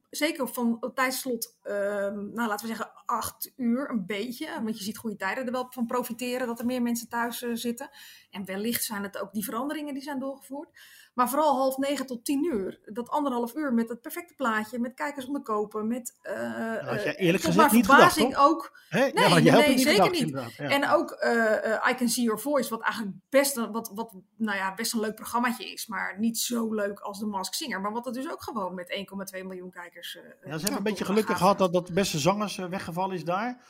zeker 0.09 0.47
van 0.47 0.77
het 0.79 0.95
tijdslot, 0.95 1.57
uh, 1.63 1.73
nou 1.73 2.47
laten 2.47 2.67
we 2.67 2.75
zeggen 2.75 2.91
acht 3.05 3.53
uur, 3.55 3.89
een 3.89 4.05
beetje. 4.05 4.61
Want 4.63 4.77
je 4.77 4.83
ziet 4.83 4.97
goede 4.97 5.15
tijden 5.15 5.45
er 5.45 5.51
wel 5.51 5.67
van 5.69 5.85
profiteren 5.85 6.47
dat 6.47 6.59
er 6.59 6.65
meer 6.65 6.81
mensen 6.81 7.09
thuis 7.09 7.41
uh, 7.41 7.55
zitten. 7.55 7.89
En 8.29 8.45
wellicht 8.45 8.83
zijn 8.83 9.03
het 9.03 9.17
ook 9.17 9.33
die 9.33 9.43
veranderingen 9.43 9.93
die 9.93 10.03
zijn 10.03 10.19
doorgevoerd. 10.19 10.69
Maar 11.13 11.29
vooral 11.29 11.55
half 11.55 11.77
negen 11.77 12.05
tot 12.05 12.25
tien 12.25 12.45
uur. 12.45 12.79
Dat 12.85 13.09
anderhalf 13.09 13.55
uur 13.55 13.73
met 13.73 13.89
het 13.89 14.01
perfecte 14.01 14.33
plaatje, 14.35 14.79
met 14.79 14.93
kijkers 14.93 15.25
onderkopen, 15.25 15.87
met 15.87 16.19
uh, 16.23 16.87
had 16.87 17.03
jij 17.03 17.15
eerlijk 17.15 17.43
gezegd 17.43 17.71
niet 17.71 17.85
gedacht, 17.85 18.13
verbazing 18.13 18.33
toch? 18.33 18.45
ook. 18.49 18.79
Hè? 18.89 18.99
Nee, 18.99 19.11
Ja, 19.13 19.35
nee, 19.35 19.49
helpt 19.49 19.67
niet 19.67 19.81
zeker 19.81 20.15
gedacht, 20.15 20.47
niet. 20.47 20.57
ja. 20.57 20.69
En 20.69 20.89
ook 20.89 21.17
uh, 21.23 21.31
uh, 21.33 21.89
I 21.89 21.95
Can 21.95 22.09
See 22.09 22.23
Your 22.23 22.39
Voice, 22.39 22.69
wat 22.69 22.81
eigenlijk 22.81 23.15
best 23.29 23.57
een, 23.57 23.71
wat, 23.71 23.91
wat, 23.93 24.13
nou 24.37 24.57
ja, 24.57 24.73
best 24.73 24.93
een 24.93 24.99
leuk 24.99 25.15
programmaatje 25.15 25.71
is. 25.71 25.87
Maar 25.87 26.15
niet 26.19 26.39
zo 26.39 26.73
leuk 26.73 26.99
als 26.99 27.19
The 27.19 27.25
Mask 27.25 27.53
Singer. 27.53 27.81
Maar 27.81 27.91
wat 27.91 28.05
het 28.05 28.13
dus 28.13 28.31
ook 28.31 28.43
gewoon 28.43 28.73
met 28.73 29.05
1,2 29.37 29.45
miljoen 29.45 29.71
kijkers. 29.71 30.15
Uh, 30.15 30.21
Ja, 30.23 30.57
ze 30.57 30.63
hebben 30.63 30.77
een 30.77 30.83
beetje 30.83 31.05
geluk 31.05 31.25
gehad 31.25 31.57
dat, 31.57 31.73
dat 31.73 31.87
de 31.87 31.93
beste 31.93 32.19
zangers 32.19 32.57
eh, 32.57 32.65
weggevallen 32.65 33.15
is 33.15 33.23
daar. 33.23 33.61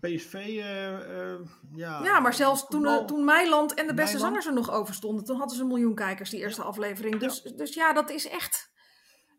PSV, 0.00 0.34
eh, 0.34 1.30
eh, 1.32 1.38
ja. 1.74 2.02
Ja, 2.04 2.20
maar 2.20 2.34
zelfs 2.34 2.66
toen, 2.66 2.86
eh, 2.86 3.04
toen 3.04 3.24
Meiland 3.24 3.74
en 3.74 3.86
de 3.86 3.94
beste 3.94 4.16
Meiland. 4.16 4.20
zangers 4.20 4.46
er 4.46 4.52
nog 4.52 4.70
over 4.70 4.94
stonden, 4.94 5.24
toen 5.24 5.36
hadden 5.38 5.56
ze 5.56 5.62
een 5.62 5.68
miljoen 5.68 5.94
kijkers, 5.94 6.30
die 6.30 6.40
eerste 6.40 6.62
aflevering. 6.62 7.16
Dus 7.18 7.40
ja, 7.44 7.50
dus 7.56 7.74
ja 7.74 7.92
dat 7.92 8.10
is 8.10 8.28
echt. 8.28 8.70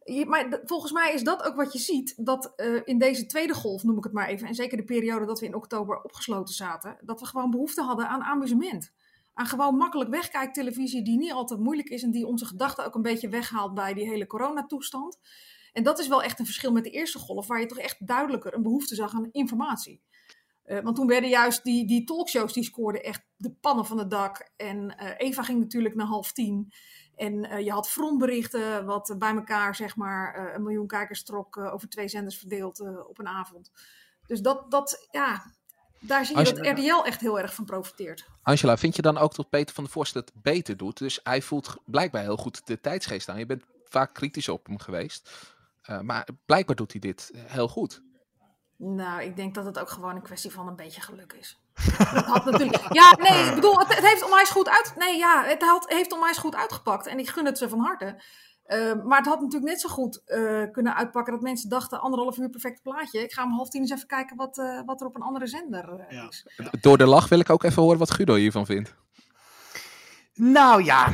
Je- 0.03 0.25
Maar 0.25 0.59
volgens 0.63 0.91
mij 0.91 1.13
is 1.13 1.23
dat 1.23 1.43
ook 1.43 1.55
wat 1.55 1.73
je 1.73 1.79
ziet, 1.79 2.13
dat 2.25 2.53
in 2.85 2.97
deze 2.97 3.25
tweede 3.25 3.53
golf, 3.53 3.83
noem 3.83 3.97
ik 3.97 4.03
het 4.03 4.13
maar 4.13 4.27
even, 4.27 4.47
en 4.47 4.55
zeker 4.55 4.77
de 4.77 4.83
periode 4.83 5.25
dat 5.25 5.39
we 5.39 5.45
in 5.45 5.55
oktober 5.55 6.01
opgesloten 6.01 6.53
zaten, 6.53 6.97
dat 7.01 7.19
we 7.19 7.25
gewoon 7.25 7.49
behoefte 7.51 7.81
hadden 7.81 8.07
aan 8.07 8.21
amusement. 8.23 8.91
Aan 9.33 9.45
gewoon 9.45 9.75
makkelijk 9.75 10.09
wegkijktelevisie 10.09 11.03
die 11.03 11.17
niet 11.17 11.31
altijd 11.31 11.59
moeilijk 11.59 11.89
is 11.89 12.03
en 12.03 12.11
die 12.11 12.25
onze 12.25 12.45
gedachten 12.45 12.85
ook 12.85 12.95
een 12.95 13.01
beetje 13.01 13.29
weghaalt 13.29 13.73
bij 13.73 13.93
die 13.93 14.07
hele 14.09 14.27
coronatoestand. 14.27 15.19
En 15.73 15.83
dat 15.83 15.99
is 15.99 16.07
wel 16.07 16.23
echt 16.23 16.39
een 16.39 16.45
verschil 16.45 16.71
met 16.71 16.83
de 16.83 16.89
eerste 16.89 17.19
golf, 17.19 17.47
waar 17.47 17.59
je 17.59 17.65
toch 17.65 17.77
echt 17.77 18.07
duidelijker 18.07 18.53
een 18.53 18.61
behoefte 18.63 18.95
zag 18.95 19.13
aan 19.13 19.29
informatie. 19.31 20.01
Eh, 20.71 20.79
want 20.79 20.95
toen 20.95 21.07
werden 21.07 21.29
juist 21.29 21.63
die, 21.63 21.87
die 21.87 22.03
talkshows, 22.03 22.53
die 22.53 22.63
scoorden 22.63 23.03
echt 23.03 23.21
de 23.35 23.51
pannen 23.51 23.85
van 23.85 23.97
het 23.97 24.09
dak. 24.09 24.51
En 24.55 24.97
eh, 24.97 25.27
Eva 25.27 25.43
ging 25.43 25.59
natuurlijk 25.59 25.95
naar 25.95 26.05
half 26.05 26.31
tien. 26.31 26.73
En 27.15 27.49
eh, 27.49 27.65
je 27.65 27.71
had 27.71 27.89
frontberichten, 27.89 28.85
wat 28.85 29.15
bij 29.17 29.35
elkaar 29.35 29.75
zeg 29.75 29.95
maar 29.95 30.55
een 30.55 30.63
miljoen 30.63 30.87
kijkers 30.87 31.23
trok 31.23 31.57
over 31.57 31.89
twee 31.89 32.07
zenders 32.07 32.37
verdeeld 32.37 32.79
op 33.07 33.19
een 33.19 33.27
avond. 33.27 33.71
Dus 34.27 34.41
dat, 34.41 34.71
dat 34.71 35.07
ja, 35.11 35.53
daar 35.99 36.25
zie 36.25 36.37
je 36.37 36.43
dat 36.43 36.67
RTL 36.67 37.05
echt 37.05 37.21
heel 37.21 37.39
erg 37.39 37.53
van 37.53 37.65
profiteert. 37.65 38.25
Angela, 38.41 38.77
vind 38.77 38.95
je 38.95 39.01
dan 39.01 39.17
ook 39.17 39.35
dat 39.35 39.49
Peter 39.49 39.75
van 39.75 39.83
der 39.83 39.93
Vorst 39.93 40.13
het 40.13 40.31
beter 40.33 40.77
doet? 40.77 40.97
Dus 40.97 41.19
hij 41.23 41.41
voelt 41.41 41.77
blijkbaar 41.85 42.21
heel 42.21 42.37
goed 42.37 42.67
de 42.67 42.79
tijdsgeest 42.79 43.29
aan. 43.29 43.39
Je 43.39 43.45
bent 43.45 43.63
vaak 43.83 44.13
kritisch 44.13 44.49
op 44.49 44.65
hem 44.65 44.79
geweest. 44.79 45.31
Maar 46.01 46.27
blijkbaar 46.45 46.75
doet 46.75 46.91
hij 46.91 47.01
dit 47.01 47.31
heel 47.33 47.67
goed. 47.67 48.01
Nou, 48.83 49.21
ik 49.21 49.35
denk 49.35 49.55
dat 49.55 49.65
het 49.65 49.79
ook 49.79 49.89
gewoon 49.89 50.15
een 50.15 50.21
kwestie 50.21 50.51
van 50.51 50.67
een 50.67 50.75
beetje 50.75 51.01
geluk 51.01 51.33
is. 51.39 51.59
Het 51.97 52.25
had 52.25 52.45
natuurlijk... 52.45 52.93
Ja, 52.93 53.15
nee, 53.19 53.47
ik 53.49 53.55
bedoel, 53.55 53.79
het, 53.79 53.95
het 53.95 54.05
heeft 54.05 54.23
onwijs 54.23 54.49
goed 54.49 54.69
uit... 54.69 54.93
Nee, 54.97 55.17
ja, 55.17 55.43
het 55.43 55.61
had, 55.61 55.89
heeft 55.89 56.13
onwijs 56.13 56.37
goed 56.37 56.55
uitgepakt. 56.55 57.07
En 57.07 57.19
ik 57.19 57.29
gun 57.29 57.45
het 57.45 57.57
ze 57.57 57.69
van 57.69 57.79
harte. 57.79 58.21
Eh, 58.63 58.93
maar 59.03 59.17
het 59.17 59.27
had 59.27 59.41
natuurlijk 59.41 59.71
net 59.71 59.81
zo 59.81 59.89
goed 59.89 60.21
eh, 60.25 60.63
kunnen 60.71 60.95
uitpakken 60.95 61.33
dat 61.33 61.41
mensen 61.41 61.69
dachten... 61.69 62.01
anderhalf 62.01 62.37
uur 62.37 62.49
perfect 62.49 62.81
plaatje. 62.81 63.23
Ik 63.23 63.33
ga 63.33 63.43
om 63.43 63.51
half 63.51 63.69
tien 63.69 63.81
eens 63.81 63.91
even 63.91 64.07
kijken 64.07 64.35
wat, 64.35 64.57
eh, 64.57 64.81
wat 64.85 65.01
er 65.01 65.07
op 65.07 65.15
een 65.15 65.21
andere 65.21 65.47
zender 65.47 65.99
eh, 65.99 66.27
is. 66.29 66.45
Door 66.81 66.97
de 66.97 67.05
lach 67.05 67.29
wil 67.29 67.39
ik 67.39 67.49
ook 67.49 67.63
even 67.63 67.81
horen 67.81 67.99
wat 67.99 68.11
Guido 68.11 68.35
hiervan 68.35 68.65
vindt. 68.65 68.95
Nou 70.33 70.83
ja, 70.83 71.13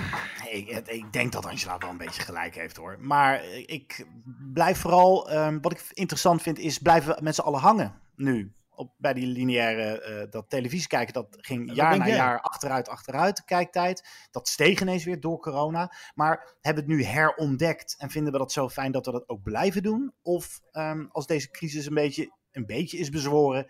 ik, 0.58 0.88
ik 0.88 1.13
denk 1.13 1.32
dat 1.32 1.46
Angela 1.46 1.78
wel 1.78 1.89
een 1.89 1.98
beetje 1.98 2.22
gelijk 2.22 2.56
heeft 2.56 2.76
hoor. 2.76 2.98
Maar 3.00 3.46
ik 3.46 4.08
blijf 4.54 4.80
vooral, 4.80 5.30
ehm, 5.30 5.60
wat 5.62 5.72
ik 5.72 5.86
interessant 5.93 6.41
vind, 6.41 6.60
is 6.60 6.78
blijven 6.78 7.15
we 7.15 7.22
met 7.22 7.36
z'n 7.36 7.41
allen 7.41 7.60
hangen 7.60 8.02
nu. 8.15 8.52
Op, 8.70 8.93
bij 8.98 9.13
die 9.13 9.28
lineaire, 9.28 10.02
eh, 10.02 10.32
dat 10.32 10.50
televisie 10.50 10.88
kijken, 10.88 11.13
dat 11.13 11.38
ging 11.39 11.67
dat 11.67 11.76
jaar 11.76 11.98
na 11.98 12.08
jij. 12.08 12.15
jaar 12.15 12.41
achteruit, 12.41 12.89
achteruit, 12.89 13.36
de 13.38 13.43
kijktijd. 13.46 14.08
Dat 14.32 14.48
steeg 14.48 14.82
ineens 14.82 15.04
weer 15.04 15.20
door 15.20 15.39
corona. 15.39 15.93
Maar 16.13 16.56
hebben 16.62 16.86
we 16.86 16.91
het 16.91 17.00
nu 17.00 17.06
herontdekt 17.06 17.96
en 17.98 18.10
vinden 18.10 18.32
we 18.32 18.38
dat 18.39 18.52
zo 18.52 18.70
fijn 18.70 18.91
dat 18.91 19.06
we 19.06 19.12
dat 19.12 19.30
ook 19.30 19.43
blijven 19.43 19.84
doen? 19.84 20.13
Of 20.22 20.60
ehm, 20.72 21.06
als 21.10 21.28
deze 21.28 21.50
crisis 21.50 21.86
een 21.86 21.93
beetje, 21.93 22.32
een 22.52 22.65
beetje 22.65 22.98
is 22.98 23.10
bezworen, 23.10 23.67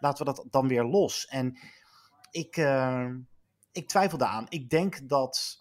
laten 0.00 0.26
we 0.26 0.32
dat 0.32 0.46
dan 0.50 0.68
weer 0.68 0.84
los? 0.84 1.26
En 1.26 1.58
ik, 2.30 2.56
eh, 2.56 3.08
ik 3.72 3.88
twijfel 3.88 4.18
daaraan. 4.18 4.46
Ik 4.48 4.70
denk 4.70 5.08
dat, 5.08 5.58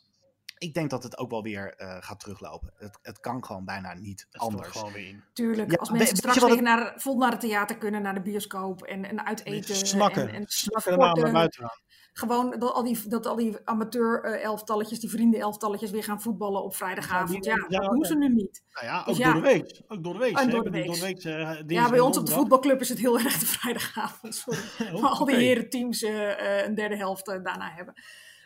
ik 0.58 0.74
denk 0.74 0.89
dat 0.89 1.04
het 1.04 1.17
ook 1.17 1.30
wel 1.30 1.43
weer 1.43 1.74
eh, 1.76 1.98
gaat 2.00 2.20
teruglopen. 2.20 2.74
Het, 2.78 3.00
het 3.02 3.20
kan 3.20 3.46
gewoon 3.46 3.65
bijna 3.65 3.93
niet 3.93 4.28
anders. 4.32 4.67
gewoon 4.67 4.91
weer 4.93 5.08
in. 5.08 5.24
Tuurlijk, 5.34 5.72
Ja, 5.72 5.78
als 5.78 5.89
we- 5.89 5.96
mensen 5.98 6.15
weet 6.24 6.34
straks 6.34 6.54
weer 6.54 6.62
naar, 6.62 6.93
vol 6.98 7.17
naar 7.17 7.32
het 7.32 7.39
theater 7.39 7.78
kunnen, 7.78 8.02
naar 8.02 8.13
de 8.13 8.22
bioscoop 8.22 8.82
en, 8.84 9.06
en 9.06 9.26
uit 9.26 9.46
eten. 9.46 9.76
snakken. 9.76 10.28
En, 10.30 10.36
en 10.36 10.43
Snakken 10.48 10.98
buiten. 11.34 11.72
Gewoon 12.13 12.56
dat 12.60 12.72
al 12.74 12.84
die, 12.84 13.08
dat 13.08 13.26
al 13.26 13.36
die 13.36 13.58
amateur-elftalletjes, 13.63 15.00
die 15.00 15.10
vrienden-elftalletjes 15.10 15.91
weer 15.91 16.04
gaan 16.04 16.22
voetballen 16.22 16.63
op 16.63 16.76
vrijdagavond. 16.76 17.46
Ja, 17.46 17.65
Ja, 17.70 17.80
dat 17.80 17.91
doen 17.91 18.06
ze 18.06 18.15
nu 18.15 18.30
niet. 18.34 18.63
Nou 18.74 18.86
ja, 18.86 19.04
Dus 19.04 19.13
ook 19.13 19.20
ja. 19.20 19.34
door 19.34 19.41
de 19.41 19.48
week. 19.48 19.82
Ook 19.88 20.04
door 20.04 20.13
de 20.13 20.20
week. 20.20 20.52
Door 20.52 20.63
de 20.63 21.00
week. 21.02 21.24
eh, 21.24 21.58
Ja, 21.67 21.89
bij 21.89 22.00
ons 22.00 22.17
op 22.17 22.26
de 22.26 22.32
voetbalclub 22.32 22.82
is 22.82 22.89
het 22.89 23.00
heel 23.00 23.20
erg 23.20 23.38
de 23.38 23.46
vrijdagavond. 23.46 24.36
Sorry. 24.36 24.60
Oh, 24.93 25.02
Waar 25.02 25.12
al 25.12 25.26
die 25.26 25.36
herenteams 25.36 26.04
eh, 26.04 26.60
eh, 26.60 26.65
een 26.67 26.76
derde 26.76 26.96
helft 26.98 27.28
eh, 27.28 27.43
daarna 27.43 27.72
hebben. 27.76 27.93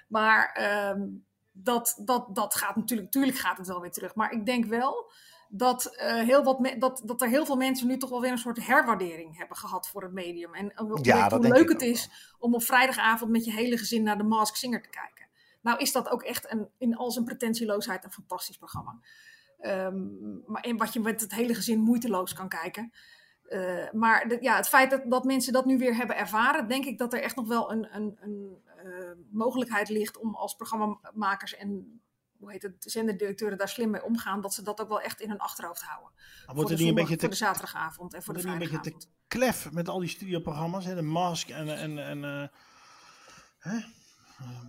Maar 0.08 0.52
ehm, 0.54 1.02
dat, 1.52 2.02
dat, 2.06 2.36
dat 2.36 2.56
gaat 2.56 2.76
natuurlijk, 2.76 3.08
natuurlijk 3.08 3.38
gaat 3.38 3.58
het 3.58 3.68
wel 3.68 3.82
weer 3.82 3.92
terug. 3.92 4.16
Maar 4.16 4.32
ik 4.32 4.46
denk 4.46 4.66
wel 4.66 5.12
dat, 5.50 5.86
eh, 5.86 6.14
heel 6.14 6.44
wat 6.44 6.60
me- 6.60 6.78
dat, 6.78 7.02
dat 7.06 7.22
er 7.22 7.28
heel 7.28 7.46
veel 7.46 7.56
mensen 7.56 7.88
nu 7.88 7.98
toch 7.98 8.10
wel 8.10 8.22
weer 8.22 8.32
een 8.32 8.38
soort 8.38 8.66
herwaardering 8.66 9.38
hebben 9.38 9.58
gehad 9.58 9.88
voor 9.88 10.04
het 10.04 10.12
medium. 10.14 10.54
En 10.54 10.72
eh, 10.72 10.78
hoe, 10.78 11.00
Ja, 11.02 11.30
leuk 11.50 11.70
het 11.70 11.82
is 11.82 12.10
om 12.40 12.54
op 12.56 12.64
vrijdagavond 12.64 13.32
met 13.32 13.46
je 13.46 13.52
hele 13.52 13.78
gezin 13.78 14.04
naar 14.04 14.18
de 14.18 14.24
Mask 14.24 14.56
Singer 14.56 14.82
te 14.82 14.90
kijken. 14.90 15.30
Nou 15.62 15.78
is 15.80 15.92
dat 15.92 16.10
ook 16.10 16.24
echt 16.24 16.52
een, 16.52 16.70
in 16.78 16.96
al 16.96 17.12
zijn 17.12 17.26
pretentieloosheid 17.26 18.04
een 18.04 18.12
fantastisch 18.12 18.58
programma. 18.58 19.00
Ehm, 19.60 19.96
maar 20.46 20.62
en 20.62 20.78
wat 20.78 20.94
je 20.94 21.00
met 21.00 21.22
het 21.22 21.34
hele 21.36 21.54
gezin 21.54 21.80
moeiteloos 21.80 22.34
kan 22.34 22.50
kijken. 22.50 22.92
Eh, 23.52 23.92
maar 23.92 24.28
de- 24.28 24.38
ja, 24.42 24.56
het 24.56 24.68
feit 24.68 24.90
dat, 24.90 25.02
dat 25.06 25.24
mensen 25.24 25.54
dat 25.54 25.66
nu 25.66 25.78
weer 25.78 25.96
hebben 25.96 26.18
ervaren, 26.18 26.68
denk 26.68 26.86
ik 26.86 26.98
dat 26.98 27.14
er 27.14 27.22
echt 27.22 27.36
nog 27.36 27.48
wel 27.48 27.72
een, 27.72 27.96
een, 27.96 28.18
een 28.22 28.58
eh, 28.78 29.12
mogelijkheid 29.32 29.90
ligt 29.90 30.18
om 30.18 30.36
als 30.36 30.56
programmamakers 30.56 31.56
en 31.56 32.02
hoe 32.38 32.52
heet 32.52 32.62
het, 32.62 32.74
zenderdirecteuren 32.80 33.58
daar 33.58 33.70
slim 33.70 33.90
mee 33.90 34.04
omgaan, 34.04 34.42
dat 34.42 34.54
ze 34.54 34.64
dat 34.64 34.82
ook 34.82 34.88
wel 34.88 35.02
echt 35.02 35.22
in 35.22 35.30
hun 35.30 35.40
achterhoofd 35.40 35.82
houden. 35.82 36.12
Maar 36.16 36.26
voor, 36.46 36.56
wordt 36.56 36.70
het 36.70 36.80
niet 36.80 36.88
een 36.88 36.94
beetje 36.96 37.10
voor 37.10 37.18
te- 37.24 37.28
de 37.30 37.36
zaterdagavond 37.36 38.14
en 38.14 38.24
voor 38.24 38.34
de 38.34 38.40
niet 38.40 38.50
een 38.50 38.58
beetje 38.60 38.74
vrijdagavond. 38.74 39.12
te 39.28 39.28
klef 39.38 39.72
met 39.72 39.90
al 39.90 40.00
die 40.00 40.10
studioprogramma's, 40.10 40.86
hè? 40.86 40.96
de 40.96 41.02
Mask 41.02 41.50
en... 41.50 41.78
en, 41.78 41.98
en 42.08 42.24
eh, 42.24 42.48
hè? 43.58 43.80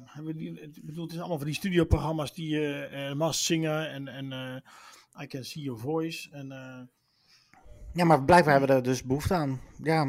Hebben 0.06 0.36
die, 0.36 0.60
ik 0.60 0.86
bedoel, 0.86 1.02
het 1.04 1.12
is 1.12 1.18
allemaal 1.18 1.36
van 1.38 1.46
die 1.46 1.54
studioprogramma's 1.56 2.34
die 2.34 2.86
eh, 2.86 3.12
Mask 3.12 3.44
zingen 3.44 3.90
en, 3.90 4.08
en 4.08 4.62
I 5.22 5.26
Can 5.26 5.44
See 5.44 5.62
Your 5.62 5.80
Voice. 5.80 6.30
En, 6.30 6.52
Ja, 7.94 8.04
maar 8.04 8.22
blijkbaar 8.24 8.52
hebben 8.58 8.70
we 8.70 8.74
er 8.76 8.82
dus 8.82 9.02
behoefte 9.02 9.34
aan. 9.34 9.60
Ja, 9.82 10.06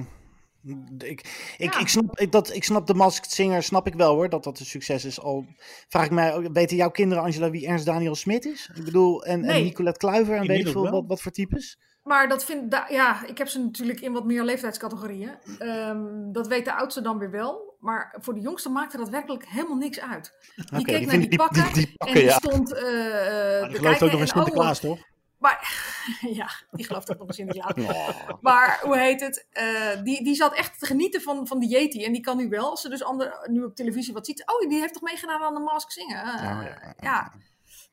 Ik, 0.98 1.56
ik, 1.58 1.76
ik, 1.76 1.88
snap, 1.88 2.19
ik, 2.19 2.32
dat, 2.32 2.54
ik 2.56 2.63
snap 2.63 2.88
de 2.88 2.93
Masked 2.93 3.32
Singer, 3.32 3.63
snap 3.63 3.88
ik 3.88 3.93
wel 3.93 4.13
hoor, 4.15 4.30
dat 4.30 4.43
dat 4.43 4.60
een 4.60 4.65
succes 4.65 5.06
is. 5.06 5.19
Al 5.22 5.46
vraag 5.89 6.06
ik 6.06 6.12
mij, 6.12 6.34
ook, 6.36 6.48
weten 6.54 6.78
jouw 6.78 6.89
kinderen, 6.91 7.24
Angela, 7.24 7.50
wie 7.50 7.67
Ernst 7.67 7.86
Daniel 7.86 8.15
Smit 8.15 8.46
is? 8.46 8.69
Ik 8.76 8.84
bedoel, 8.86 9.24
en, 9.26 9.43
en. 9.43 9.63
Nicolette 9.63 10.00
Kluiver 10.00 10.36
en 10.36 10.48
weet 10.48 10.60
ik 10.65 10.67
veel 10.72 10.82
wel. 10.84 10.91
wat, 10.91 11.04
wat 11.08 11.22
voor 11.22 11.32
types? 11.32 11.78
Maar 12.04 12.28
dat 12.30 12.46
vind 12.46 12.72
da- 12.72 12.88
ja, 12.89 13.26
ik 13.26 13.38
heb 13.38 13.48
ze 13.48 13.60
natuurlijk 13.60 14.02
in 14.02 14.12
wat 14.13 14.26
meer 14.26 14.43
leeftijdscategorieën. 14.43 15.32
Ehm, 15.60 16.02
dat 16.32 16.48
weet 16.48 16.65
de 16.65 16.74
oudste 16.74 17.02
dan 17.02 17.17
weer 17.17 17.32
wel. 17.32 17.76
Maar 17.80 18.15
voor 18.22 18.34
de 18.34 18.39
jongste 18.39 18.69
maakte 18.69 18.98
dat 18.98 19.10
werkelijk 19.10 19.46
helemaal 19.48 19.78
niks 19.78 20.00
uit. 20.00 20.34
Die 20.56 20.86
keek 20.86 20.98
die 20.98 21.08
naar 21.08 21.17
die 21.17 21.30
ik- 21.30 21.38
pakken, 21.38 21.63
die- 21.63 21.74
die 21.74 21.93
pakken, 21.98 22.15
en 22.15 22.22
die 22.22 22.30
ja. 22.32 22.38
stond 22.38 22.74
eh 22.74 22.82
Maar 22.82 22.91
te 22.91 23.67
die 23.67 23.78
gelooft 23.78 23.82
kijken 23.82 24.06
ook 24.06 24.12
nog 24.12 24.22
in 24.22 24.28
Sinterklaas, 24.28 24.82
oh, 24.84 24.89
toch? 24.89 25.00
Maar 25.43 25.91
ja, 26.39 26.49
die 26.71 26.86
gelooft 26.86 27.12
ook 27.12 27.17
nog 27.17 27.27
in 27.27 27.34
Sinterklaas. 27.34 28.15
Maar 28.41 28.79
hoe 28.84 28.97
heet 28.97 29.19
het? 29.21 29.47
Eh, 29.51 30.03
die, 30.03 30.23
die 30.23 30.36
zat 30.36 30.53
echt 30.56 30.79
te 30.79 30.86
genieten 30.86 31.21
van, 31.21 31.47
van 31.47 31.60
die 31.60 31.69
Yeti. 31.69 32.03
En 32.03 32.12
die 32.12 32.21
kan 32.21 32.38
nu 32.38 32.49
wel, 32.49 32.69
als 32.69 32.82
ze 32.82 32.89
dus 32.89 33.03
ander, 33.03 33.47
nu 33.49 33.63
op 33.63 33.75
televisie 33.75 34.13
wat 34.13 34.25
ziet. 34.25 34.43
Oh, 34.45 34.69
die 34.69 34.79
heeft 34.79 34.93
toch 34.93 35.01
meegedaan 35.01 35.41
aan 35.41 35.53
de 35.53 35.60
Mask 35.60 35.91
Zingen? 35.91 36.23
Eh, 36.23 36.91
ja. 37.01 37.32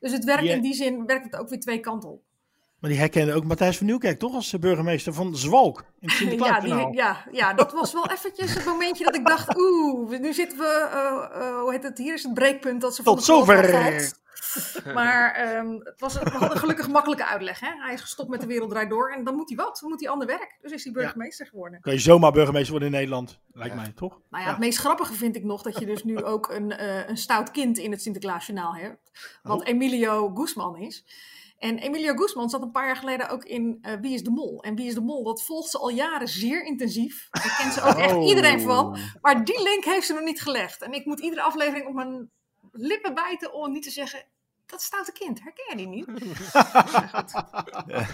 Dus 0.01 0.13
het 0.13 0.25
werkt 0.25 0.43
Die- 0.43 0.51
in 0.51 0.61
die 0.63 0.75
zin 0.75 1.07
werkt 1.07 1.25
het 1.25 1.37
ook 1.37 1.49
weer 1.49 1.61
twee 1.61 1.81
kanten 1.81 2.11
op. 2.11 2.23
Maar 2.79 2.91
die 2.91 2.99
herkende 2.99 3.35
ook 3.35 3.45
Matthijs 3.45 3.77
van 3.77 3.87
Nieuwkerk, 3.87 4.19
toch? 4.19 4.35
Als 4.35 4.59
burgemeester 4.59 5.13
van 5.15 5.37
Zwalk. 5.37 5.85
In 6.01 6.09
het 6.09 6.19
Ja, 6.45 6.61
die, 6.61 6.93
ja, 6.93 7.25
ja, 7.33 7.55
dat 7.55 7.73
was 7.73 7.93
wel 7.93 8.11
eventjes 8.11 8.55
het 8.55 8.65
momentje 8.65 9.05
dat 9.05 9.15
ik 9.15 9.27
dacht, 9.27 9.57
oeh, 9.59 10.19
nu 10.19 10.33
zitten 10.33 10.59
we, 10.59 10.89
eh, 10.93 11.47
eh, 11.49 11.61
hoe 11.61 11.73
heet 11.73 11.83
het, 11.83 11.99
hier 11.99 12.15
is 12.15 12.23
het 12.23 12.35
breekpunt 12.35 12.81
dat 12.81 12.95
ze 12.95 13.03
van 13.03 13.15
Tot 13.17 13.27
de 13.27 13.33
school 13.33 13.45
zover. 13.45 14.20
Maar 14.95 15.35
ehm, 15.35 15.71
het 15.73 16.01
was, 16.01 16.15
we 16.19 16.31
hadden 16.31 16.59
gelukkig 16.59 16.89
makkelijke 16.89 17.27
uitleg. 17.27 17.61
Hè? 17.61 17.71
Hij 17.85 17.93
is 17.95 18.01
gestopt 18.01 18.29
met 18.29 18.41
de 18.41 18.47
wereld 18.47 18.71
draait 18.71 18.91
door 18.91 19.11
en 19.13 19.25
dan 19.25 19.35
moet 19.35 19.49
hij 19.49 19.57
wat, 19.59 19.79
dan 19.81 19.91
moet 19.91 20.01
hij 20.01 20.09
ander 20.09 20.27
werk. 20.27 20.59
Dus 20.63 20.73
is 20.73 20.85
hij 20.85 20.93
burgemeester 20.93 21.47
geworden. 21.47 21.81
Kan 21.81 21.93
je 21.93 21.99
zomaar 21.99 22.33
burgemeester 22.33 22.71
worden 22.71 22.89
in 22.89 22.95
Nederland, 22.95 23.41
lijkt 23.53 23.75
mij, 23.75 23.93
toch? 23.95 24.21
Nou 24.31 24.45
ja, 24.45 24.51
het 24.51 24.59
meest 24.59 24.79
grappige 24.79 25.13
vind 25.15 25.37
ik 25.37 25.45
nog 25.45 25.63
dat 25.63 25.79
je 25.79 25.87
dus 25.87 26.05
nu 26.05 26.23
ook 26.25 26.49
een, 26.51 26.73
eh, 26.73 27.09
een 27.09 27.17
stout 27.17 27.51
kind 27.51 27.79
in 27.79 27.91
het 27.91 28.03
Sinterklaasjournaal 28.03 28.75
hebt. 28.75 29.39
Wat 29.43 29.61
Oh. 29.61 29.69
Emilio 29.69 30.29
Guzman 30.35 30.77
is. 30.77 31.05
En 31.59 31.79
Emilio 31.79 32.15
Guzman 32.15 32.51
zat 32.51 32.63
een 32.63 32.71
paar 32.71 32.87
jaar 32.87 32.97
geleden 32.97 33.29
ook 33.29 33.45
in 33.45 33.79
eh, 33.83 33.93
Wie 34.01 34.15
is 34.15 34.23
de 34.23 34.31
Mol? 34.31 34.63
En 34.63 34.75
Wie 34.75 34.87
is 34.87 34.95
de 34.95 35.01
Mol, 35.01 35.25
dat 35.25 35.43
volgt 35.45 35.71
ze 35.71 35.79
al 35.79 35.89
jaren 35.91 36.29
zeer 36.29 36.65
intensief. 36.65 37.29
Daar 37.31 37.57
kent 37.59 37.73
ze 37.73 37.83
ook 37.83 37.95
echt 37.97 38.15
Oh. 38.15 38.27
iedereen 38.29 38.61
van. 38.61 38.99
Maar 39.21 39.45
die 39.45 39.63
link 39.63 39.85
heeft 39.85 40.07
ze 40.07 40.13
nog 40.13 40.23
niet 40.23 40.41
gelegd. 40.43 40.83
En 40.83 40.93
ik 40.93 41.05
moet 41.05 41.21
iedere 41.21 41.43
aflevering 41.43 41.87
op 41.87 41.95
mijn 41.95 42.31
lippen 42.73 43.15
bijten 43.15 43.53
om 43.53 43.73
niet 43.73 43.83
te 43.83 43.91
zeggen... 43.91 44.23
Dat 44.67 44.83
stoute 44.83 45.13
kind, 45.13 45.41
herken 45.43 45.65
je 45.69 45.77
die 45.77 45.89
niet? 45.89 46.07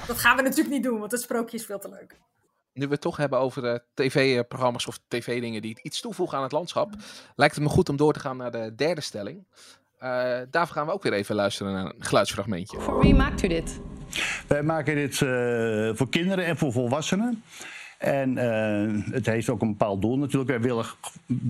Dat 0.06 0.18
gaan 0.18 0.36
we 0.36 0.42
natuurlijk 0.42 0.70
niet 0.70 0.82
doen, 0.82 0.98
want 0.98 1.12
het 1.12 1.20
sprookje 1.20 1.56
is 1.56 1.64
veel 1.64 1.78
te 1.78 1.88
leuk. 1.88 2.18
Nu 2.72 2.86
we 2.86 2.92
het 2.92 3.00
toch 3.00 3.16
hebben 3.16 3.38
over 3.38 3.64
eh, 3.64 3.78
tv-programma's 3.94 4.86
of 4.86 4.98
tv-dingen 5.08 5.62
die 5.62 5.78
iets 5.82 6.00
toevoegen 6.00 6.36
aan 6.36 6.42
het 6.42 6.52
landschap, 6.52 6.94
lijkt 7.34 7.54
het 7.54 7.64
me 7.64 7.70
goed 7.70 7.88
om 7.88 7.96
door 7.96 8.12
te 8.12 8.20
gaan 8.20 8.36
naar 8.36 8.50
de 8.50 8.74
derde 8.74 9.00
stelling. 9.00 9.44
Eh, 9.98 10.38
daarvoor 10.50 10.76
gaan 10.76 10.86
we 10.86 10.92
ook 10.92 11.02
weer 11.02 11.12
even 11.12 11.34
luisteren 11.34 11.72
naar 11.72 11.84
een 11.84 11.94
geluidsfragmentje. 11.98 12.80
Voor 12.80 13.00
wie 13.00 13.14
maakt 13.14 13.42
u 13.42 13.48
dit? 13.48 13.80
Wij 14.46 14.62
maken 14.62 14.94
dit 14.94 15.22
eh, 15.22 15.90
voor 15.94 16.08
kinderen 16.08 16.44
en 16.44 16.56
voor 16.56 16.72
volwassenen. 16.72 17.42
En 17.98 18.38
eh, 18.38 19.12
het 19.12 19.26
heeft 19.26 19.48
ook 19.48 19.62
een 19.62 19.70
bepaald 19.70 20.02
doel 20.02 20.18
natuurlijk. 20.18 20.50
Wij 20.50 20.60
willen 20.60 20.84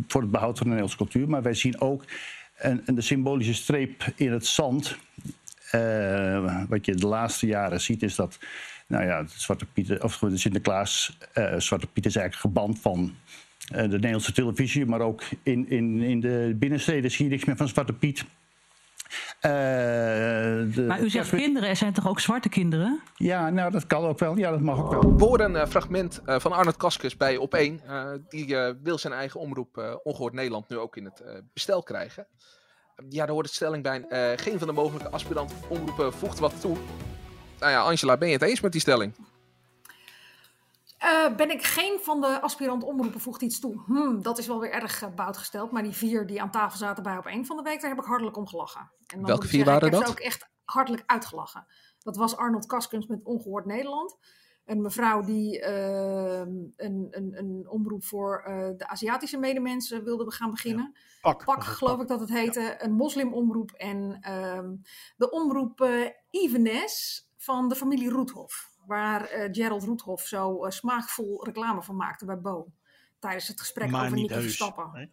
voor 0.09 0.21
het 0.21 0.31
behoud 0.31 0.59
van 0.59 0.67
de 0.67 0.75
Nederlandse 0.75 0.97
cultuur. 0.97 1.29
Maar 1.29 1.43
wij 1.43 1.55
zien 1.55 1.81
ook 1.81 2.05
een, 2.59 2.83
een 2.85 2.95
de 2.95 3.01
symbolische 3.01 3.55
streep 3.55 4.13
in 4.15 4.33
het 4.33 4.47
zand. 4.47 4.97
Eh, 5.71 6.65
wat 6.69 6.87
je 6.87 6.95
de 6.95 7.07
laatste 7.07 7.47
jaren 7.47 7.81
ziet 7.81 8.03
is 8.03 8.15
dat... 8.15 8.39
Nou 8.89 9.05
ja, 9.05 9.23
de 9.23 9.29
Zwarte 9.29 9.67
Piet, 9.67 10.03
of 10.03 10.19
de 10.19 10.37
Sinterklaas, 10.37 11.19
eh, 11.33 11.59
Zwarte 11.59 11.87
Piet 11.87 12.07
is 12.07 12.17
eigenlijk 12.17 12.55
geband 12.55 12.81
van 12.81 13.15
eh, 13.69 13.81
de 13.81 13.89
Nederlandse 13.89 14.33
televisie. 14.33 14.87
Maar 14.87 15.01
ook 15.01 15.23
in, 15.43 15.71
in, 15.71 16.01
in 16.01 16.21
de 16.21 16.57
binnensteden 16.59 17.11
zie 17.11 17.25
je 17.25 17.31
niks 17.31 17.45
meer 17.45 17.57
van 17.57 17.69
Zwarte 17.69 17.93
Piet. 17.93 18.25
Eh, 19.41 19.51
de- 20.75 20.85
Maar 20.89 21.01
u 21.03 21.11
zegt 21.11 21.29
kinderen, 21.31 21.69
er 21.69 21.77
zijn 21.77 21.93
toch 21.93 22.09
ook 22.09 22.21
zwarte 22.21 22.49
kinderen? 22.49 23.01
Ja, 23.15 23.51
nou 23.51 23.71
dat 23.71 23.87
kan 23.87 24.05
ook 24.05 24.19
wel. 24.19 24.37
Ja, 24.37 24.51
dat 24.51 24.61
mag 24.61 24.79
ook 24.79 24.91
wel. 25.03 25.17
We 25.17 25.25
horen 25.25 25.45
een 25.45 25.57
eh, 25.57 25.67
fragment 25.69 26.21
eh, 26.25 26.39
van 26.39 26.53
Arnold 26.53 26.77
Kaskus 26.77 27.17
bij 27.17 27.37
Op1. 27.37 27.85
Eh, 27.87 28.05
die 28.29 28.57
eh, 28.57 28.75
wil 28.83 28.99
zijn 28.99 29.13
eigen 29.13 29.41
omroep 29.41 29.79
eh, 29.79 29.95
Ongehoord 30.03 30.33
Nederland 30.33 30.69
nu 30.69 30.79
ook 30.79 30.97
in 30.97 31.05
het 31.05 31.21
eh, 31.21 31.35
bestel 31.53 31.83
krijgen. 31.83 32.27
ja, 33.09 33.25
daar 33.25 33.35
hoort 33.35 33.47
de 33.47 33.53
stelling 33.53 33.83
bij. 33.83 34.05
eh, 34.09 34.33
geen 34.37 34.59
van 34.59 34.67
de 34.69 34.75
mogelijke 34.75 35.11
aspirant 35.11 35.53
omroepen 35.69 36.13
voegt 36.13 36.39
wat 36.39 36.61
toe. 36.61 36.77
Nou 37.59 37.73
ja, 37.73 37.81
Angela, 37.81 38.17
ben 38.17 38.29
je 38.29 38.35
het 38.35 38.43
eens 38.43 38.61
met 38.61 38.73
die 38.73 38.81
stelling? 38.81 39.15
Eh, 40.97 41.35
ben 41.37 41.51
ik 41.51 41.63
geen 41.63 41.99
van 42.03 42.21
de 42.21 42.41
aspirant 42.41 42.85
omroepen 42.85 43.21
voegt 43.21 43.43
iets 43.43 43.61
toe? 43.61 43.83
Hmm, 43.87 44.23
dat 44.23 44.39
is 44.39 44.47
wel 44.47 44.61
weer 44.61 44.71
erg 44.71 45.03
uh, 45.03 45.15
bout 45.15 45.37
gesteld. 45.37 45.71
Maar 45.71 45.83
die 45.83 45.93
vier 45.93 46.27
die 46.27 46.43
aan 46.43 46.51
tafel 46.51 46.79
zaten 46.79 47.03
bij 47.03 47.17
op 47.17 47.27
één 47.27 47.47
van 47.47 47.57
de 47.57 47.63
week, 47.63 47.81
daar 47.81 47.91
heb 47.91 47.99
ik 47.99 48.05
hartelijk 48.05 48.37
om 48.37 48.47
gelachen. 48.47 48.91
En 49.07 49.25
Welke 49.25 49.45
ik 49.45 49.51
vier 49.51 49.65
zeggen, 49.65 49.65
waren 49.65 49.87
ik 49.87 49.95
heb 49.95 50.03
dat? 50.03 50.11
ze 50.11 50.17
ook 50.17 50.27
echt 50.27 50.49
hartelijk 50.65 51.03
uitgelachen. 51.07 51.67
Dat 51.99 52.17
was 52.17 52.37
Arnold 52.37 52.67
Kaskens 52.67 53.07
met 53.07 53.25
Ongehoord 53.25 53.67
Nederland. 53.67 54.17
Een 54.65 54.83
mevrouw 54.83 55.23
die 55.23 55.61
uh, 55.61 56.39
een, 56.39 56.75
een, 56.77 57.39
een 57.39 57.67
omroep 57.69 58.05
voor 58.05 58.45
uh, 58.49 58.69
de 58.77 58.89
Aziatische 58.89 59.39
medemensen 59.39 60.05
wilde 60.05 60.31
gaan 60.31 60.51
beginnen. 60.51 60.93
Ja, 60.95 61.33
pak, 61.33 61.45
pak 61.45 61.65
geloof 61.65 61.93
pak. 61.93 62.03
ik 62.03 62.09
dat 62.09 62.21
het 62.21 62.29
heette. 62.29 62.61
Ja. 62.61 62.83
Een 62.83 62.93
moslimomroep 62.93 63.71
en 63.71 64.19
uh, 64.29 64.71
de 65.17 65.31
omroep 65.31 65.89
Evenes 66.31 67.27
van 67.37 67.69
de 67.69 67.75
familie 67.75 68.11
Roethoff. 68.11 68.76
Waar 68.87 69.37
uh, 69.37 69.49
Gerald 69.53 69.85
Roethoff 69.85 70.27
zo 70.27 70.65
uh, 70.65 70.71
smaakvol 70.71 71.45
reclame 71.45 71.83
van 71.83 71.97
maakte 71.97 72.25
bij 72.25 72.41
Bo. 72.41 72.73
Tijdens 73.19 73.49
het 73.49 73.61
gesprek 73.61 73.91
maar 73.91 74.05
over 74.05 74.17
niet 74.17 74.29
Nicky 74.29 74.43
Verstappen. 74.43 74.91
Nee? 74.93 75.11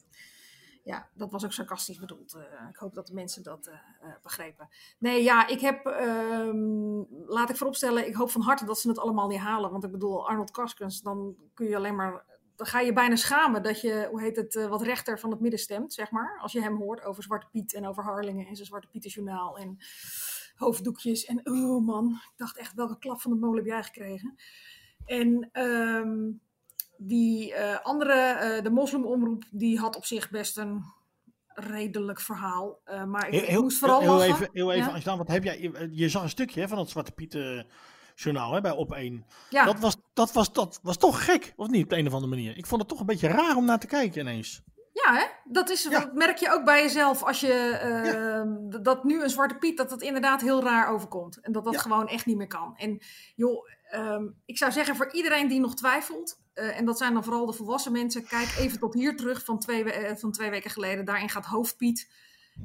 Ja, 0.84 1.10
dat 1.14 1.32
was 1.32 1.46
ook 1.46 1.52
sarcastisch 1.52 2.00
bedoeld. 2.00 2.36
Uh, 2.36 2.70
ik 2.70 2.76
hoop 2.76 2.94
dat 2.94 3.08
de 3.08 3.14
mensen 3.14 3.44
dat 3.44 3.68
uh, 3.68 4.14
begrepen. 4.24 4.70
Nee, 4.98 5.24
ja, 5.24 5.48
ik 5.48 5.60
heb, 5.60 5.86
um, 5.86 7.08
laat 7.26 7.50
ik 7.50 7.58
vooropstellen, 7.58 8.08
ik 8.08 8.16
hoop 8.16 8.32
van 8.32 8.42
harte 8.42 8.66
dat 8.66 8.80
ze 8.80 8.88
het 8.88 9.00
allemaal 9.00 9.28
niet 9.28 9.40
halen. 9.40 9.72
Want 9.72 9.84
ik 9.84 9.92
bedoel, 9.92 10.28
Arnold 10.28 10.52
Karskens, 10.52 11.02
dan 11.02 11.36
kun 11.54 11.68
je 11.68 11.76
alleen 11.76 11.96
maar, 11.96 12.26
dan 12.56 12.68
ga 12.68 12.80
je 12.80 12.94
bijna 12.94 13.16
schamen 13.16 13.64
dat 13.64 13.82
je, 13.82 14.08
hoe 14.12 14.22
heet 14.22 14.36
het, 14.36 14.68
wat 14.68 14.82
rechter 14.82 15.20
van 15.20 15.32
het 15.32 15.40
midden 15.40 15.60
stemt, 15.60 15.94
zeg 15.94 16.12
maar. 16.12 16.40
Als 16.42 16.52
je 16.52 16.62
hem 16.62 16.78
hoort 16.78 17.04
over 17.04 17.24
Zwarte 17.24 17.48
Piet 17.52 17.74
en 17.74 17.88
over 17.88 18.04
Harlingen 18.04 18.48
en 18.48 18.56
zijn 18.56 18.68
Zwarte 18.68 18.88
Pietenjournaal 18.88 19.58
en 19.58 19.78
hoofddoekjes. 20.64 21.26
En 21.26 21.42
oh 21.44 21.86
man, 21.86 22.10
ik 22.10 22.34
dacht 22.36 22.58
echt, 22.58 22.74
welke 22.74 22.98
klap 22.98 23.22
van 23.22 23.32
de 23.32 23.38
molen 23.38 23.58
heb 23.58 23.66
jij 23.66 23.84
gekregen? 23.84 24.36
En 25.06 25.50
um, 25.54 26.42
die 26.98 27.52
uh, 27.52 27.80
andere, 27.80 28.40
uh, 28.58 28.64
de 28.64 28.70
moslimomroep, 28.70 29.44
die 29.52 29.80
had 29.80 29.96
op 29.96 30.06
zich 30.06 30.30
best 30.30 30.58
een 30.58 30.84
redelijk 31.48 32.22
verhaal. 32.22 32.80
Uh, 32.86 33.04
maar 33.04 33.28
ik, 33.28 33.40
heel, 33.40 33.58
ik 33.58 33.62
moest 33.62 33.78
vooral 33.78 34.02
heel 34.02 34.16
lachen. 34.16 34.34
even, 34.34 34.50
heel 34.54 34.72
even 34.72 34.88
Ja? 34.88 34.94
Angela, 34.94 35.18
wat 35.18 35.28
heb 35.28 35.44
jij, 35.44 35.62
je, 35.62 35.90
je 35.92 36.10
zag 36.10 36.24
een 36.24 36.30
stukje 36.30 36.68
van 36.68 36.78
het 36.78 36.90
Zwarte 36.90 37.12
Piet 37.12 37.36
eh, 37.36 37.62
journaal 38.16 38.54
hè, 38.54 38.62
bij 38.62 38.72
Op 38.72 38.94
1. 38.94 39.26
Ja. 39.50 39.66
Dat, 39.66 39.80
was, 39.80 39.98
dat, 40.14 40.32
was, 40.32 40.54
dat 40.54 40.80
was 40.84 40.98
toch 40.98 41.26
gek, 41.26 41.54
of 41.56 41.70
niet, 41.70 41.84
op 41.84 41.90
de 41.90 41.98
een 41.98 42.08
of 42.08 42.14
andere 42.14 42.36
manier? 42.36 42.58
Ik 42.58 42.66
vond 42.66 42.82
het 42.82 42.90
toch 42.90 43.00
een 43.00 43.06
beetje 43.06 43.28
raar 43.28 43.56
om 43.56 43.66
naar 43.66 43.80
te 43.80 43.88
kijken 43.88 44.22
ineens. 44.22 44.62
Ja, 45.06 45.14
hè? 45.14 45.26
Dat, 45.44 45.70
is, 45.70 45.84
Ja. 45.84 45.90
dat 45.90 46.14
merk 46.14 46.38
je 46.38 46.52
ook 46.52 46.66
bij 46.66 46.82
jezelf 46.82 47.24
als 47.24 47.40
je 47.40 47.80
uh, 48.72 48.80
d- 48.80 48.86
dat 48.86 49.04
nu 49.04 49.24
een 49.24 49.30
zwarte 49.30 49.56
piet, 49.56 49.78
dat 49.78 49.92
het 49.92 50.02
inderdaad 50.02 50.42
heel 50.42 50.64
raar 50.64 50.88
overkomt. 50.88 51.40
En 51.40 51.52
dat 51.52 51.64
dat 51.64 51.78
gewoon 51.82 52.08
echt 52.08 52.26
niet 52.26 52.38
meer 52.38 52.48
kan. 52.48 52.74
En 52.78 53.02
joh, 53.36 53.68
um, 53.96 54.36
ik 54.46 54.58
zou 54.58 54.72
zeggen 54.72 54.96
voor 54.96 55.12
iedereen 55.14 55.48
die 55.48 55.60
nog 55.60 55.76
twijfelt, 55.76 56.40
uh, 56.56 56.78
en 56.80 56.86
dat 56.86 56.98
zijn 56.98 57.14
dan 57.14 57.24
vooral 57.24 57.46
de 57.46 57.54
volwassen 57.54 57.92
mensen, 57.92 58.28
kijk 58.28 58.56
even 58.58 58.80
tot 58.80 58.94
hier 58.94 59.16
terug 59.16 59.44
van 59.46 59.60
twee, 59.60 59.84
we- 59.84 60.16
van 60.20 60.32
twee 60.32 60.50
weken 60.50 60.72
geleden. 60.72 61.06
Daarin 61.06 61.30
gaat 61.30 61.46
hoofdpiet. 61.46 62.12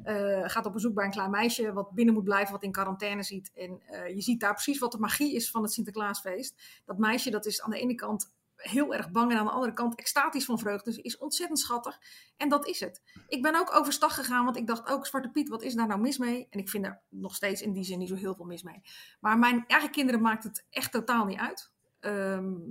Uh, 0.07 0.41
gaat 0.49 0.67
op 0.67 0.73
bezoek 0.73 0.95
bij 0.95 1.05
een 1.05 1.11
klein 1.11 1.31
meisje 1.31 1.73
wat 1.73 1.91
binnen 1.91 2.15
moet 2.15 2.25
blijven, 2.25 2.53
wat 2.53 2.63
in 2.63 2.73
quarantaine 2.73 3.23
ziet. 3.23 3.51
En 3.55 3.83
je 4.15 4.21
ziet 4.21 4.41
daar 4.41 4.53
precies 4.53 4.79
wat 4.79 4.93
de 4.93 4.99
magie 4.99 5.35
is 5.35 5.51
van 5.51 5.63
het 5.63 5.73
Sinterklaasfeest. 5.73 6.55
Dat 6.85 6.99
meisje 6.99 7.31
dat 7.31 7.47
is 7.47 7.63
aan 7.63 7.71
de 7.71 7.79
ene 7.81 7.95
kant 7.95 8.33
heel 8.59 8.95
erg 8.95 9.11
bang 9.11 9.31
en 9.33 9.39
aan 9.39 9.45
de 9.45 9.51
andere 9.51 9.73
kant 9.73 9.95
extatisch 9.95 10.45
van 10.45 10.59
vreugde. 10.59 10.91
Dus 10.91 10.99
is 11.01 11.19
ontzettend 11.19 11.59
schattig. 11.59 11.99
En 12.37 12.49
dat 12.49 12.67
is 12.67 12.81
het. 12.81 13.03
Ik 13.29 13.43
ben 13.43 13.55
ook 13.55 13.75
overstag 13.75 14.15
gegaan, 14.15 14.45
want 14.45 14.57
ik 14.57 14.67
dacht 14.67 14.87
ook, 14.89 15.07
Zwarte 15.07 15.29
Piet, 15.31 15.49
wat 15.49 15.63
is 15.63 15.75
daar 15.75 15.87
nou 15.87 16.01
mis 16.01 16.19
mee? 16.19 16.47
En 16.51 16.59
ik 16.59 16.69
vind 16.69 16.85
er 16.87 17.01
nog 17.09 17.35
steeds 17.35 17.63
in 17.63 17.73
die 17.73 17.85
zin 17.85 17.99
niet 17.99 18.09
zo 18.09 18.15
heel 18.15 18.35
veel 18.35 18.45
mis 18.45 18.63
mee. 18.63 18.83
Maar 19.21 19.39
mijn 19.39 19.65
eigen 19.67 19.91
kinderen 19.91 20.21
maakt 20.21 20.45
het 20.45 20.65
echt 20.71 20.93
totaal 20.93 21.25
niet 21.25 21.39
uit. 21.39 21.71
Um, 22.01 22.63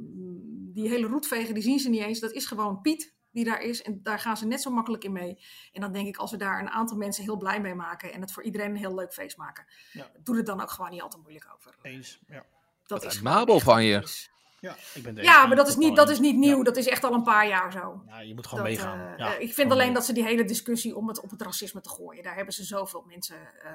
die 0.74 0.90
hele 0.90 1.08
roetvegen, 1.08 1.54
die 1.54 1.64
zien 1.64 1.80
ze 1.80 1.90
niet 1.90 2.02
eens. 2.02 2.20
Dat 2.20 2.32
is 2.32 2.46
gewoon 2.46 2.82
Piet 2.82 3.16
die 3.32 3.46
daar 3.46 3.62
is. 3.62 3.82
En 3.82 4.00
daar 4.04 4.20
gaan 4.20 4.38
ze 4.38 4.46
net 4.48 4.62
zo 4.62 4.72
makkelijk 4.72 5.04
in 5.04 5.12
mee. 5.12 5.40
En 5.72 5.82
dan 5.82 5.92
denk 5.92 6.08
ik, 6.08 6.18
als 6.18 6.32
we 6.32 6.38
daar 6.38 6.60
een 6.60 6.70
aantal 6.70 6.98
mensen 6.98 7.24
heel 7.24 7.38
blij 7.38 7.62
mee 7.62 7.76
maken 7.76 8.14
en 8.14 8.22
het 8.22 8.32
voor 8.32 8.44
iedereen 8.44 8.70
een 8.70 8.76
heel 8.76 8.96
leuk 8.96 9.14
feest 9.14 9.38
maken, 9.38 9.66
Ja. 9.92 10.12
doe 10.24 10.38
het 10.38 10.46
dan 10.46 10.62
ook 10.62 10.70
gewoon 10.72 10.92
niet 10.92 11.02
al 11.02 11.10
te 11.10 11.18
moeilijk 11.18 11.48
over. 11.56 11.76
Eens, 11.82 12.20
ja. 12.28 12.46
Dat 12.86 13.04
Wat 13.04 13.12
is 13.12 13.18
een 13.18 13.24
mabel 13.24 13.60
van 13.60 13.84
je. 13.84 14.00
is. 14.04 14.32
Ja, 14.60 14.76
ik 14.94 15.04
ben 15.04 15.16
Ja, 15.16 15.46
maar 15.46 15.56
dat 15.56 15.68
is 15.68 15.76
niet, 15.76 15.96
dat 15.96 16.10
is 16.10 16.20
niet 16.20 16.36
nieuw. 16.38 16.64
Dat 16.64 16.78
is 16.78 16.88
echt 16.88 17.04
al 17.04 17.14
een 17.14 17.24
paar 17.24 17.48
jaar 17.48 17.72
zo. 17.72 18.04
Ja, 18.08 18.20
je 18.20 18.34
moet 18.36 18.48
gewoon 18.48 18.64
Dat, 18.64 18.74
meegaan. 18.74 19.00
eh, 19.00 19.18
ja, 19.18 19.36
ik 19.36 19.54
vind 19.54 19.72
alleen 19.72 19.86
mee. 19.86 19.94
dat 19.96 20.06
ze 20.06 20.14
die 20.14 20.24
hele 20.24 20.44
discussie 20.44 20.96
om 20.96 21.08
het 21.08 21.20
op 21.22 21.30
het 21.30 21.42
racisme 21.42 21.82
te 21.82 21.90
gooien, 21.90 22.24
daar 22.24 22.36
hebben 22.36 22.54
ze 22.54 22.64
zoveel 22.64 23.04
mensen. 23.08 23.36
eh, 23.64 23.72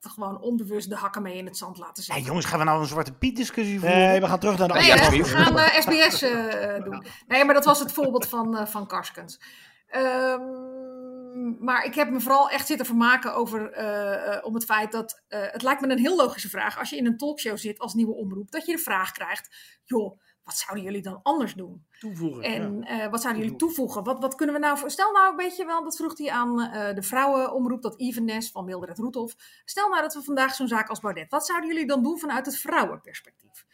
gewoon 0.00 0.40
onbewust 0.40 0.88
de 0.88 0.96
hakken 0.96 1.22
mee 1.22 1.36
in 1.36 1.46
het 1.46 1.56
zand 1.56 1.78
laten 1.78 2.02
zetten. 2.02 2.24
jongens, 2.24 2.46
gaan 2.46 2.58
we 2.58 2.64
nou 2.64 2.80
een 2.80 2.86
Zwarte 2.86 3.12
Piet 3.12 3.36
discussie 3.36 3.80
voeren? 3.80 3.98
Nee, 3.98 4.20
we 4.20 4.26
gaan 4.26 4.38
terug 4.38 4.58
naar 4.58 4.68
de 4.68 4.74
Nee, 4.74 4.92
we 4.92 5.24
gaan 5.24 5.82
SBS 5.82 6.22
eh, 6.22 6.84
doen. 6.84 7.04
Nee, 7.26 7.44
maar 7.44 7.54
dat 7.54 7.64
was 7.64 7.78
het 7.78 7.92
voorbeeld 7.92 8.26
van, 8.26 8.56
eh 8.56 8.66
van 8.66 8.86
Karskens. 8.86 9.40
Ehm, 9.86 10.40
maar 11.60 11.84
ik 11.84 11.94
heb 11.94 12.10
me 12.10 12.20
vooral 12.20 12.50
echt 12.50 12.66
zitten 12.66 12.86
vermaken 12.86 13.34
over 13.34 13.72
eh, 13.72 14.36
eh, 14.36 14.44
om 14.44 14.54
het 14.54 14.64
feit 14.64 14.92
dat 14.92 15.22
eh, 15.28 15.40
het 15.46 15.62
lijkt 15.62 15.80
me 15.80 15.90
een 15.90 15.98
heel 15.98 16.16
logische 16.16 16.48
vraag 16.48 16.78
als 16.78 16.90
je 16.90 16.96
in 16.96 17.06
een 17.06 17.16
talkshow 17.16 17.56
zit 17.56 17.78
als 17.78 17.94
nieuwe 17.94 18.14
omroep, 18.14 18.50
dat 18.50 18.66
je 18.66 18.72
de 18.72 18.82
vraag 18.82 19.12
krijgt, 19.12 19.56
joh, 19.84 20.18
wat 20.44 20.56
zouden 20.56 20.84
jullie 20.84 21.02
dan 21.02 21.20
anders 21.22 21.54
doen? 21.54 21.86
Toevoegen. 21.98 22.42
En 22.42 23.10
wat 23.10 23.20
zouden 23.20 23.42
jullie 23.42 23.58
toevoegen? 23.58 24.04
Wat, 24.04 24.20
wat 24.20 24.34
kunnen 24.34 24.54
we 24.54 24.60
nou 24.60 24.78
voor... 24.78 24.90
Stel 24.90 25.12
nou, 25.12 25.36
weet 25.36 25.56
je 25.56 25.64
wel, 25.64 25.84
dat 25.84 25.96
vroeg 25.96 26.18
hij 26.18 26.30
aan 26.30 26.60
eh, 26.60 26.94
de 26.94 27.02
vrouwenomroep, 27.02 27.82
dat 27.82 28.00
evenness 28.00 28.50
van 28.50 28.64
Mildred 28.64 28.98
Roethoff. 28.98 29.36
Stel 29.64 29.88
nou 29.88 30.02
dat 30.02 30.14
we 30.14 30.22
vandaag 30.22 30.54
zo'n 30.54 30.68
zaak 30.68 30.88
als 30.88 31.00
Baudet. 31.00 31.30
Wat 31.30 31.46
zouden 31.46 31.68
jullie 31.68 31.86
dan 31.86 32.02
doen 32.02 32.18
vanuit 32.18 32.46
het 32.46 32.58
vrouwenperspectief? 32.58 33.66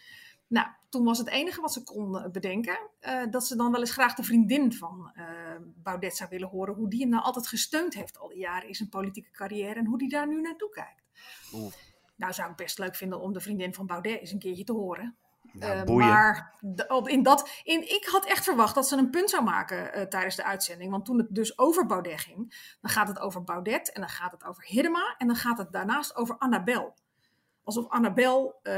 Nou, 0.49 0.67
toen 0.89 1.05
was 1.05 1.19
het 1.19 1.29
enige 1.29 1.61
wat 1.61 1.73
ze 1.73 1.83
kon 1.83 2.31
bedenken, 2.33 2.79
eh, 3.01 3.23
dat 3.31 3.47
ze 3.47 3.57
dan 3.57 3.73
wel 3.73 3.81
eens 3.81 3.93
graag 3.93 4.15
de 4.15 4.23
vriendin 4.23 4.73
van 4.73 5.11
eh, 5.15 5.25
Baudet 5.75 6.17
zou 6.17 6.31
willen 6.31 6.49
horen, 6.49 6.75
hoe 6.75 6.91
die 6.91 7.01
hem 7.01 7.09
nou 7.09 7.23
altijd 7.23 7.47
gesteund 7.47 7.95
heeft 7.95 8.19
al 8.19 8.29
die 8.29 8.39
jaren 8.39 8.69
in 8.69 8.75
zijn 8.75 8.89
politieke 8.89 9.31
carrière 9.31 9.75
en 9.75 9.87
hoe 9.87 9.99
die 9.99 10.09
daar 10.09 10.29
nu 10.29 10.41
naartoe 10.41 10.71
kijkt. 10.71 11.03
Nou, 12.17 12.33
zou 12.33 12.51
ik 12.51 12.57
best 12.57 12.79
leuk 12.79 12.97
vinden 12.97 13.21
om 13.21 13.33
de 13.33 13.41
vriendin 13.41 13.75
van 13.75 13.87
Baudet 13.87 14.21
eens 14.21 14.31
een 14.31 14.39
keertje 14.39 14.65
te 14.65 14.73
horen. 14.73 15.17
Nou, 15.53 15.93
maar 15.95 16.59
in 17.05 17.23
dat, 17.23 17.51
in, 17.63 17.83
ik 17.83 18.09
had 18.11 18.27
echt 18.27 18.45
verwacht 18.45 18.75
dat 18.75 18.89
ze 18.89 18.97
een 18.97 19.11
punt 19.11 19.31
zou 19.31 19.45
maken 19.45 20.09
tijdens 20.09 20.37
de 20.37 20.45
uitzending. 20.45 20.91
Want 20.91 21.05
toen 21.05 21.19
het 21.19 21.27
dus 21.31 21.59
over 21.59 21.87
Baudet 21.87 22.21
ging, 22.21 22.77
dan 22.81 22.91
gaat 22.91 23.09
het 23.09 23.19
over 23.19 23.45
Baudet 23.45 23.93
en 23.93 24.01
dan 24.01 24.11
gaat 24.11 24.33
het 24.33 24.45
over 24.45 24.65
Hiddema 24.67 25.15
en 25.19 25.27
dan 25.27 25.37
gaat 25.37 25.59
het 25.59 25.73
daarnaast 25.73 26.17
over 26.17 26.39
Annabel. 26.39 26.95
Alsof 27.69 27.89
Annabel 27.89 28.59
eh, 28.63 28.75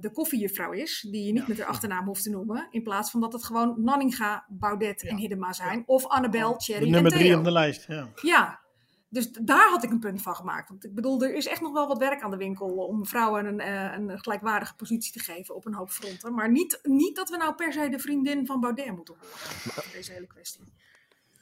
de 0.00 0.10
koffiejuffrouw 0.12 0.72
is, 0.72 1.06
die 1.10 1.26
je 1.26 1.32
niet 1.32 1.48
met 1.48 1.58
haar 1.58 1.66
achternaam 1.66 2.04
hoeft 2.06 2.22
te 2.22 2.30
noemen. 2.30 2.66
In 2.70 2.82
plaats 2.82 3.10
van 3.10 3.20
dat 3.20 3.32
het 3.32 3.44
gewoon 3.44 3.74
Nanninga, 3.76 4.44
Baudet 4.48 5.02
en 5.02 5.16
Hiddema 5.16 5.52
zijn. 5.52 5.82
Of 5.86 6.06
Annabel, 6.06 6.50
De 6.52 6.56
Thierry 6.58 6.84
en 6.84 6.90
nummer 6.90 7.12
drie 7.12 7.36
op 7.36 7.44
de 7.44 7.52
lijst. 7.52 7.86
Ja. 7.86 8.08
Ja, 8.22 8.60
dus 9.08 9.30
daar 9.30 9.68
had 9.70 9.82
ik 9.84 9.90
een 9.90 9.98
punt 9.98 10.22
van 10.22 10.34
gemaakt. 10.36 10.68
Want 10.68 10.84
ik 10.84 10.94
bedoel, 10.94 11.22
er 11.22 11.34
is 11.34 11.46
echt 11.46 11.60
nog 11.60 11.72
wel 11.72 11.88
wat 11.88 11.98
werk 11.98 12.22
aan 12.22 12.30
de 12.30 12.36
winkel 12.36 12.68
om 12.68 13.06
vrouwen 13.06 13.46
een, 13.46 13.60
eh, 13.60 13.92
een 13.98 14.18
gelijkwaardige 14.18 14.74
positie 14.74 15.12
te 15.12 15.18
geven 15.18 15.54
op 15.54 15.66
een 15.66 15.74
hoop 15.74 15.90
fronten. 15.90 16.34
Maar 16.34 16.50
niet, 16.50 16.78
niet 16.82 17.16
dat 17.16 17.28
we 17.30 17.36
nou 17.36 17.54
per 17.54 17.72
se 17.72 17.88
de 17.88 17.98
vriendin 17.98 18.46
van 18.46 18.60
Baudet 18.60 18.96
moeten 18.96 19.14
horen. 19.20 19.84
in 19.84 19.90
Deze 19.92 20.12
hele 20.12 20.26
kwestie. 20.26 20.62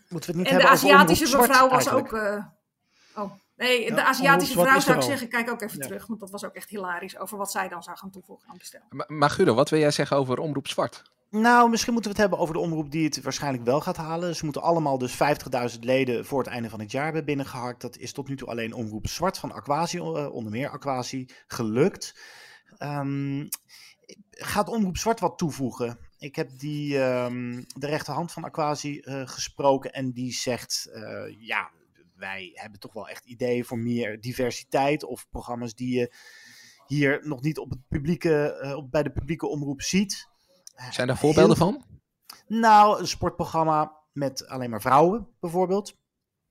Moeten 0.09 0.33
we 0.33 0.39
het 0.39 0.47
niet 0.51 0.53
En 0.53 0.59
de 0.59 0.67
hebben 0.69 0.71
over 0.71 0.95
Aziatische 0.95 1.37
mevrouw 1.37 1.69
was 1.69 1.87
eigenlijk? 1.87 2.13
ook. 2.13 2.21
eh, 2.21 3.23
oh, 3.23 3.33
nee, 3.63 3.85
Ja, 3.85 3.95
de 3.95 4.05
Aziatische 4.05 4.59
vrouw 4.59 4.81
zou 4.81 4.97
ik 4.97 5.03
al. 5.03 5.09
zeggen, 5.09 5.29
kijk 5.29 5.51
ook 5.51 5.63
even 5.63 5.79
Ja. 5.79 5.87
terug. 5.87 6.07
Want 6.07 6.21
dat 6.21 6.31
was 6.31 6.45
ook 6.45 6.55
echt 6.55 6.69
hilarisch 6.69 7.19
over 7.19 7.39
wat 7.39 7.51
zij 7.51 7.69
dan 7.69 7.83
zou 7.83 7.97
gaan 7.97 8.11
toevoegen 8.11 8.49
aan 8.49 8.59
bestel. 8.59 8.81
Maar, 8.91 9.07
maar 9.09 9.31
Guido, 9.31 9.55
wat 9.55 9.71
wil 9.71 9.79
jij 9.79 9.91
zeggen 9.91 10.17
over 10.17 10.39
Omroep 10.39 10.69
Zwart? 10.69 11.03
Nou, 11.31 11.71
misschien 11.71 11.93
moeten 11.93 12.11
we 12.13 12.17
het 12.19 12.29
hebben 12.29 12.47
over 12.47 12.55
de 12.55 12.61
omroep 12.71 12.91
die 12.91 13.05
het 13.05 13.23
waarschijnlijk 13.23 13.65
wel 13.65 13.81
gaat 13.81 13.97
halen. 13.97 14.37
Ze 14.37 14.45
moeten 14.45 14.63
allemaal 14.63 14.99
dus 14.99 15.13
50.000 15.75 15.79
leden 15.85 16.25
voor 16.27 16.39
het 16.39 16.49
einde 16.49 16.71
van 16.71 16.81
het 16.81 16.91
jaar 16.91 17.05
hebben 17.05 17.25
binnengeharkt. 17.25 17.81
Dat 17.81 17.97
is 17.97 18.13
tot 18.13 18.29
nu 18.29 18.37
toe 18.37 18.49
alleen 18.49 18.73
omroep 18.75 19.07
zwart 19.07 19.39
van 19.39 19.53
Aquasi, 19.53 19.99
eh, 19.99 20.33
onder 20.33 20.53
meer 20.53 20.69
Aquasi, 20.69 21.29
gelukt. 21.47 22.19
Ehm, 22.79 23.47
gaat 24.31 24.69
omroep 24.69 24.97
zwart 24.97 25.21
wat 25.21 25.39
toevoegen? 25.39 25.99
Ik 26.19 26.37
heb 26.37 26.51
die, 26.59 26.99
ehm, 27.03 27.63
de 27.77 27.87
rechterhand 27.87 28.33
van 28.33 28.45
Aquasi 28.45 28.99
eh, 28.99 29.23
gesproken 29.25 29.93
en 29.93 30.13
die 30.13 30.33
zegt, 30.33 30.89
eh, 30.93 31.25
ja, 31.39 31.71
wij 32.23 32.51
hebben 32.55 32.81
toch 32.81 32.93
wel 32.93 33.09
echt 33.09 33.25
ideeën 33.25 33.65
voor 33.65 33.79
meer 33.79 34.21
diversiteit 34.21 35.05
of 35.05 35.27
programma's 35.31 35.75
die 35.75 35.99
je 35.99 36.13
hier 36.87 37.21
nog 37.23 37.41
niet 37.43 37.59
op 37.59 37.71
het 37.71 37.89
publieke, 37.89 38.53
eh, 38.53 38.77
op, 38.77 38.91
bij 38.91 39.03
de 39.03 39.13
publieke 39.13 39.47
omroep 39.47 39.83
ziet. 39.83 40.29
Zijn 40.91 41.07
daar 41.07 41.19
voorbeelden 41.19 41.57
Heel- 41.57 41.67
van? 41.67 41.85
Nou, 42.47 43.01
een 43.01 43.07
sportprogramma 43.09 43.93
met 44.13 44.47
alleen 44.47 44.71
maar 44.71 44.81
vrouwen, 44.81 45.29
bijvoorbeeld. 45.41 46.01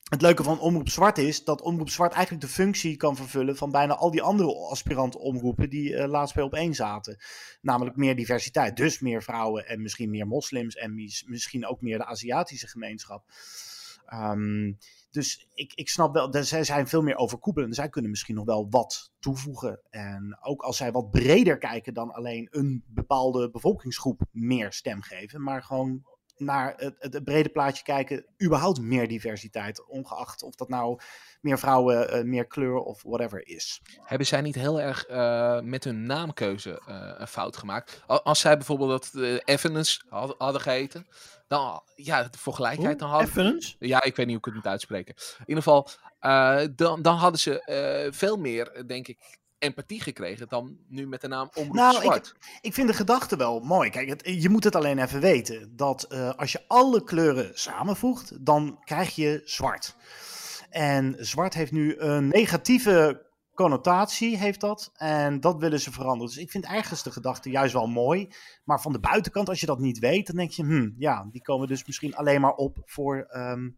Het 0.09 0.21
leuke 0.21 0.43
van 0.43 0.59
Omroep 0.59 0.89
Zwart 0.89 1.17
is 1.17 1.43
dat 1.43 1.61
Omroep 1.61 1.89
Zwart 1.89 2.13
eigenlijk 2.13 2.43
de 2.45 2.49
functie 2.51 2.97
kan 2.97 3.15
vervullen 3.15 3.57
van 3.57 3.71
bijna 3.71 3.95
al 3.95 4.11
die 4.11 4.21
andere 4.21 4.55
aspirant-omroepen 4.55 5.69
die 5.69 5.95
eh, 5.95 6.09
laatst 6.09 6.35
bij 6.35 6.43
op 6.43 6.53
één 6.53 6.73
zaten. 6.73 7.17
Namelijk 7.61 7.95
meer 7.95 8.15
diversiteit, 8.15 8.77
dus 8.77 8.99
meer 8.99 9.23
vrouwen 9.23 9.67
en 9.67 9.81
misschien 9.81 10.09
meer 10.09 10.27
moslims 10.27 10.75
en 10.75 10.95
mis- 10.95 11.23
misschien 11.27 11.65
ook 11.65 11.81
meer 11.81 11.97
de 11.97 12.05
Aziatische 12.05 12.67
gemeenschap. 12.67 13.23
Ehm, 14.05 14.71
dus 15.11 15.47
ik, 15.53 15.73
ik 15.73 15.89
snap 15.89 16.13
wel, 16.13 16.31
dat 16.31 16.45
zij 16.45 16.63
zijn 16.63 16.87
veel 16.87 17.01
meer 17.01 17.15
overkoepelend. 17.15 17.75
Zij 17.75 17.89
kunnen 17.89 18.11
misschien 18.11 18.35
nog 18.35 18.45
wel 18.45 18.67
wat 18.69 19.11
toevoegen. 19.19 19.81
En 19.89 20.37
ook 20.41 20.61
als 20.61 20.77
zij 20.77 20.91
wat 20.91 21.11
breder 21.11 21.57
kijken 21.57 21.93
dan 21.93 22.11
alleen 22.11 22.47
een 22.51 22.83
bepaalde 22.87 23.49
bevolkingsgroep 23.49 24.21
meer 24.31 24.73
stem 24.73 25.01
geven. 25.01 25.43
Maar 25.43 25.63
gewoon 25.63 26.05
naar 26.37 26.73
het, 26.77 26.95
het, 26.99 27.23
brede 27.23 27.49
plaatje 27.49 27.83
kijken. 27.83 28.25
Überhaupt 28.43 28.81
meer 28.81 29.07
diversiteit. 29.07 29.85
Ongeacht 29.87 30.43
of 30.43 30.55
dat 30.55 30.69
nou 30.69 30.99
meer 31.41 31.59
vrouwen, 31.59 32.09
eh, 32.09 32.23
meer 32.23 32.47
kleur 32.47 32.77
of 32.77 33.03
whatever 33.03 33.47
is. 33.47 33.81
Hebben 34.03 34.27
zij 34.27 34.41
niet 34.41 34.55
heel 34.55 34.81
erg 34.81 35.05
eh, 35.05 35.59
met 35.61 35.83
hun 35.83 36.05
naamkeuze 36.05 36.81
eh, 36.87 37.11
een 37.17 37.27
fout 37.27 37.57
gemaakt? 37.57 38.03
Al- 38.07 38.23
Als 38.23 38.39
zij 38.39 38.57
bijvoorbeeld 38.57 39.13
dat 39.13 39.41
Evans 39.45 40.05
had- 40.09 40.35
hadden 40.37 40.61
geheten, 40.61 41.07
dan, 41.51 41.81
ja, 41.95 42.27
voor 42.37 42.53
gelijkheid, 42.53 42.99
dan 42.99 43.09
hadden... 43.09 43.29
Evans? 43.29 43.75
Ja, 43.79 44.03
ik 44.03 44.15
weet 44.15 44.25
niet 44.25 44.35
hoe 44.35 44.37
ik 44.37 44.45
het 44.45 44.53
moet 44.53 44.67
uitspreken. 44.67 45.15
In 45.15 45.43
ieder 45.45 45.63
geval, 45.63 45.89
eh, 46.19 46.61
dan, 46.75 47.01
dan 47.01 47.15
hadden 47.15 47.39
ze 47.39 47.63
eh, 47.63 48.11
veel 48.11 48.37
meer, 48.37 48.83
denk 48.87 49.07
ik, 49.07 49.39
empathie 49.59 50.01
gekregen 50.01 50.47
dan 50.47 50.77
nu 50.87 51.07
met 51.07 51.21
de 51.21 51.27
naam 51.27 51.49
Omroep 51.53 51.75
Nou, 51.75 52.01
Zwart. 52.01 52.27
ik, 52.27 52.57
ik 52.61 52.73
vind 52.73 52.87
de 52.87 52.93
gedachte 52.93 53.35
wel 53.35 53.59
mooi. 53.59 53.89
Kijk, 53.89 54.09
het, 54.09 54.21
je 54.23 54.49
moet 54.49 54.63
het 54.63 54.75
alleen 54.75 54.99
even 54.99 55.19
weten. 55.19 55.75
Dat 55.75 56.03
eh, 56.03 56.29
als 56.29 56.51
je 56.51 56.61
alle 56.67 57.03
kleuren 57.03 57.51
samenvoegt, 57.53 58.45
dan 58.45 58.79
krijg 58.83 59.15
je 59.15 59.41
zwart. 59.45 59.95
En 60.69 61.15
zwart 61.19 61.53
heeft 61.53 61.71
nu 61.71 61.97
een 61.97 62.27
negatieve 62.27 63.25
connotatie, 63.61 64.37
heeft 64.37 64.59
dat. 64.59 64.89
En 64.93 65.39
dat 65.39 65.57
willen 65.57 65.79
ze 65.79 65.91
veranderen. 65.91 66.33
Dus 66.33 66.43
ik 66.43 66.51
vind 66.51 66.65
ergens 66.65 67.03
de 67.03 67.11
gedachte 67.11 67.49
juist 67.49 67.73
wel 67.73 67.87
mooi. 67.87 68.27
Maar 68.63 68.81
van 68.81 68.91
de 68.91 68.99
buitenkant, 68.99 69.49
als 69.49 69.59
je 69.59 69.65
dat 69.65 69.79
niet 69.79 69.99
weet, 69.99 70.27
dan 70.27 70.35
denk 70.35 70.51
je, 70.51 70.63
hmm, 70.63 70.93
ja, 70.97 71.27
die 71.31 71.41
komen 71.41 71.67
dus 71.67 71.85
misschien 71.85 72.15
alleen 72.15 72.41
maar 72.41 72.53
op 72.53 72.77
voor, 72.85 73.25
ehm, 73.29 73.69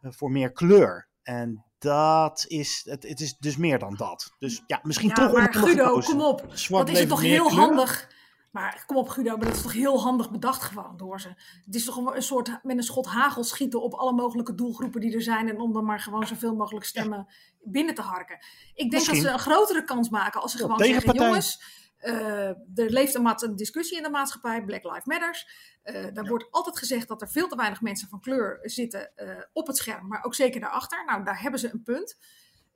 eh, 0.00 0.10
voor 0.12 0.30
meer 0.30 0.52
kleur. 0.52 1.08
En 1.22 1.64
dat 1.78 2.44
is, 2.48 2.82
het, 2.88 3.02
het 3.02 3.20
is 3.20 3.36
dus 3.38 3.56
meer 3.56 3.78
dan 3.78 3.94
dat. 3.94 4.34
Dus 4.38 4.62
ja, 4.66 4.80
misschien 4.82 5.08
Ja, 5.08 5.14
toch 5.14 5.32
maar 5.32 5.54
Guido, 5.54 5.98
kom 5.98 6.20
op. 6.20 6.44
Zwart 6.48 6.86
dat 6.86 6.96
is 6.96 7.02
levert 7.02 7.08
toch 7.08 7.20
heel 7.20 7.46
kleur? 7.46 7.60
handig. 7.60 8.08
Maar 8.54 8.82
kom 8.86 8.96
op, 8.96 9.08
Guido, 9.08 9.36
maar 9.36 9.46
dat 9.46 9.56
is 9.56 9.62
toch 9.62 9.72
heel 9.72 10.00
handig 10.00 10.30
bedacht 10.30 10.62
gewoon 10.62 10.96
door 10.96 11.20
ze. 11.20 11.28
Het 11.64 11.74
is 11.74 11.84
toch 11.84 11.96
een- 11.96 12.22
soort 12.22 12.58
met 12.62 12.76
een 12.76 12.82
schot 12.82 13.06
hagel 13.06 13.44
schieten 13.44 13.82
op 13.82 13.94
alle 13.94 14.12
mogelijke 14.12 14.54
doelgroepen 14.54 15.00
die 15.00 15.14
er 15.14 15.22
zijn. 15.22 15.48
En 15.48 15.60
om 15.60 15.72
dan 15.72 15.84
maar 15.84 16.00
gewoon 16.00 16.26
zoveel 16.26 16.54
mogelijk 16.54 16.84
stemmen 16.86 17.26
binnen 17.62 17.94
te 17.94 18.02
harken. 18.02 18.34
Ik 18.36 18.74
denk 18.76 18.92
Misschien. 18.92 19.14
dat 19.14 19.26
ze 19.26 19.32
een 19.32 19.38
grotere 19.38 19.84
kans 19.84 20.08
maken 20.08 20.40
als 20.42 20.52
ze 20.52 20.58
Ja, 20.58 20.64
gewoon 20.64 20.78
zeggen: 20.78 21.14
jongens, 21.14 21.62
eh, 21.98 22.48
er 22.48 22.56
leeft 22.74 23.14
een, 23.14 23.26
een 23.36 23.56
discussie 23.56 23.96
in 23.96 24.02
de 24.02 24.10
maatschappij, 24.10 24.64
Black 24.64 24.84
Lives 24.84 25.04
Matters. 25.04 25.48
Eh 25.82 26.06
daar 26.12 26.26
wordt 26.26 26.46
altijd 26.50 26.78
gezegd 26.78 27.08
dat 27.08 27.22
er 27.22 27.28
veel 27.30 27.48
te 27.48 27.56
weinig 27.56 27.80
mensen 27.80 28.08
van 28.08 28.20
kleur 28.20 28.58
zitten 28.62 29.16
eh, 29.16 29.28
op 29.52 29.66
het 29.66 29.76
scherm, 29.76 30.08
maar 30.08 30.24
ook 30.24 30.34
zeker 30.34 30.60
daarachter. 30.60 31.04
Nou, 31.04 31.24
daar 31.24 31.40
hebben 31.40 31.60
ze 31.60 31.72
een 31.72 31.82
punt. 31.82 32.18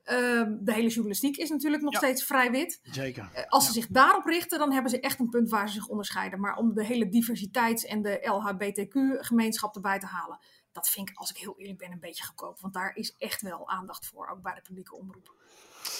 Ehm, 0.09 0.55
de 0.59 0.73
hele 0.73 0.87
journalistiek 0.87 1.37
is 1.37 1.49
natuurlijk 1.49 1.83
nog 1.83 1.95
steeds 1.95 2.23
vrij 2.23 2.51
wit. 2.51 2.79
Zeker. 2.83 3.29
Eh, 3.33 3.43
Als 3.47 3.65
ze 3.65 3.71
zich 3.71 3.87
daarop 3.87 4.25
richten, 4.25 4.59
dan 4.59 4.71
hebben 4.71 4.91
ze 4.91 4.99
echt 4.99 5.19
een 5.19 5.29
punt 5.29 5.49
waar 5.49 5.67
ze 5.67 5.73
zich 5.73 5.87
onderscheiden. 5.87 6.39
Maar 6.39 6.55
om 6.55 6.73
de 6.73 6.85
hele 6.85 7.09
diversiteiteits- 7.09 7.85
en 7.85 8.01
de 8.01 8.19
LHBTQ-gemeenschap 8.21 9.75
erbij 9.75 9.99
te 9.99 10.05
halen, 10.05 10.39
dat 10.71 10.89
vind 10.89 11.09
ik, 11.09 11.17
als 11.17 11.29
ik 11.29 11.37
heel 11.37 11.57
eerlijk 11.57 11.77
ben, 11.77 11.91
een 11.91 11.99
beetje 11.99 12.23
goedkoop. 12.25 12.59
Want 12.59 12.73
daar 12.73 12.95
is 12.95 13.15
echt 13.17 13.41
wel 13.41 13.69
aandacht 13.69 14.05
voor, 14.05 14.27
ook 14.27 14.41
bij 14.41 14.53
de 14.53 14.61
publieke 14.61 14.95
omroep. 14.95 15.37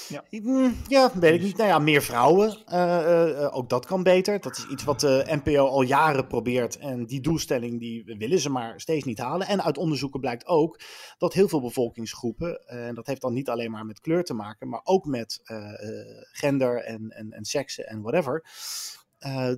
Ja, 0.10 0.24
Mm, 0.30 0.76
ja 0.88 1.12
weet 1.20 1.34
ik 1.34 1.42
niet. 1.42 1.58
Nou 1.58 1.70
ja, 1.70 1.80
meer 1.80 2.02
vrouwen. 2.02 2.58
eh, 2.66 2.98
eh, 3.00 3.44
eh, 3.44 3.56
ook 3.56 3.70
dat 3.70 3.86
kan 3.86 4.04
beter. 4.04 4.40
Dat 4.40 4.58
is 4.58 4.68
iets 4.68 4.84
wat 4.84 5.00
de 5.00 5.24
NPO 5.44 5.68
al 5.68 5.82
jaren 5.82 6.28
probeert. 6.28 6.78
En 6.78 7.06
die 7.06 7.22
doelstelling 7.22 7.80
die 7.80 8.04
willen 8.18 8.40
ze 8.40 8.50
maar 8.50 8.80
steeds 8.82 9.06
niet 9.06 9.18
halen. 9.20 9.48
En 9.48 9.64
uit 9.64 9.78
onderzoeken 9.78 10.20
blijkt 10.20 10.46
ook 10.48 10.80
dat 11.18 11.34
heel 11.34 11.48
veel 11.48 11.62
bevolkingsgroepen, 11.62 12.68
en 12.68 12.96
dat 12.96 13.08
heeft 13.08 13.22
dan 13.22 13.34
niet 13.34 13.50
alleen 13.50 13.72
maar 13.72 13.86
met 13.86 14.00
kleur 14.02 14.24
te 14.24 14.34
maken, 14.34 14.70
maar 14.70 14.82
ook 14.84 15.06
met 15.06 15.42
gender 16.32 16.84
en, 16.84 17.10
en, 17.10 17.32
en 17.32 17.46
seksen 17.46 17.88
en 17.88 18.02
whatever. 18.02 18.44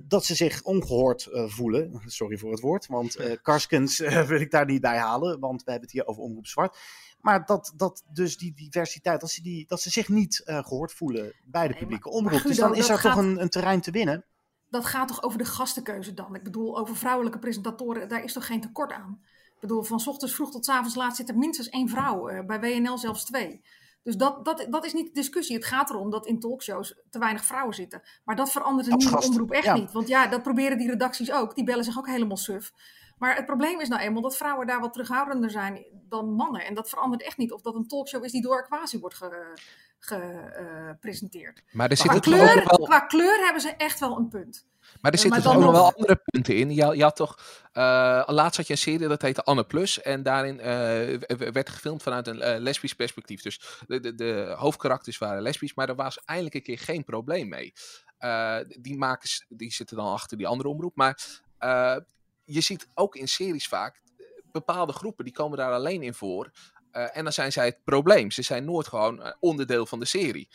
dat 0.06 0.24
ze 0.24 0.34
zich 0.34 0.62
ongehoord 0.62 1.26
eh, 1.26 1.44
voelen. 1.48 2.00
Sorry 2.06 2.36
voor 2.36 2.50
het 2.50 2.60
woord, 2.60 2.86
want 2.86 3.38
Karskens 3.42 3.98
wil 4.28 4.40
ik 4.40 4.50
daar 4.50 4.66
niet 4.66 4.80
bij 4.80 4.98
halen, 4.98 5.40
want 5.40 5.64
we 5.64 5.70
hebben 5.70 5.88
het 5.88 5.98
hier 5.98 6.06
over 6.06 6.22
Omroep 6.22 6.46
Zwart. 6.46 6.76
Maar 7.22 7.46
dat, 7.46 7.72
dat 7.76 8.02
dus 8.12 8.38
die 8.38 8.54
diversiteit, 8.54 9.20
dat 9.20 9.30
ze, 9.30 9.42
die, 9.42 9.66
dat 9.66 9.80
ze 9.80 9.90
zich 9.90 10.08
niet 10.08 10.42
eh, 10.44 10.64
gehoord 10.64 10.92
voelen 10.92 11.32
bij 11.44 11.68
de 11.68 11.74
publieke 11.74 12.10
omroep. 12.10 12.30
dus 12.32 12.40
Guido, 12.40 12.62
dan 12.62 12.74
is 12.76 12.88
er 12.88 13.00
toch 13.00 13.16
een, 13.16 13.40
een 13.40 13.48
terrein 13.48 13.80
te 13.80 13.90
winnen. 13.90 14.24
Dat 14.68 14.84
gaat 14.84 15.08
toch 15.08 15.22
over 15.22 15.38
de 15.38 15.44
gastenkeuze 15.44 16.14
dan? 16.14 16.34
Ik 16.34 16.42
bedoel, 16.42 16.78
over 16.78 16.96
vrouwelijke 16.96 17.38
presentatoren, 17.38 18.08
daar 18.08 18.24
is 18.24 18.32
toch 18.32 18.46
geen 18.46 18.60
tekort 18.60 18.92
aan? 18.92 19.20
Ik 19.54 19.60
bedoel, 19.60 19.82
van 19.82 20.00
's 20.00 20.06
ochtends 20.06 20.34
vroeg 20.34 20.50
tot 20.50 20.64
's 20.64 20.68
avonds 20.68 20.94
laat 20.94 21.16
zit 21.16 21.28
er 21.28 21.38
minstens 21.38 21.68
één 21.68 21.88
vrouw. 21.88 22.28
eh, 22.28 22.44
bij 22.46 22.60
WNL 22.60 22.98
zelfs 22.98 23.24
twee. 23.24 23.62
Dus 24.02 24.16
dat, 24.16 24.44
dat, 24.44 24.66
dat 24.70 24.84
is 24.84 24.92
niet 24.92 25.06
de 25.06 25.12
discussie. 25.12 25.56
Het 25.56 25.64
gaat 25.64 25.90
erom 25.90 26.10
dat 26.10 26.26
in 26.26 26.40
talkshows 26.40 26.94
te 27.10 27.18
weinig 27.18 27.44
vrouwen 27.44 27.74
zitten. 27.74 28.02
Maar 28.24 28.36
dat 28.36 28.52
verandert 28.52 28.90
Als 28.90 29.04
nieuwe 29.04 29.26
omroep 29.26 29.50
echt 29.50 29.64
ja. 29.64 29.74
niet. 29.74 29.92
Want 29.92 30.08
ja, 30.08 30.26
dat 30.26 30.42
proberen 30.42 30.78
die 30.78 30.90
redacties 30.90 31.32
ook. 31.32 31.54
Die 31.54 31.64
bellen 31.64 31.84
zich 31.84 31.98
ook 31.98 32.06
helemaal 32.06 32.36
suf. 32.36 32.72
Maar 33.22 33.36
het 33.36 33.46
probleem 33.46 33.80
is 33.80 33.88
nou 33.88 34.02
eenmaal 34.02 34.22
dat 34.22 34.36
vrouwen 34.36 34.66
daar 34.66 34.80
wat 34.80 34.92
terughoudender 34.92 35.50
zijn 35.50 35.84
dan 36.08 36.32
mannen. 36.32 36.64
En 36.64 36.74
dat 36.74 36.88
verandert 36.88 37.22
echt 37.22 37.36
niet 37.36 37.52
of 37.52 37.60
dat 37.62 37.74
een 37.74 37.86
talkshow 37.88 38.24
is 38.24 38.32
die 38.32 38.42
door 38.42 38.62
Aquasi 38.62 38.98
wordt 38.98 39.16
ge- 39.16 39.54
gepresenteerd. 39.98 41.62
Maar 41.72 41.90
er 41.90 41.96
qua, 41.96 42.18
kleur, 42.18 42.62
ook 42.62 42.78
wel- 42.78 42.86
qua 42.86 43.00
kleur 43.00 43.44
hebben 43.44 43.60
ze 43.62 43.68
echt 43.76 44.00
wel 44.00 44.16
een 44.16 44.28
punt. 44.28 44.66
Maar 45.00 45.12
er 45.12 45.18
Eh, 45.18 45.24
zitten 45.24 45.42
toch 45.42 45.54
ook 45.54 45.60
nog 45.62 45.72
wel 45.72 45.92
andere 45.94 46.20
punten 46.24 46.56
in. 46.56 46.70
Je, 46.74 46.96
je 46.96 47.02
had 47.02 47.16
toch, 47.16 47.38
eh, 47.72 48.22
laatst 48.26 48.56
had 48.56 48.66
je 48.66 48.72
een 48.72 48.78
serie 48.78 49.08
dat 49.08 49.22
heette 49.22 49.42
Anne 49.44 49.64
Plus. 49.64 50.00
En 50.02 50.22
daarin 50.22 50.60
eh, 50.60 51.18
werd 51.52 51.68
gefilmd 51.70 52.02
vanuit 52.02 52.26
een 52.26 52.40
eh, 52.40 52.60
lesbisch 52.60 52.94
perspectief. 52.94 53.42
Dus 53.42 53.80
de, 53.86 54.00
de, 54.00 54.14
de 54.14 54.54
hoofdkarakters 54.58 55.18
waren 55.18 55.42
lesbisch, 55.42 55.74
maar 55.74 55.88
er 55.88 55.94
was 55.94 56.18
eindelijk 56.24 56.54
een 56.54 56.62
keer 56.62 56.78
geen 56.78 57.04
probleem 57.04 57.48
mee. 57.48 57.72
Eh, 58.18 58.56
die 58.80 58.96
makers 58.98 59.44
die 59.48 59.72
zitten 59.72 59.96
dan 59.96 60.12
achter 60.12 60.36
die 60.36 60.46
andere 60.46 60.68
omroep. 60.68 60.96
Maar 60.96 61.40
eh, 61.58 61.96
je 62.52 62.60
ziet 62.60 62.88
ook 62.94 63.16
in 63.16 63.28
series 63.28 63.68
vaak 63.68 64.00
eh, 64.16 64.26
bepaalde 64.52 64.92
groepen 64.92 65.24
die 65.24 65.34
komen 65.34 65.58
daar 65.58 65.72
alleen 65.72 66.02
in 66.02 66.14
voor. 66.14 66.50
Eh, 66.92 67.16
en 67.16 67.24
dan 67.24 67.32
zijn 67.32 67.52
zij 67.52 67.64
het 67.64 67.84
probleem. 67.84 68.30
Ze 68.30 68.42
zijn 68.42 68.64
nooit 68.64 68.88
gewoon 68.88 69.22
eh, 69.22 69.32
onderdeel 69.40 69.86
van 69.86 69.98
de 69.98 70.04
serie. 70.04 70.48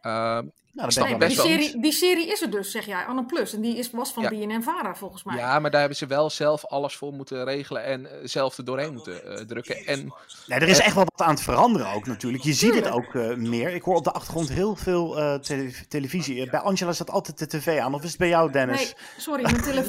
Eh, 0.00 0.40
Nee, 0.74 1.16
best 1.16 1.36
die, 1.36 1.40
serie, 1.50 1.80
die 1.80 1.92
serie 1.92 2.26
is 2.26 2.42
er 2.42 2.50
dus, 2.50 2.70
zeg 2.70 2.86
jij, 2.86 3.04
Anne 3.04 3.24
Plus. 3.24 3.52
En 3.54 3.60
die 3.60 3.76
is, 3.76 3.90
was 3.90 4.12
van 4.12 4.22
Ja. 4.22 4.28
BNN-Vara 4.28 4.94
volgens 4.94 5.24
mij. 5.24 5.36
Ja, 5.36 5.58
maar 5.58 5.70
daar 5.70 5.80
hebben 5.80 5.98
ze 5.98 6.06
wel 6.06 6.30
zelf 6.30 6.64
alles 6.66 6.96
voor 6.96 7.12
moeten 7.12 7.44
regelen 7.44 7.84
en 7.84 8.06
eh, 8.06 8.18
zelf 8.22 8.58
er 8.58 8.64
doorheen 8.64 8.92
moeten 8.92 9.24
eh, 9.26 9.44
drukken. 9.44 9.76
En, 9.86 10.14
Nee, 10.46 10.58
er 10.58 10.68
is 10.68 10.78
echt 10.78 10.94
wel 10.94 11.04
wat 11.14 11.26
aan 11.26 11.34
het 11.34 11.42
veranderen 11.42 11.92
ook 11.92 12.06
natuurlijk. 12.06 12.42
Je 12.42 12.52
ziet 12.52 12.74
het 12.74 12.90
ook 12.90 13.14
eh, 13.14 13.34
meer. 13.36 13.74
Ik 13.74 13.82
hoor 13.82 13.96
op 13.96 14.04
de 14.04 14.12
achtergrond 14.12 14.48
heel 14.48 14.76
veel 14.76 15.18
eh, 15.18 15.34
tele- 15.34 15.72
televisie. 15.88 16.50
Bij 16.50 16.60
Angela 16.60 16.92
staat 16.92 17.10
altijd 17.10 17.38
de 17.38 17.46
tv 17.46 17.78
aan. 17.78 17.94
Of 17.94 18.02
is 18.02 18.08
het 18.08 18.18
bij 18.18 18.28
jou, 18.28 18.52
Dennis? 18.52 18.78
Nee, 18.84 18.94
sorry, 19.18 19.42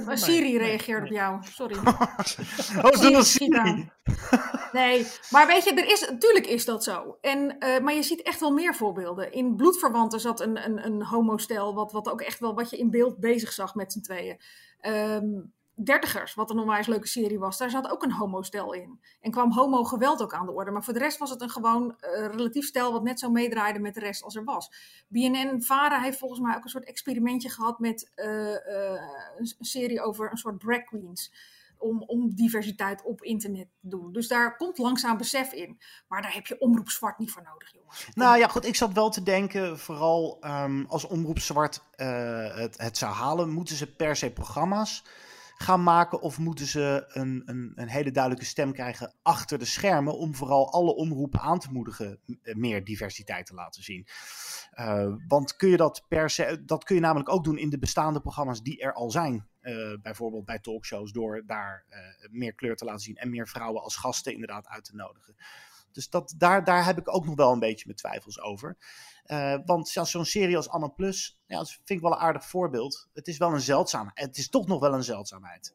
mijn 0.05 0.17
Siri 0.25 0.57
reageert 0.57 1.03
op 1.03 1.09
jou. 1.11 1.39
Sorry. 1.55 1.75
Oh, 2.83 3.21
schiet 3.21 3.55
aan. 3.55 3.91
Nee, 4.71 5.07
maar 5.29 5.47
weet 5.47 5.63
je, 5.63 5.73
er 5.73 5.91
is, 5.91 6.07
natuurlijk 6.09 6.47
is 6.47 6.65
dat 6.65 6.83
zo. 6.83 7.17
En, 7.21 7.55
eh, 7.59 7.79
maar 7.81 7.93
je 7.93 8.03
ziet 8.03 8.21
echt 8.21 8.39
wel 8.39 8.51
meer 8.51 8.75
voorbeelden. 8.75 9.31
In 9.33 9.55
Bloedverwanten 9.55 10.19
zat 10.19 10.41
een, 10.41 10.65
een, 10.65 10.74
een 10.77 11.03
homostel, 11.03 11.73
wat, 11.73 11.91
wat 11.91 12.09
ook 12.09 12.21
echt 12.21 12.39
wel 12.39 12.55
wat 12.55 12.69
je 12.69 12.77
in 12.77 12.89
beeld 12.89 13.19
bezig 13.19 13.51
zag 13.51 13.75
met 13.75 13.91
z'n 13.91 14.01
tweeën. 14.01 14.37
Ehm, 14.79 15.41
Dertigers, 15.83 16.33
wat 16.33 16.49
een 16.49 16.59
onwijs 16.59 16.87
leuke 16.87 17.07
serie 17.07 17.39
was, 17.39 17.57
daar 17.57 17.69
zat 17.69 17.89
ook 17.89 18.03
een 18.03 18.11
homostel 18.11 18.73
in. 18.73 18.99
En 19.21 19.31
kwam 19.31 19.51
homo-geweld 19.51 20.21
ook 20.21 20.33
aan 20.33 20.45
de 20.45 20.51
orde. 20.51 20.71
Maar 20.71 20.83
voor 20.83 20.93
de 20.93 20.99
rest 20.99 21.17
was 21.17 21.29
het 21.29 21.41
een 21.41 21.49
gewoon 21.49 21.95
eh, 21.99 22.27
relatief 22.27 22.65
stel 22.65 22.91
wat 22.91 23.03
net 23.03 23.19
zo 23.19 23.29
meedraaide 23.29 23.79
met 23.79 23.93
de 23.93 23.99
rest 23.99 24.23
als 24.23 24.35
er 24.35 24.43
was. 24.43 24.71
BNN-Vara 25.07 25.99
heeft 25.99 26.17
volgens 26.17 26.39
mij 26.39 26.55
ook 26.55 26.63
een 26.63 26.69
soort 26.69 26.85
experimentje 26.85 27.49
gehad 27.49 27.79
met 27.79 28.11
eh, 28.15 28.93
eh, 28.93 29.01
een 29.37 29.55
serie 29.59 30.01
over 30.01 30.31
een 30.31 30.37
soort 30.37 30.59
drag 30.59 30.83
queens 30.83 31.31
om, 31.77 32.03
om 32.03 32.35
diversiteit 32.35 33.03
op 33.03 33.21
internet 33.21 33.67
te 33.81 33.87
doen. 33.87 34.11
Dus 34.11 34.27
daar 34.27 34.57
komt 34.57 34.77
langzaam 34.77 35.17
besef 35.17 35.51
in. 35.51 35.79
Maar 36.07 36.21
daar 36.21 36.33
heb 36.33 36.47
je 36.47 36.59
omroep 36.59 36.89
zwart 36.89 37.17
niet 37.17 37.31
voor 37.31 37.43
nodig, 37.43 37.73
jongens. 37.73 38.07
Nou 38.13 38.37
ja, 38.37 38.47
goed. 38.47 38.65
Ik 38.65 38.75
zat 38.75 38.93
wel 38.93 39.09
te 39.09 39.23
denken, 39.23 39.79
vooral 39.79 40.37
ehm, 40.41 40.85
als 40.87 41.07
Omroep 41.07 41.39
Zwart 41.39 41.83
eh, 41.91 42.55
het, 42.55 42.77
het 42.77 42.97
zou 42.97 43.13
halen, 43.13 43.49
moeten 43.49 43.75
ze 43.75 43.95
per 43.95 44.15
se 44.15 44.31
programma's 44.31 45.03
gaan 45.57 45.83
maken 45.83 46.21
of 46.21 46.37
moeten 46.37 46.65
ze 46.65 47.05
een, 47.07 47.41
een, 47.45 47.71
een 47.75 47.87
hele 47.87 48.11
duidelijke 48.11 48.45
stem 48.45 48.73
krijgen 48.73 49.13
achter 49.21 49.57
de 49.57 49.65
schermen 49.65 50.17
om 50.17 50.35
vooral 50.35 50.71
alle 50.71 50.95
omroepen 50.95 51.39
aan 51.39 51.59
te 51.59 51.71
moedigen 51.71 52.19
eh, 52.41 52.55
meer 52.55 52.83
diversiteit 52.83 53.45
te 53.45 53.53
laten 53.53 53.83
zien. 53.83 54.07
Eh, 54.71 55.13
want 55.27 55.55
kun 55.55 55.69
je 55.69 55.77
dat 55.77 56.05
per 56.07 56.29
se, 56.29 56.63
dat 56.65 56.83
kun 56.83 56.95
je 56.95 57.01
namelijk 57.01 57.29
ook 57.29 57.43
doen 57.43 57.57
in 57.57 57.69
de 57.69 57.79
bestaande 57.79 58.21
programma's 58.21 58.63
die 58.63 58.81
er 58.81 58.93
al 58.93 59.11
zijn. 59.11 59.47
Eh, 59.65 59.93
bijvoorbeeld 60.01 60.45
bij 60.45 60.59
talkshows 60.59 61.11
door 61.11 61.43
daar 61.45 61.85
eh, 61.89 61.99
meer 62.29 62.53
kleur 62.53 62.75
te 62.75 62.85
laten 62.85 63.01
zien 63.01 63.15
en 63.15 63.29
meer 63.29 63.47
vrouwen 63.47 63.81
als 63.81 63.95
gasten 63.95 64.33
inderdaad 64.33 64.67
uit 64.67 64.85
te 64.85 64.95
nodigen. 64.95 65.35
Dus 65.91 66.09
dat, 66.09 66.33
daar, 66.37 66.63
daar 66.63 66.85
heb 66.85 66.97
ik 66.97 67.15
ook 67.15 67.25
nog 67.25 67.35
wel 67.35 67.51
een 67.51 67.59
beetje 67.59 67.85
mijn 67.85 67.97
twijfels 67.97 68.41
over. 68.41 68.77
Eh, 69.23 69.57
want 69.65 69.87
zo'n 69.87 70.25
serie 70.25 70.57
als 70.57 70.69
Anne 70.69 70.89
Plus, 70.89 71.39
ja, 71.45 71.57
dat 71.57 71.69
vind 71.71 71.89
ik 71.89 71.99
wel 71.99 72.11
een 72.11 72.17
aardig 72.17 72.45
voorbeeld. 72.45 73.09
Het 73.13 73.27
is 73.27 73.37
wel 73.37 73.53
een 73.53 73.61
zeldzaamheid. 73.61 74.19
Het 74.19 74.37
is 74.37 74.49
toch 74.49 74.67
nog 74.67 74.79
wel 74.79 74.93
een 74.93 75.03
zeldzaamheid. 75.03 75.73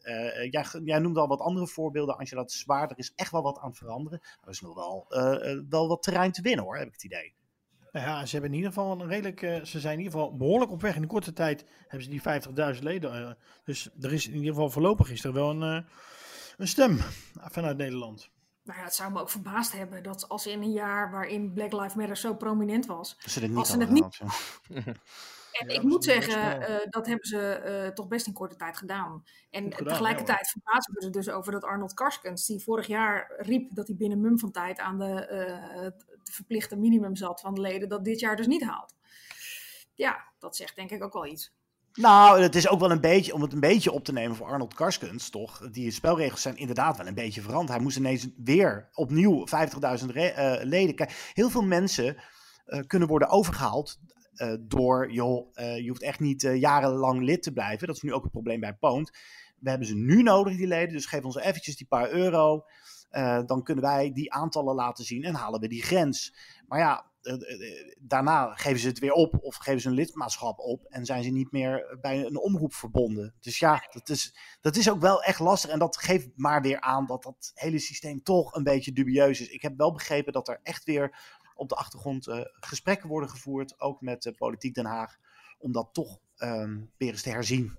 Jij, 0.50 0.64
jij 0.84 0.98
noemde 0.98 1.20
al 1.20 1.28
wat 1.28 1.40
andere 1.40 1.66
voorbeelden. 1.66 2.16
Angela, 2.16 2.40
dat 2.40 2.50
is 2.50 2.64
waar. 2.64 2.90
Er 2.90 2.98
is 2.98 3.12
echt 3.14 3.30
wel 3.30 3.42
wat 3.42 3.58
aan 3.58 3.74
veranderen. 3.74 4.20
Er 4.42 4.48
is 4.48 4.60
nog 4.60 4.74
wel, 4.74 5.06
wel 5.68 5.88
wat 5.88 6.02
terrein 6.02 6.32
te 6.32 6.42
winnen 6.42 6.64
hoor, 6.64 6.76
heb 6.76 6.86
ik 6.86 6.92
het 6.92 7.04
idee. 7.04 7.34
Nou 7.92 8.06
ja, 8.06 8.26
ze 8.26 8.32
hebben 8.32 8.50
in 8.50 8.56
ieder 8.56 8.72
geval 8.72 9.00
een 9.00 9.08
redelijk. 9.08 9.42
eh, 9.42 9.64
ze 9.64 9.80
zijn 9.80 9.98
in 9.98 10.04
ieder 10.04 10.18
geval 10.18 10.36
behoorlijk 10.36 10.70
op 10.70 10.80
weg. 10.80 10.96
In 10.96 11.02
een 11.02 11.08
korte 11.08 11.32
tijd 11.32 11.64
hebben 11.80 12.02
ze 12.02 12.10
die 12.10 12.20
50.000 12.76 12.82
leden. 12.82 13.26
eh, 13.28 13.32
dus 13.64 13.88
er 14.00 14.12
is 14.12 14.26
in 14.26 14.34
ieder 14.34 14.48
geval 14.48 14.70
voorlopig 14.70 15.10
is 15.10 15.24
er 15.24 15.32
wel 15.32 15.50
een, 15.50 15.62
eh, 15.84 15.90
een 16.56 16.68
stem 16.68 16.98
vanuit 17.40 17.76
Nederland. 17.76 18.30
Nou 18.64 18.78
ja, 18.78 18.84
het 18.84 18.94
zou 18.94 19.12
me 19.12 19.20
ook 19.20 19.30
verbaasd 19.30 19.72
hebben 19.72 20.02
dat 20.02 20.28
als 20.28 20.46
in 20.46 20.62
een 20.62 20.72
jaar 20.72 21.10
waarin 21.10 21.52
Black 21.52 21.72
Lives 21.72 21.94
Matter 21.94 22.16
zo 22.16 22.34
prominent 22.34 22.86
was, 22.86 23.16
Dat 23.20 23.30
ze 23.30 23.50
als 23.54 23.68
ze 23.68 23.76
hadden 23.76 23.94
het 23.96 24.20
niet. 24.68 24.96
En 25.52 25.68
Ja, 25.68 25.74
ik 25.74 25.82
moet 25.82 26.04
zeggen, 26.04 26.62
eh, 26.62 26.86
dat 26.90 27.06
hebben 27.06 27.28
ze 27.28 27.38
eh, 27.52 27.88
toch 27.88 28.08
best 28.08 28.26
in 28.26 28.32
korte 28.32 28.56
tijd 28.56 28.76
gedaan. 28.76 29.22
En 29.50 29.62
gedaan, 29.72 29.88
tegelijkertijd 29.88 30.48
verbazen 30.48 30.94
we 30.94 31.04
er 31.04 31.12
dus 31.12 31.30
over 31.30 31.52
dat 31.52 31.64
Arnold 31.64 31.94
Karskens, 31.94 32.46
die 32.46 32.62
vorig 32.62 32.86
jaar 32.86 33.34
riep 33.36 33.74
dat 33.74 33.86
hij 33.86 33.96
binnen 33.96 34.20
mum 34.20 34.38
van 34.38 34.50
tijd 34.50 34.78
aan 34.78 34.98
de, 34.98 35.26
eh, 35.26 35.86
verplichte 36.24 36.76
minimum 36.76 37.16
zat 37.16 37.40
van 37.40 37.54
de 37.54 37.60
leden, 37.60 37.88
dat 37.88 38.04
dit 38.04 38.20
jaar 38.20 38.36
dus 38.36 38.46
niet 38.46 38.64
haalt. 38.64 38.94
Ja, 39.94 40.24
dat 40.38 40.56
zegt 40.56 40.76
denk 40.76 40.90
ik 40.90 41.02
ook 41.02 41.12
wel 41.12 41.26
iets. 41.26 41.52
Nou, 41.92 42.42
het 42.42 42.54
is 42.54 42.68
ook 42.68 42.80
wel 42.80 42.90
een 42.90 43.00
beetje, 43.00 43.34
om 43.34 43.42
het 43.42 43.52
een 43.52 43.60
beetje 43.60 43.92
op 43.92 44.04
te 44.04 44.12
nemen 44.12 44.36
voor 44.36 44.46
Arnold 44.46 44.74
Karskens, 44.74 45.30
toch? 45.30 45.70
Die 45.70 45.90
spelregels 45.90 46.42
zijn 46.42 46.56
inderdaad 46.56 46.96
wel 46.96 47.06
een 47.06 47.14
beetje 47.14 47.40
veranderd. 47.40 47.70
Hij 47.70 47.80
moest 47.80 47.96
ineens 47.96 48.28
weer 48.36 48.88
opnieuw 48.92 49.46
50.000 49.46 50.10
re- 50.10 50.26
eh, 50.26 50.64
leden. 50.64 50.94
Kijk, 50.94 51.30
heel 51.34 51.50
veel 51.50 51.62
mensen 51.62 52.16
kunnen 52.86 53.08
worden 53.08 53.28
overgehaald 53.28 53.98
eh, 54.40 54.54
door, 54.60 55.12
joh, 55.12 55.48
eh, 55.52 55.78
je 55.78 55.88
hoeft 55.88 56.02
echt 56.02 56.20
niet 56.20 56.44
eh, 56.44 56.60
jarenlang 56.60 57.22
lid 57.22 57.42
te 57.42 57.52
blijven. 57.52 57.86
Dat 57.86 57.96
is 57.96 58.02
nu 58.02 58.12
ook 58.12 58.24
een 58.24 58.30
probleem 58.30 58.60
bij 58.60 58.74
Poont. 58.74 59.10
We 59.58 59.70
hebben 59.70 59.88
ze 59.88 59.94
nu 59.94 60.22
nodig, 60.22 60.56
die 60.56 60.66
leden, 60.66 60.92
dus 60.92 61.06
geef 61.06 61.24
ons 61.24 61.36
eventjes 61.36 61.76
die 61.76 61.86
paar 61.86 62.10
euro. 62.10 62.64
Dan 63.46 63.62
kunnen 63.62 63.84
wij 63.84 64.12
die 64.12 64.32
aantallen 64.32 64.74
laten 64.74 65.04
zien 65.04 65.24
en 65.24 65.34
halen 65.34 65.60
we 65.60 65.68
die 65.68 65.82
grens. 65.82 66.34
Maar 66.68 66.78
ja, 66.78 67.06
daarna 67.98 68.54
geven 68.54 68.80
ze 68.80 68.88
het 68.88 68.98
weer 68.98 69.12
op 69.12 69.38
of 69.40 69.56
geven 69.56 69.80
ze 69.80 69.88
een 69.88 69.94
lidmaatschap 69.94 70.58
op 70.58 70.84
en 70.84 71.04
zijn 71.04 71.22
ze 71.22 71.30
niet 71.30 71.52
meer 71.52 71.98
bij 72.00 72.24
een 72.24 72.38
omroep 72.38 72.74
verbonden. 72.74 73.34
Dus 73.40 73.58
ja, 73.58 73.88
dat 73.90 74.08
is, 74.08 74.36
dat 74.60 74.76
is 74.76 74.90
ook 74.90 75.00
wel 75.00 75.22
echt 75.22 75.38
lastig 75.38 75.70
en 75.70 75.78
dat 75.78 75.96
geeft 75.96 76.28
maar 76.34 76.62
weer 76.62 76.80
aan 76.80 77.06
dat 77.06 77.22
dat 77.22 77.52
hele 77.54 77.78
systeem 77.78 78.22
toch 78.22 78.54
een 78.54 78.64
beetje 78.64 78.92
dubieus 78.92 79.40
is. 79.40 79.48
Ik 79.48 79.62
heb 79.62 79.76
wel 79.76 79.92
begrepen 79.92 80.32
dat 80.32 80.48
er 80.48 80.60
echt 80.62 80.84
weer 80.84 81.38
op 81.60 81.68
de 81.68 81.74
achtergrond 81.74 82.26
eh, 82.26 82.40
gesprekken 82.52 83.08
worden 83.08 83.28
gevoerd, 83.30 83.80
ook 83.80 84.00
met 84.00 84.32
Politiek 84.36 84.74
Den 84.74 84.84
Haag, 84.86 85.16
om 85.58 85.72
dat 85.72 85.88
toch 85.92 86.18
ehm, 86.36 86.80
weer 86.96 87.10
eens 87.10 87.22
te 87.22 87.30
herzien. 87.30 87.78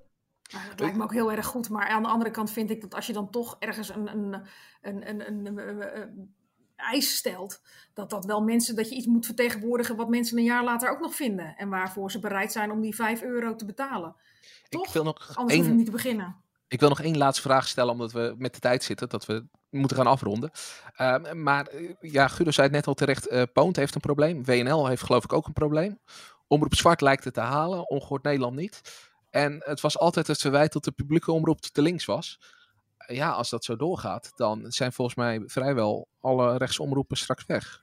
Nou, 0.54 0.70
dat 0.70 0.80
lijkt 0.80 0.98
me 0.98 1.04
ook 1.04 1.14
heel 1.14 1.32
erg 1.32 1.46
goed. 1.46 1.70
Maar 1.70 1.88
aan 1.88 2.04
de 2.04 2.10
andere 2.10 2.32
kant 2.32 2.52
vind 2.52 2.70
ik 2.70 2.82
dat 2.82 2.96
als 2.96 3.08
je 3.08 3.14
dan 3.14 3.30
toch 3.30 3.56
ergens 3.60 3.90
een, 3.90 4.08
een, 4.08 4.34
een, 4.82 5.10
een, 5.10 5.28
een, 5.28 5.58
een- 5.58 6.02
een 6.02 6.36
eis 6.76 7.16
stelt, 7.16 7.62
dat 7.94 8.10
dat 8.10 8.26
wel 8.26 8.42
mensen, 8.44 8.76
dat 8.76 8.90
je 8.90 8.96
iets 8.96 9.06
moet 9.06 9.26
vertegenwoordigen 9.26 9.96
wat 9.96 10.10
mensen 10.10 10.38
een 10.38 10.44
jaar 10.44 10.64
later 10.64 10.90
ook 10.90 11.00
nog 11.00 11.16
vinden. 11.16 11.56
En 11.56 11.70
waarvoor 11.70 12.12
ze 12.12 12.20
bereid 12.20 12.52
zijn 12.52 12.72
om 12.72 12.82
die 12.82 12.96
5 12.96 13.22
euro 13.22 13.56
te 13.56 13.66
betalen. 13.66 14.16
Toch? 14.70 14.86
Ik 14.88 14.94
wil 14.94 15.04
nog 15.04 15.18
Anders 15.20 15.38
hoef 15.38 15.52
je 15.52 15.70
één- 15.70 15.76
niet 15.76 15.86
te 15.86 15.92
beginnen. 15.92 16.36
Ik 16.68 16.80
wil 16.80 16.90
nog 16.90 17.02
één 17.02 17.18
laatste 17.18 17.42
vraag 17.42 17.68
stellen, 17.68 17.92
omdat 17.92 18.12
we 18.12 18.36
met 18.38 18.54
de 18.54 18.60
tijd 18.60 18.84
zitten, 18.84 19.10
dat 19.10 19.26
we 19.26 19.46
moeten 19.72 19.98
gaan 19.98 20.08
afronden. 20.08 20.52
Ehm, 20.96 21.44
maar 21.44 21.68
eh, 21.68 21.94
ja, 22.00 22.28
Guido 22.28 22.52
zei 22.52 22.68
het 22.68 22.76
net 22.76 22.88
al 22.88 22.94
terecht, 22.94 23.28
eh 23.28 23.44
Poont 23.54 23.76
heeft 23.76 23.96
een 23.96 24.02
probleem. 24.02 24.46
WNL 24.46 24.88
heeft 24.88 25.04
geloof 25.04 25.24
ik 25.24 25.34
ook 25.34 25.48
een 25.48 25.54
probleem. 25.54 26.00
Omroep 26.48 26.76
Zwart 26.76 27.02
lijkt 27.02 27.24
het 27.24 27.34
te 27.34 27.40
halen, 27.40 27.90
Ongehoord 27.90 28.24
Nederland 28.24 28.56
niet. 28.56 28.82
En 29.30 29.62
het 29.66 29.82
was 29.82 29.98
altijd 29.98 30.28
het 30.28 30.42
verwijt 30.42 30.74
dat 30.74 30.84
de 30.84 30.92
publieke 30.92 31.32
omroep 31.32 31.62
te 31.62 31.82
links 31.82 32.06
was. 32.06 32.40
Ja, 33.08 33.32
als 33.32 33.50
dat 33.50 33.64
zo 33.64 33.76
doorgaat, 33.76 34.32
dan 34.36 34.72
zijn 34.72 34.94
volgens 34.94 35.18
mij 35.18 35.44
vrijwel 35.46 36.08
alle 36.22 36.58
rechtsomroepen 36.58 37.18
straks 37.18 37.46
weg. 37.46 37.82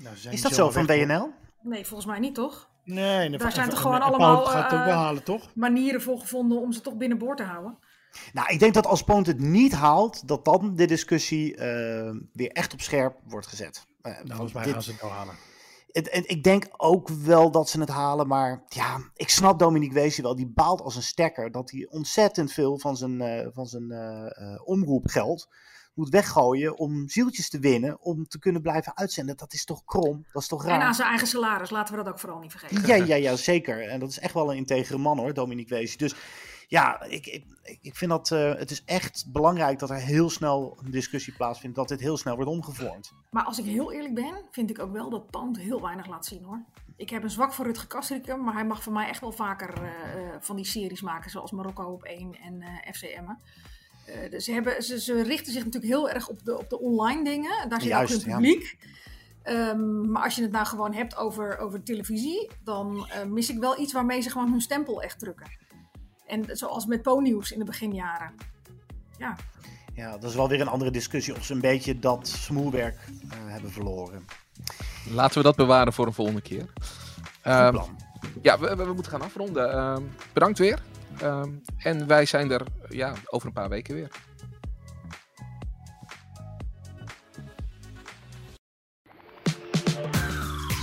Nou, 0.00 0.16
Is 0.30 0.42
dat 0.42 0.54
zo 0.54 0.70
van. 0.70 0.86
WNL? 0.86 1.32
Nee, 1.62 1.86
volgens 1.86 2.08
mij 2.08 2.18
niet, 2.18 2.34
toch? 2.34 2.68
Nee, 2.84 3.28
nee, 3.28 3.38
Daar 3.38 3.52
zijn 3.52 3.68
toch 3.68 3.80
gewoon 3.80 4.00
allemaal 4.00 4.44
gaat 4.44 4.72
eh, 4.72 5.24
toch? 5.24 5.54
manieren 5.54 6.02
voor 6.02 6.18
gevonden 6.18 6.60
om 6.60 6.72
ze 6.72 6.80
toch 6.80 6.96
binnenboord 6.96 7.36
te 7.36 7.42
houden. 7.42 7.78
Nou, 8.32 8.48
ik 8.48 8.58
denk 8.58 8.74
dat 8.74 8.86
als 8.86 9.02
Poont 9.02 9.26
het 9.26 9.38
niet 9.40 9.72
haalt, 9.72 10.28
dat 10.28 10.44
dan 10.44 10.74
de 10.74 10.86
discussie 10.86 11.56
eh, 11.56 12.14
weer 12.32 12.50
echt 12.50 12.72
op 12.72 12.80
scherp 12.80 13.18
wordt 13.24 13.46
gezet. 13.46 13.86
Nou, 14.02 14.14
want 14.16 14.30
volgens 14.30 14.52
mij 14.52 14.64
dit- 14.64 14.72
gaan 14.72 14.82
ze 14.82 14.90
het 14.90 15.00
wel 15.00 15.10
halen. 15.10 15.34
het, 15.92 16.24
ik 16.26 16.42
denk 16.42 16.68
ook 16.76 17.08
wel 17.08 17.50
dat 17.50 17.68
ze 17.68 17.80
het 17.80 17.88
halen, 17.88 18.26
maar 18.26 18.62
ja, 18.68 19.00
ik 19.14 19.28
snap 19.28 19.58
Dominique 19.58 19.94
Weesje 19.94 20.22
wel. 20.22 20.36
Die 20.36 20.52
baalt 20.54 20.80
als 20.80 20.96
een 20.96 21.02
stekker 21.02 21.50
dat 21.50 21.70
hij 21.70 21.86
ontzettend 21.90 22.52
veel 22.52 22.78
van 22.78 22.96
zijn, 22.96 23.20
eh, 23.20 23.46
van 23.52 23.66
zijn 23.66 23.90
eh, 23.90 24.26
eh, 24.26 24.60
omroep 24.64 25.06
geld 25.06 25.48
moet 25.94 26.08
weggooien 26.08 26.78
om 26.78 27.08
zieltjes 27.08 27.48
te 27.48 27.58
winnen, 27.58 28.00
om 28.00 28.26
te 28.28 28.38
kunnen 28.38 28.62
blijven 28.62 28.96
uitzenden. 28.96 29.36
Dat 29.36 29.52
is 29.52 29.64
toch 29.64 29.84
krom? 29.84 30.26
Dat 30.32 30.42
is 30.42 30.48
toch 30.48 30.64
raar? 30.64 30.80
En 30.80 30.86
aan 30.86 30.94
zijn 30.94 31.08
eigen 31.08 31.26
salaris, 31.26 31.70
laten 31.70 31.96
we 31.96 32.02
dat 32.02 32.12
ook 32.12 32.18
vooral 32.18 32.38
niet 32.38 32.50
vergeten. 32.50 32.86
Ja, 32.86 32.94
ja, 32.94 33.14
ja, 33.14 33.36
zeker. 33.36 33.88
En 33.88 34.00
dat 34.00 34.08
is 34.08 34.18
echt 34.18 34.34
wel 34.34 34.50
een 34.50 34.56
integere 34.56 34.98
man 34.98 35.18
hoor, 35.18 35.34
Dominique 35.34 35.74
Wees. 35.74 35.96
Dus 35.96 36.14
ja, 36.70 37.02
ik, 37.02 37.26
ik, 37.26 37.44
ik 37.80 37.96
vind 37.96 38.10
dat 38.10 38.30
eh, 38.30 38.54
het 38.54 38.70
is 38.70 38.84
echt 38.84 39.24
belangrijk 39.28 39.78
dat 39.78 39.90
er 39.90 39.96
heel 39.96 40.30
snel 40.30 40.78
een 40.84 40.90
discussie 40.90 41.32
plaatsvindt, 41.32 41.76
dat 41.76 41.88
dit 41.88 42.00
heel 42.00 42.16
snel 42.16 42.34
wordt 42.34 42.50
omgevormd. 42.50 43.12
Maar 43.30 43.44
als 43.44 43.58
ik 43.58 43.64
heel 43.64 43.92
eerlijk 43.92 44.14
ben, 44.14 44.34
vind 44.50 44.70
ik 44.70 44.78
ook 44.78 44.92
wel 44.92 45.10
dat 45.10 45.24
Tand 45.30 45.58
heel 45.58 45.82
weinig 45.82 46.06
laat 46.06 46.26
zien 46.26 46.44
hoor. 46.44 46.62
Ik 46.96 47.10
heb 47.10 47.22
een 47.22 47.30
zwak 47.30 47.52
voor 47.52 47.64
Rutger 47.64 47.86
Kastrikum, 47.86 48.44
maar 48.44 48.54
hij 48.54 48.66
mag 48.66 48.82
voor 48.82 48.92
mij 48.92 49.08
echt 49.08 49.20
wel 49.20 49.32
vaker 49.32 49.82
uh, 49.82 49.90
van 50.40 50.56
die 50.56 50.64
series 50.64 51.00
maken, 51.00 51.30
zoals 51.30 51.50
Marokko 51.50 51.84
op 51.84 52.02
1 52.02 52.36
en 52.44 52.60
uh, 52.60 52.92
FC 52.92 53.02
Emmen. 53.02 53.38
Uh, 54.08 54.30
dus 54.30 54.44
ze, 54.44 54.52
hebben, 54.52 54.82
ze, 54.82 55.00
ze, 55.00 55.22
richten 55.22 55.52
zich 55.52 55.64
natuurlijk 55.64 55.92
heel 55.92 56.10
erg 56.10 56.28
op 56.28 56.44
de, 56.44 56.58
op 56.58 56.70
de 56.70 56.80
online 56.80 57.24
dingen. 57.24 57.68
Daar 57.68 57.80
zit 57.80 57.90
Juist, 57.90 58.14
ook 58.14 58.22
hun 58.22 58.34
publiek. 58.34 58.76
Ja. 59.44 59.68
Um, 59.68 60.10
maar 60.10 60.22
als 60.22 60.36
je 60.36 60.42
het 60.42 60.50
nou 60.50 60.66
gewoon 60.66 60.94
hebt 60.94 61.16
over, 61.16 61.58
over 61.58 61.82
televisie, 61.82 62.50
dan 62.64 63.08
mis 63.28 63.50
ik 63.50 63.58
wel 63.58 63.80
iets 63.80 63.92
waarmee 63.92 64.20
ze 64.20 64.30
gewoon 64.30 64.50
hun 64.50 64.60
stempel 64.60 65.02
echt 65.02 65.18
drukken. 65.18 65.46
En 66.30 66.44
zoals 66.56 66.86
met 66.86 67.02
Po-nieuws 67.02 67.52
in 67.52 67.58
de 67.58 67.64
beginjaren. 67.64 68.32
Ja. 69.18 69.36
Ja, 69.94 70.10
dat 70.18 70.30
is 70.30 70.36
wel 70.36 70.48
weer 70.48 70.60
een 70.60 70.68
andere 70.68 70.90
discussie 70.90 71.34
of 71.36 71.44
ze 71.44 71.52
een 71.52 71.60
beetje 71.60 71.98
dat 71.98 72.28
smoelwerk 72.28 72.98
hebben 73.34 73.70
verloren. 73.72 74.26
Laten 75.10 75.36
we 75.36 75.42
dat 75.42 75.56
bewaren 75.56 75.92
voor 75.92 76.06
een 76.06 76.12
volgende 76.12 76.40
keer. 76.40 76.66
Uh, 77.46 77.84
ja, 78.42 78.58
we, 78.58 78.76
we, 78.76 78.84
we, 78.84 78.92
moeten 78.92 79.12
gaan 79.12 79.22
afronden. 79.22 79.74
Uh, 79.74 79.96
bedankt 80.32 80.58
weer. 80.58 80.82
Uh, 81.22 81.42
en 81.76 82.06
wij 82.06 82.26
zijn 82.26 82.50
er 82.50 82.66
ja, 82.88 83.12
over 83.26 83.46
een 83.46 83.52
paar 83.52 83.68
weken 83.68 83.94
weer. 83.94 84.10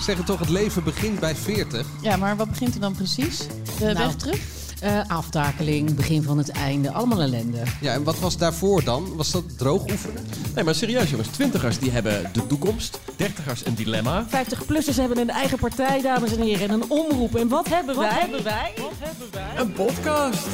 Zeggen 0.00 0.24
toch, 0.24 0.38
het 0.38 0.48
leven 0.48 0.84
begint 0.84 1.20
bij 1.20 1.34
40. 1.34 1.86
Ja, 2.02 2.16
maar 2.16 2.36
wat 2.36 2.48
begint 2.48 2.74
er 2.74 2.80
dan 2.80 2.94
precies? 2.94 3.46
De 3.46 3.54
nou, 3.80 3.94
weg 3.96 4.14
terug? 4.14 4.57
Uh, 4.84 5.00
aftakeling, 5.06 5.94
begin 5.94 6.22
van 6.22 6.38
het 6.38 6.48
einde, 6.48 6.92
allemaal 6.92 7.20
ellende. 7.20 7.62
Ja, 7.80 7.92
en 7.92 8.02
wat 8.02 8.18
was 8.18 8.36
daarvoor 8.36 8.84
dan? 8.84 9.16
Was 9.16 9.30
dat 9.30 9.58
droog 9.58 9.82
oefenen? 9.90 10.26
Nee, 10.54 10.64
maar 10.64 10.74
serieus 10.74 11.10
jongens. 11.10 11.28
Twintigers 11.28 11.78
die 11.78 11.90
hebben 11.90 12.30
de 12.32 12.46
toekomst. 12.46 13.00
Dertigers 13.16 13.66
een 13.66 13.74
dilemma. 13.74 14.26
50-plussers 14.26 14.96
hebben 14.96 15.18
een 15.18 15.30
eigen 15.30 15.58
partij, 15.58 16.02
dames 16.02 16.36
en 16.36 16.42
heren. 16.42 16.68
En 16.68 16.74
een 16.74 16.90
omroep. 16.90 17.36
En 17.36 17.48
wat 17.48 17.68
hebben 17.68 17.94
wat 17.96 18.04
wij? 18.04 18.20
Hebben 18.20 18.44
wij? 18.44 18.72
Wat 18.76 18.92
hebben 18.98 19.28
wij? 19.32 19.60
Een 19.60 19.72
podcast. 19.72 20.46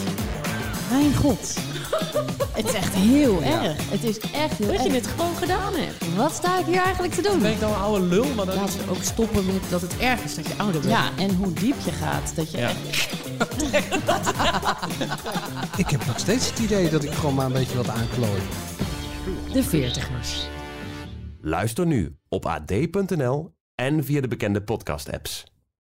Mijn 0.91 1.15
god. 1.15 1.74
het 2.59 2.65
is 2.65 2.73
echt 2.73 2.95
heel 2.95 3.43
ja. 3.43 3.65
erg. 3.65 3.91
Het 3.91 4.05
is 4.05 4.19
echt 4.19 4.59
heel 4.59 4.67
dat 4.67 4.77
erg. 4.77 4.83
Dat 4.83 4.93
je 4.93 4.93
het 4.93 5.07
gewoon 5.07 5.37
gedaan 5.37 5.73
hebt. 5.75 6.17
Wat 6.17 6.33
sta 6.33 6.59
ik 6.59 6.67
hier 6.67 6.83
eigenlijk 6.83 7.15
te 7.15 7.23
doen? 7.23 7.39
Ben 7.39 7.53
ik 7.53 7.61
dan 7.61 7.71
een 7.71 7.79
oude 7.79 8.05
lul? 8.05 8.35
Maar 8.35 8.47
dan... 8.47 8.55
Laten 8.55 8.85
we 8.85 8.91
ook 8.91 9.03
stoppen 9.03 9.47
met 9.47 9.71
dat 9.71 9.81
het 9.81 9.97
erg 9.99 10.25
is 10.25 10.35
dat 10.35 10.47
je 10.47 10.55
ouder 10.57 10.81
bent. 10.81 10.93
Ja, 10.93 11.11
en 11.19 11.35
hoe 11.35 11.53
diep 11.53 11.77
je 11.85 11.93
gaat. 11.93 12.37
Dat 12.37 12.51
je 12.51 12.59
ja. 12.59 12.69
echt... 12.69 13.13
ik 15.83 15.91
heb 15.91 16.07
nog 16.07 16.19
steeds 16.19 16.51
het 16.51 16.59
idee 16.59 16.91
dat 16.91 17.05
ik 17.05 17.13
gewoon 17.13 17.35
maar 17.35 17.47
een 17.47 17.53
beetje 17.53 17.77
wat 17.77 17.89
aanklooi. 17.89 18.41
De 19.53 19.63
veertigers. 19.63 20.47
Luister 21.41 21.87
nu 21.87 22.17
op 22.29 22.47
ad.nl 22.47 23.55
en 23.75 24.05
via 24.05 24.21
de 24.21 24.29
bekende 24.29 24.63
podcast-apps. 24.63 25.45